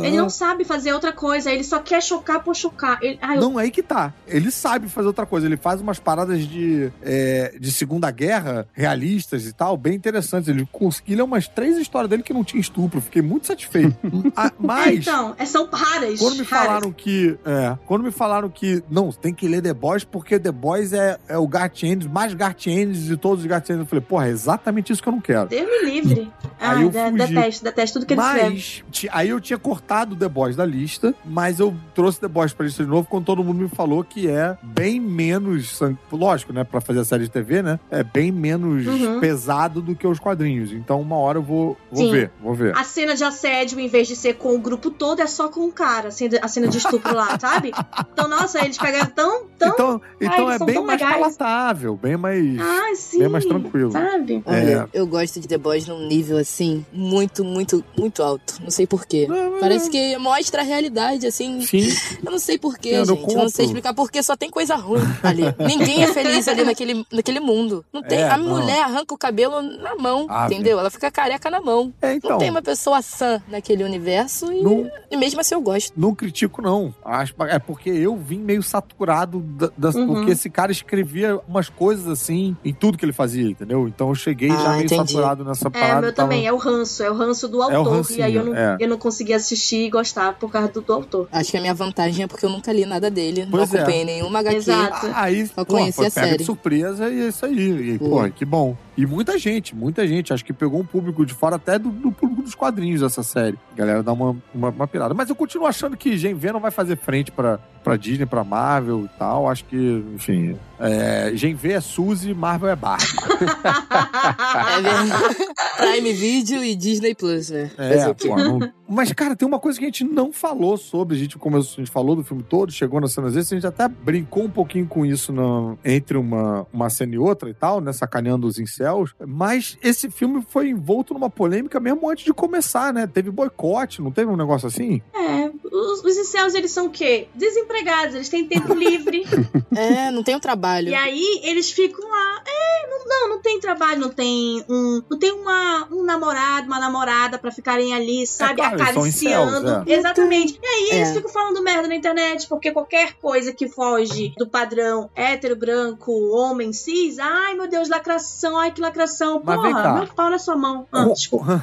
[0.03, 0.21] Ele ah.
[0.21, 2.99] não sabe fazer outra coisa, ele só quer chocar por chocar.
[3.01, 4.13] Ele, ah, eu- Não, é aí que tá.
[4.27, 5.47] Ele sabe fazer outra coisa.
[5.47, 10.47] Ele faz umas paradas de, é, de Segunda Guerra, realistas e tal, bem interessantes.
[10.49, 13.01] Ele conseguiu ler umas três histórias dele que não tinha estupro.
[13.01, 13.95] Fiquei muito satisfeito.
[14.35, 14.97] Ah, É, Mas.
[15.07, 16.19] então, é, são raras.
[16.19, 16.67] Quando me raras.
[16.67, 17.37] falaram que.
[17.45, 18.83] É, quando me falaram que.
[18.89, 22.33] Não, tem que ler The Boys porque The Boys é, é o Garth Ennis, mais
[22.33, 23.81] Garth Ennis de todos os Garth Ennis.
[23.81, 25.47] Eu falei, porra, é exatamente isso que eu não quero.
[25.49, 26.31] Deus me livre.
[26.59, 27.33] Aí Ai, eu de- fugi.
[27.33, 28.49] detesto, detesto tudo que ele escreve.
[28.53, 32.65] Mas, aí eu tinha cortado The Boys da lista, mas eu trouxe The Boys pra
[32.65, 35.75] lista de novo quando todo mundo me falou que é bem menos.
[35.77, 36.63] sang- Lógico, né?
[36.63, 37.79] Pra fazer a série de TV, né?
[37.91, 39.19] É bem menos Uhum.
[39.19, 40.71] pesado do que os quadrinhos.
[40.71, 42.11] Então, uma hora eu vou, vou Sim.
[42.11, 42.75] ver, vou ver.
[42.77, 45.61] A cena de assédio, em vez de ser com o grupo todo, é só com
[45.61, 47.71] um cara, a cena- de estupro lá, sabe?
[48.13, 49.45] Então, nossa, eles pegaram tão.
[49.57, 49.69] tão...
[49.73, 51.15] Então, então eles é bem mais legais.
[51.37, 52.59] palatável, bem mais.
[52.59, 53.19] Ai, sim.
[53.19, 53.91] bem mais tranquilo.
[53.91, 54.41] Sabe?
[54.45, 54.99] Olha, É.
[54.99, 58.55] eu gosto de The Boys num nível assim, muito, muito muito, alto.
[58.61, 59.27] Não sei porquê.
[59.59, 61.61] Parece que mostra a realidade, assim.
[61.61, 61.87] Sim.
[62.23, 63.29] Eu não sei porquê, Eu não gente.
[63.31, 65.43] Eu não sei explicar porquê, só tem coisa ruim ali.
[65.59, 67.85] Ninguém é feliz ali naquele, naquele mundo.
[67.93, 68.19] Não tem.
[68.19, 68.57] É, a não.
[68.57, 70.79] mulher arranca o cabelo na mão, Ah, entendeu?
[70.79, 71.93] Ela fica careca na mão.
[72.01, 72.31] É, então.
[72.31, 75.91] Não tem uma pessoa sã naquele universo e, Não- e mesmo assim eu gosto.
[75.95, 76.93] Não critico, não.
[77.03, 80.07] Acho, é porque eu vim meio saturado da, da- Uhum.
[80.07, 83.87] porque esse cara escrevia umas coisas assim em tudo que ele fazia, entendeu?
[83.87, 85.11] Então eu cheguei já Ah, meio entendi.
[85.11, 85.97] saturado nessa É, parada.
[85.99, 87.93] o meu tava- também, é o ranço, é o ranço do É o autor.
[87.97, 88.77] rancinho, e aí eu não, é.
[88.79, 91.27] eu não consegui assistir e gostar por causa do, do autor.
[91.31, 93.47] Acho que a minha vantagem é porque eu nunca li nada dele.
[93.49, 93.81] Pois não é.
[93.81, 94.55] acompanhei nenhuma HQ.
[94.57, 95.07] Exato.
[95.07, 96.37] Ah, Aí, Só pô, conheci foi a pega série.
[96.37, 97.93] de surpresa e é isso aí.
[97.95, 98.29] E, Pô.
[98.29, 98.77] que bom.
[98.97, 100.33] E muita gente, muita gente.
[100.33, 103.57] Acho que pegou um público de fora até do, do público dos quadrinhos essa série.
[103.73, 105.13] A galera dá uma, uma, uma pirada.
[105.13, 108.43] Mas eu continuo achando que Gen V não vai fazer frente pra, pra Disney, pra
[108.43, 109.49] Marvel e tal.
[109.49, 110.57] Acho que, enfim.
[110.77, 113.05] É, Gen V é Suzy, Marvel é Barbie.
[113.89, 115.53] É verdade.
[115.77, 117.71] Prime Video e Disney Plus, né?
[117.77, 121.15] É, pô, não- Mas, cara, tem uma coisa que a gente não falou sobre.
[121.15, 123.67] A gente, como a gente falou do filme todo, chegou nas cenas vezes, a gente
[123.67, 123.87] até
[124.19, 127.93] brincou um pouquinho com isso na- entre uma, uma cena e outra e tal, né?
[127.93, 129.13] Sacaneando os incels.
[129.25, 133.07] Mas esse filme foi envolto numa polêmica mesmo antes de começar, né?
[133.07, 135.01] Teve boicote, não teve um negócio assim?
[135.13, 137.27] É, os, os incels, eles são o quê?
[137.33, 139.23] Desempregados, eles têm tempo livre.
[139.75, 140.89] É, não tem o trabalho.
[140.89, 145.17] E aí eles ficam lá, é, não, não, não tem trabalho, não tem um, não
[145.17, 149.57] tem uma, um namorado, uma namorada pra ficarem ali, sabe, claro, eles são acariciando.
[149.69, 150.59] incels, Exatamente.
[150.61, 151.13] E aí eles É.
[151.13, 156.71] ficam falando merda na internet, porque qualquer coisa que foge do padrão hétero, branco, homem,
[156.73, 159.41] cis, ai meu Deus, lacração, ai que lacração.
[159.43, 159.55] Mas.
[159.55, 160.87] Porra, meu pau na sua mão.
[160.91, 161.61] Ah, Co- desculpa.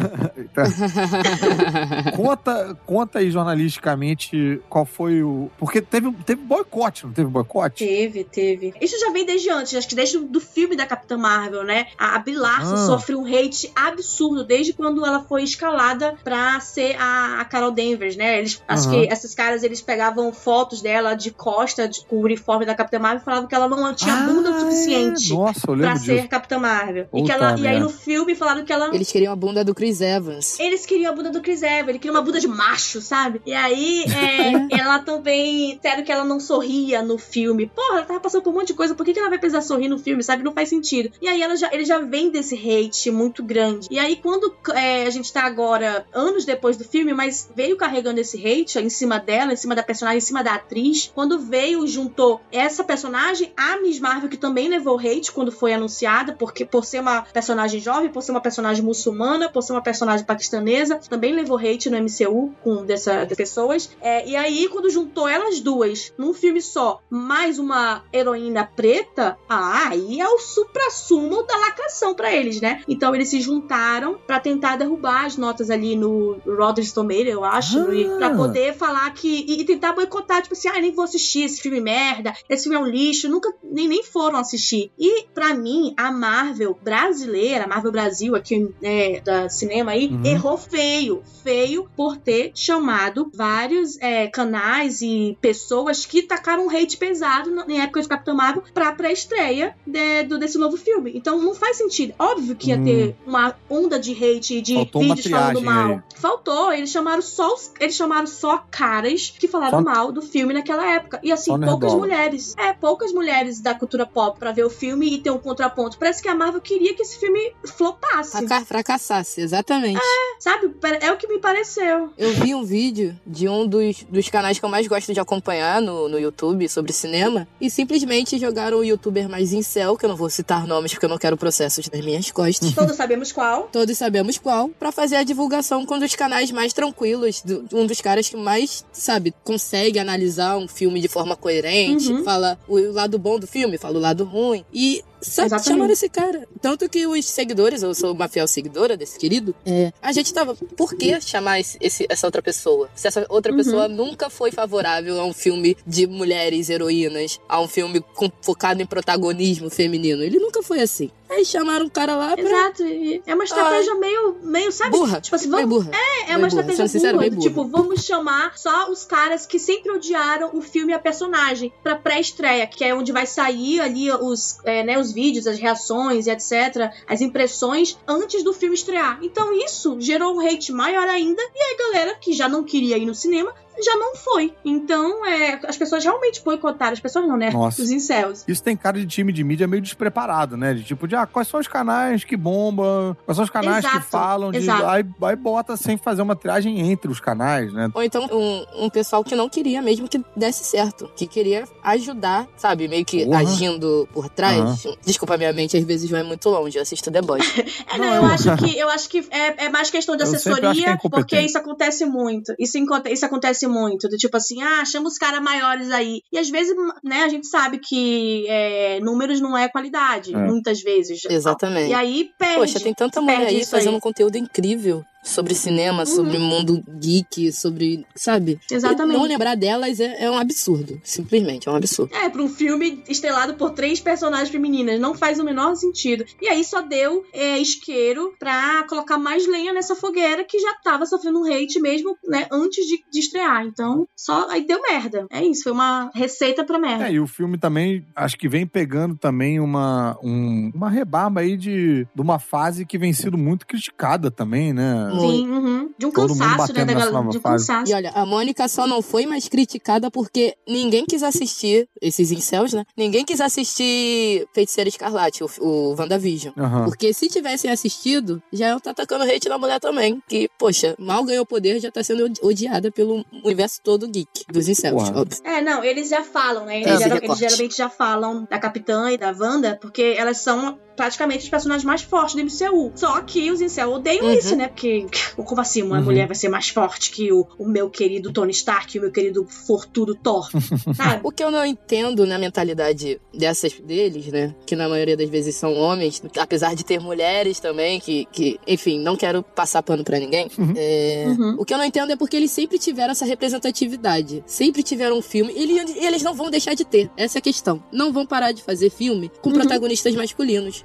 [2.17, 5.51] conta, conta aí jornalisticamente qual foi o.
[5.59, 7.85] Porque teve, teve boicote, não teve boicote?
[7.87, 8.75] Teve, teve.
[8.81, 11.87] Isso já vem desde antes, acho que desde o do filme da Capitã Marvel, né?
[11.99, 12.87] A, Brie Larson Ah.
[12.87, 18.17] sofreu um hate absurdo desde quando ela foi escalada pra ser a, a Carol Danvers,
[18.17, 18.39] né?
[18.39, 19.01] Eles, Acho Aham.
[19.07, 23.21] que esses caras, eles pegavam fotos dela de costa, de, com uniforme da Capitã Marvel
[23.25, 25.35] falavam que ela não tinha bunda o Ah, suficiente é.
[25.35, 26.29] Nossa, eu pra lembro ser.
[26.29, 27.09] Capitã Marvel.
[27.15, 29.75] E, que ela, e aí no filme falaram que ela Eles queriam a bunda do
[29.75, 30.59] Chris Evans.
[30.61, 33.41] eles queriam a bunda do Chris Evans, ele queria uma bunda de macho, sabe?
[33.47, 35.79] E aí, é, ela também.
[35.83, 37.67] Sério que ela não sorria no filme.
[37.67, 39.63] Porra, ela tava passando por um monte de coisa, por que, que ela vai precisar
[39.63, 40.43] sorrir no filme, sabe?
[40.43, 41.11] Não faz sentido.
[41.21, 43.89] E aí ela já, ele já vem desse hate muito grande.
[43.91, 48.21] E aí, quando é, a gente tá agora, anos depois do filme, mas veio carregando
[48.21, 51.87] esse hate em cima dela, em cima da personagem, em cima da atriz, quando veio,
[52.17, 56.85] juntou essa personagem, a Miss Marvel, que também levou hate quando foi anunciada, porque por
[56.85, 61.35] ser uma personagem jovem, por ser uma personagem muçulmana, por ser uma personagem paquistanesa, também
[61.35, 63.91] levou hate no MCU com dessa, dessas pessoas.
[64.01, 69.89] É, e aí, quando juntou elas duas num filme só, mais uma heroína preta, ah,
[69.89, 72.83] aí é o supra-sumo da lacração pra eles, né?
[72.89, 77.79] Então eles se juntaram pra tentar derrubar as notas ali no Rotterdam Tomato, eu acho,
[77.81, 78.17] Ah.
[78.17, 79.45] pra poder falar que.
[79.47, 82.06] E, e tentar boicotar, tipo assim, ah, nem vou assistir esse filme merda,
[82.49, 84.91] esse filme é um lixo, nunca nem, nem foram assistir.
[84.99, 90.25] E pra mim, a Marvel brasileira, a Marvel Brasil aqui, né, da cinema aí, Uhum.
[90.25, 96.97] errou feio, feio por ter chamado vários é, canais e pessoas que tacaram um hate
[96.97, 101.13] pesado na, época de Capitão Marvel pra pré-estreia de- do- desse novo filme.
[101.15, 102.15] Então não faz sentido.
[102.19, 102.85] Óbvio que ia Hum.
[102.85, 105.89] ter uma onda de hate de Faltou vídeos falando mal.
[105.93, 106.01] aí.
[106.17, 110.53] Faltou, eles chamaram só os- eles chamaram só caras que falaram Só- mal do filme
[110.55, 111.21] naquela época.
[111.23, 111.93] E assim, poucas.
[111.99, 112.55] Mulheres.
[112.59, 115.99] É, poucas mulheres da cultura pop pra ver o filme e ter um contraponto.
[115.99, 118.47] Parece que a Marvel queria que esse filme flopasse.
[118.47, 120.01] Fraca- Fracassasse, exatamente.
[120.39, 120.75] Sabe?
[121.01, 122.11] É o que me pareceu.
[122.17, 125.81] Eu vi um vídeo de um dos, dos canais que eu mais gosto de acompanhar
[125.81, 130.17] no, no YouTube sobre cinema e simplesmente jogaram o youtuber mais incel, que eu não
[130.17, 132.73] vou citar nomes porque eu não quero processos nas minhas costas.
[132.75, 133.69] Todos sabemos qual.
[133.73, 137.87] Todos sabemos qual, pra fazer a divulgação com um dos canais mais tranquilos, do- um
[137.87, 142.25] dos caras que mais, sabe, consegue analisar um filme de forma coerente, Uhum.
[142.25, 144.65] fala o lado bom do filme, fala o lado ruim.
[144.73, 145.69] E sabe, Exatamente.
[145.69, 146.49] chamaram esse cara.
[146.61, 150.55] Tanto que os seguidores, eu sou uma fiel seguidora desse querido, é, a gente tava,
[150.77, 152.89] por que chamar esse, esse- essa outra pessoa?
[152.95, 153.59] Se essa outra Uhum.
[153.59, 158.81] pessoa nunca foi favorável a um filme de mulheres heroínas, a um filme com- focado
[158.83, 160.23] em protagonismo feminino.
[160.23, 161.11] Ele nunca foi assim.
[161.29, 162.45] Aí chamaram o cara lá pra.
[162.45, 162.85] Exato.
[163.27, 164.91] É uma estratégia meio, meio, sabe?
[164.93, 165.21] Burra.
[165.21, 165.69] Tipo assim, vamos.
[165.69, 165.91] burra.
[165.93, 166.47] É, é uma burra.
[166.49, 167.31] estratégia sincero, burra.
[167.31, 167.49] do burra.
[167.49, 171.97] Tipo, vamos chamar só os caras que sempre odiaram o filme e a personagem pra
[171.97, 176.31] pré-estreia, que é onde vai sair ali os, é, né, os vídeos, as reações e
[176.31, 179.19] etc., as impressões antes do filme estrear.
[179.23, 182.99] Então isso gerou um hate maior ainda, e aí a galera que já não queria
[182.99, 184.55] ir no cinema já não foi.
[184.65, 186.93] Então, é, as pessoas realmente boicotaram.
[186.93, 187.51] As pessoas não, né?
[187.51, 187.83] Nossa.
[187.83, 188.45] Os incels.
[188.47, 190.75] Isso tem cara de time de mídia meio despreparado, né?
[190.75, 193.91] De tipo, de ah, quais são os canais que bombam, quais são os canais que
[193.91, 194.69] Exato, falam de.
[194.71, 197.91] Aí, aí bota sem fazer uma triagem entre os canais, né?
[197.95, 201.11] Ou então um, um pessoal que não queria mesmo que desse certo.
[201.17, 202.89] Que queria ajudar, sabe?
[202.89, 203.41] Meio que Porra.
[203.41, 204.85] agindo por trás.
[205.05, 206.77] Desculpa, minha mente às vezes vai muito longe.
[206.79, 207.47] Eu assisto The Boys.
[207.89, 210.35] É, não, eu acho que, eu acho que é, é mais questão de Eu que
[210.35, 211.11] é assessoria, incompetente.
[211.11, 212.55] porque isso acontece muito.
[212.59, 212.79] Isso,
[213.11, 214.09] isso acontece muito.
[214.09, 216.21] Do tipo assim, ah, chama os caras maiores aí.
[216.33, 216.75] E às vezes,
[217.05, 220.39] né, a gente sabe que é, números não é qualidade, É.
[220.39, 221.21] muitas vezes.
[221.29, 221.91] Exatamente.
[221.91, 222.57] E aí perde.
[222.57, 223.97] Poxa, tem tanta mulher aí fazendo aí.
[223.97, 228.07] um conteúdo incrível sobre cinema, sobre mundo geek, sobre.
[228.15, 228.59] Sabe?
[228.71, 229.15] Exatamente.
[229.17, 231.01] E não lembrar delas é, é um absurdo.
[231.03, 232.15] Simplesmente, é um absurdo.
[232.15, 235.01] É, pra um filme estrelado por três personagens femininas.
[235.01, 236.25] Não faz o menor sentido.
[236.41, 241.07] E aí só deu é, isqueiro pra colocar mais lenha nessa fogueira que já tava
[241.07, 243.65] sofrendo um hate mesmo, né, antes de, de estrear.
[243.67, 245.27] Então, só aí deu merda.
[245.31, 247.09] É isso, foi uma receita pra merda.
[247.09, 251.57] É, e o filme também, acho que vem pegando também uma, um- uma rebarba aí
[251.57, 255.11] de, de uma fase que vem sendo muito criticada também, né?
[255.21, 255.91] Sim, uhum.
[255.99, 257.23] De um Todo cansaço, né, da galera.
[257.31, 257.91] De um cansaço.
[257.91, 262.73] E olha, a Mônica só não foi mais criticada porque ninguém quis assistir, esses incels,
[262.73, 262.85] né?
[262.97, 266.53] Ninguém quis assistir Feiticeira Escarlate, o, o WandaVision.
[266.57, 266.85] Aham.
[266.85, 270.23] Porque se tivessem assistido, já iam estar atacando hate na mulher também.
[270.29, 274.69] Que, poxa, mal ganhou poder, já tá sendo odi- odiada pelo universo todo geek dos
[274.69, 275.21] incels, Porra.
[275.21, 275.39] óbvio.
[275.45, 276.81] É, não, eles já falam, né?
[276.83, 280.79] Eles, É, geral- eles geralmente já falam da Capitã e da Wanda, porque elas são
[280.97, 282.93] praticamente os personagens mais fortes do MCU.
[282.95, 284.33] Só que os incel odeiam Uhum.
[284.33, 284.69] isso, né?
[284.69, 285.07] Porque,
[285.37, 286.05] como assim, uma Uhum.
[286.05, 289.13] mulher vai ser mais forte que o, o meu querido Tony Stark e o meu
[289.13, 290.49] querido fortudo Thor,
[290.97, 291.21] sabe?
[291.23, 294.55] O que eu não entendo na mentalidade dessas deles, né?
[294.65, 298.99] Que na maioria das vezes são homens, apesar de ter mulheres também, que, que enfim,
[298.99, 300.49] não quero passar pano pra ninguém.
[300.77, 301.57] É, Uhum.
[301.59, 304.43] O que eu não entendo é porque eles sempre tiveram essa representatividade.
[304.47, 305.53] Sempre tiveram um filme.
[305.55, 307.11] E eles, e eles não vão deixar de ter.
[307.17, 307.83] Essa é a questão.
[307.93, 309.57] Não vão parar de fazer filme com Uhum.
[309.57, 310.85] protagonistas masculinos.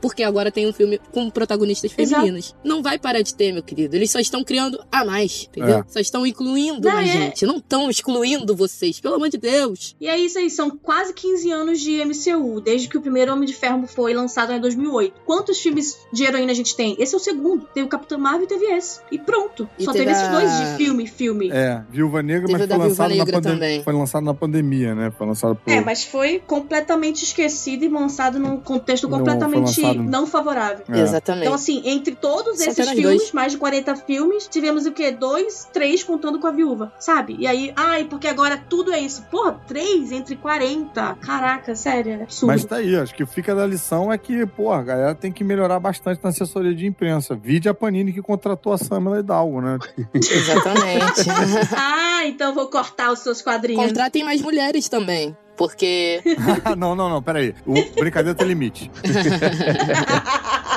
[0.00, 2.20] Porque agora tem um filme com protagonistas Exato.
[2.22, 2.54] femininos.
[2.64, 3.96] Não vai parar de ter, meu querido.
[3.96, 5.78] Eles só estão criando a mais, entendeu?
[5.78, 5.84] É.
[5.88, 7.46] Só estão incluindo Não, mais é- gente.
[7.46, 9.00] Não estão excluindo vocês.
[9.00, 9.96] Pelo amor de Deus.
[10.00, 13.46] E é isso aí, são quase 15 anos de MCU, desde que o primeiro Homem
[13.46, 15.20] de Ferro foi lançado em 2008.
[15.24, 16.96] Quantos filmes de heroína a gente tem?
[16.98, 17.66] Esse é o segundo.
[17.74, 19.00] Teve o Capitão Marvel e teve esse.
[19.10, 19.68] E pronto.
[19.78, 21.50] E Só teve teve esses a- dois de filme, filme.
[21.50, 23.82] É, Viúva Negra, Teve mas foi lançado, na Negra pandem- também.
[23.82, 25.10] foi lançado na pandemia, né?
[25.16, 25.70] Foi lançado por.
[25.72, 30.84] É, mas foi completamente esquecido e lançado num contexto Não, completamente lançado- não favorável.
[30.88, 31.00] É.
[31.00, 31.44] Exatamente.
[31.44, 33.32] Então, assim, entre todos Só esses filmes, dois.
[33.32, 35.10] mais de 40 filmes, tivemos o quê?
[35.10, 37.36] Dois, três contando com a viúva, sabe?
[37.38, 39.22] E aí, ai, porque agora tudo é isso.
[39.30, 41.16] Porra, três entre 40.
[41.20, 42.52] Caraca, sério, é absurdo.
[42.52, 45.42] Mas tá aí, acho que fica da lição é que, pô, a galera tem que
[45.44, 47.34] melhorar bastante na assessoria de imprensa.
[47.34, 49.78] Vide a Panini que contratou a Samela Hidalgo, né?
[50.14, 51.28] Exatamente.
[51.76, 53.84] ah, então vou cortar os seus quadrinhos.
[53.84, 55.36] Contratem mais mulheres também.
[55.58, 56.22] Porque
[56.78, 57.52] não, não, não, peraí.
[57.66, 58.90] O brincadeira tem limite.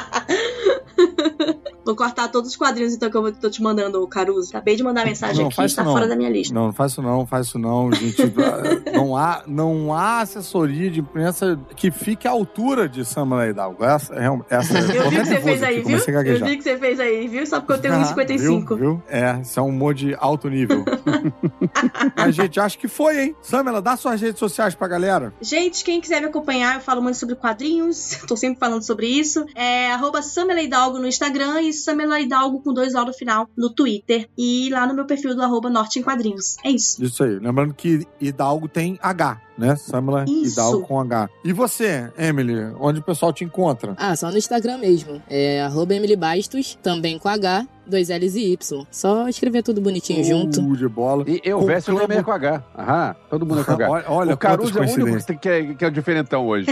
[1.86, 4.50] Vou cortar todos os quadrinhos, então, que eu tô te mandando, Caruso.
[4.50, 5.94] Acabei de mandar mensagem Não, aqui, está não.
[5.94, 6.54] fora da minha lista.
[6.54, 8.22] Não, não faz isso não, faz isso não, gente.
[8.94, 13.84] não, há, não há assessoria de imprensa que fique à altura de Samela Hidalgo.
[13.84, 15.98] Essa, é essa Eu vi tô o que você fez aí, viu?
[15.98, 17.48] Eu vi o que você fez aí, viu?
[17.48, 18.38] Só porque eu tenho Ah, 1,55.
[18.38, 19.04] Viu, viu?
[19.08, 20.86] É, isso é um humor de alto nível.
[22.16, 23.36] Mas, gente, acho que foi, hein?
[23.42, 25.34] Samela, dá suas redes sociais pra galera.
[25.42, 29.46] Gente, quem quiser me acompanhar, eu falo muito sobre quadrinhos, tô sempre falando sobre isso.
[29.56, 33.70] É arroba Samela Hidalgo no Instagram e Samela Hidalgo com dois O no final no
[33.70, 34.30] Twitter.
[34.38, 36.58] E lá no meu perfil do arroba Norte em Quadrinhos.
[36.64, 37.04] É isso.
[37.04, 37.40] Isso aí.
[37.40, 39.76] Lembrando que Hidalgo tem H, né?
[39.76, 40.54] Samela Isso.
[40.54, 41.30] Hidalgo com H.
[41.46, 43.94] E você, Emily, onde o pessoal te encontra?
[43.96, 45.22] Ah, só no Instagram mesmo.
[45.30, 48.86] É arroba Emily Bastos, também com H, dois L's e Y.
[48.90, 50.62] Só escrever tudo bonitinho junto.
[50.62, 51.24] Uh, de bola.
[51.28, 52.64] E eu, Verso também é com H.
[52.78, 53.90] Aham, todo mundo é com H.
[53.92, 56.68] Olha, olha o Caruso é o único que é, que é o diferentão hoje.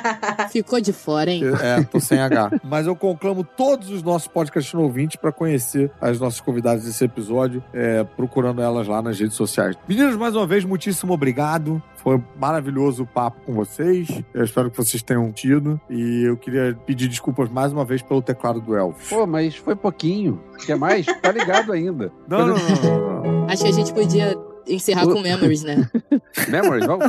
[0.50, 1.42] Ficou de fora, hein?
[1.62, 2.50] É, tô sem H.
[2.62, 7.62] Mas eu conclamo todos os nossos podcast ouvintes para conhecer as nossas convidadas desse episódio,
[7.72, 9.76] é, procurando elas lá nas redes sociais.
[9.88, 11.82] Meninos, mais uma vez, muitíssimo obrigado.
[12.04, 14.22] Foi maravilhoso o papo com vocês.
[14.34, 15.80] Eu espero que vocês tenham tido.
[15.88, 19.08] E eu queria pedir desculpas mais uma vez pelo teclado do Elvis.
[19.08, 20.38] Pô, mas foi pouquinho.
[20.66, 21.06] Quer mais?
[21.06, 22.12] Tá ligado ainda.
[22.28, 23.46] Não, não, não, não.
[23.48, 24.36] Acho que a gente podia
[24.66, 25.88] encerrar com Memories, né?
[26.48, 27.06] Memories, vamos?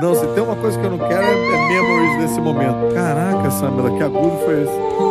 [0.00, 2.94] Não, se tem uma coisa que eu não quero é, é memories nesse momento.
[2.94, 5.09] Caraca, Samela, que agudo foi esse?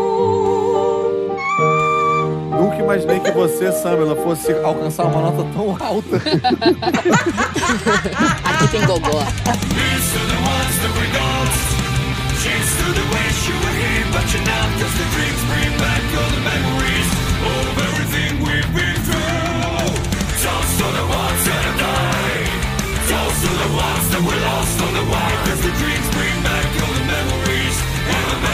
[2.60, 6.18] Nunca imaginei que você, Samela, fosse alcançar uma nota tão alta.
[8.44, 9.24] Aqui tem gogó.
[12.90, 14.68] The wish you were here, but you're not.
[14.82, 17.10] Cause the dreams bring back all the memories
[17.48, 19.94] of everything we've been through.
[20.42, 20.88] Toast to
[23.62, 25.30] the ones that were lost on the way.
[25.46, 27.78] Cause the dreams bring back all the memories.
[28.10, 28.49] And the memories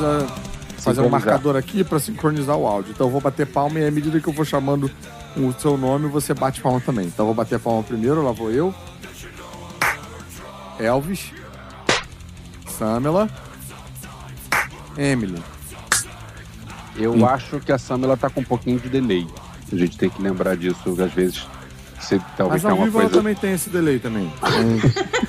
[0.00, 0.26] precisa
[0.78, 2.92] fazer um marcador aqui pra sincronizar o áudio.
[2.92, 4.90] Então eu vou bater palma e à medida que eu for chamando
[5.36, 7.06] o seu nome, você bate palma também.
[7.06, 8.74] Então eu vou bater palma primeiro, lá vou eu.
[10.78, 11.32] Elvis.
[12.66, 13.28] Samela.
[14.96, 15.42] Emily.
[16.96, 19.26] Eu acho que a Samela tá com um pouquinho de delay.
[19.72, 21.46] A gente tem que lembrar disso, às vezes.
[21.98, 23.18] Você talvez Mas ao vivo ela coisa.
[23.18, 24.32] também tem esse delay também.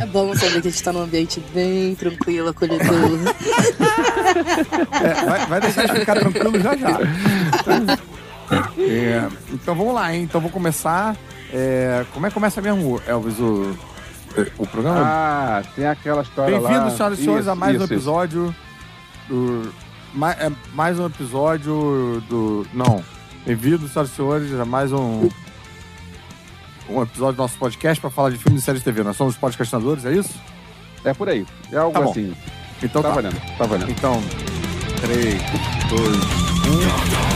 [0.00, 3.18] É bom saber que a gente tá num ambiente bem tranquilo, acolhedor.
[5.02, 6.98] É, vai, vai deixar de ficar tranquilo já já.
[8.78, 10.22] É, então vamos lá, hein?
[10.22, 11.16] Então vou começar.
[11.52, 13.76] é, como é que começa mesmo, Elvis, o,
[14.58, 15.00] o programa?
[15.02, 16.68] Ah, tem aquela história lá.
[16.68, 17.94] Bem-vindos, senhoras e senhores, a Isso, mais um isso, isso.
[17.94, 18.54] episódio
[19.28, 19.72] do.
[20.12, 22.66] Mais, é, mais um episódio do.
[22.72, 23.02] Não.
[23.46, 25.28] Bem-vindos, senhoras e senhores, a mais um.
[26.88, 29.02] Um episódio do nosso podcast para falar de filmes e séries de TV.
[29.02, 30.34] Nós somos podcastinadores, é isso?
[31.04, 31.46] É por aí.
[31.72, 32.10] É algo Tá bom.
[32.10, 32.34] assim.
[32.82, 33.14] Então Tá tá.
[33.14, 33.90] valendo, tá valendo.
[33.90, 34.22] Então,
[35.00, 35.34] 3,
[35.88, 36.16] 2,
[37.30, 37.33] 1.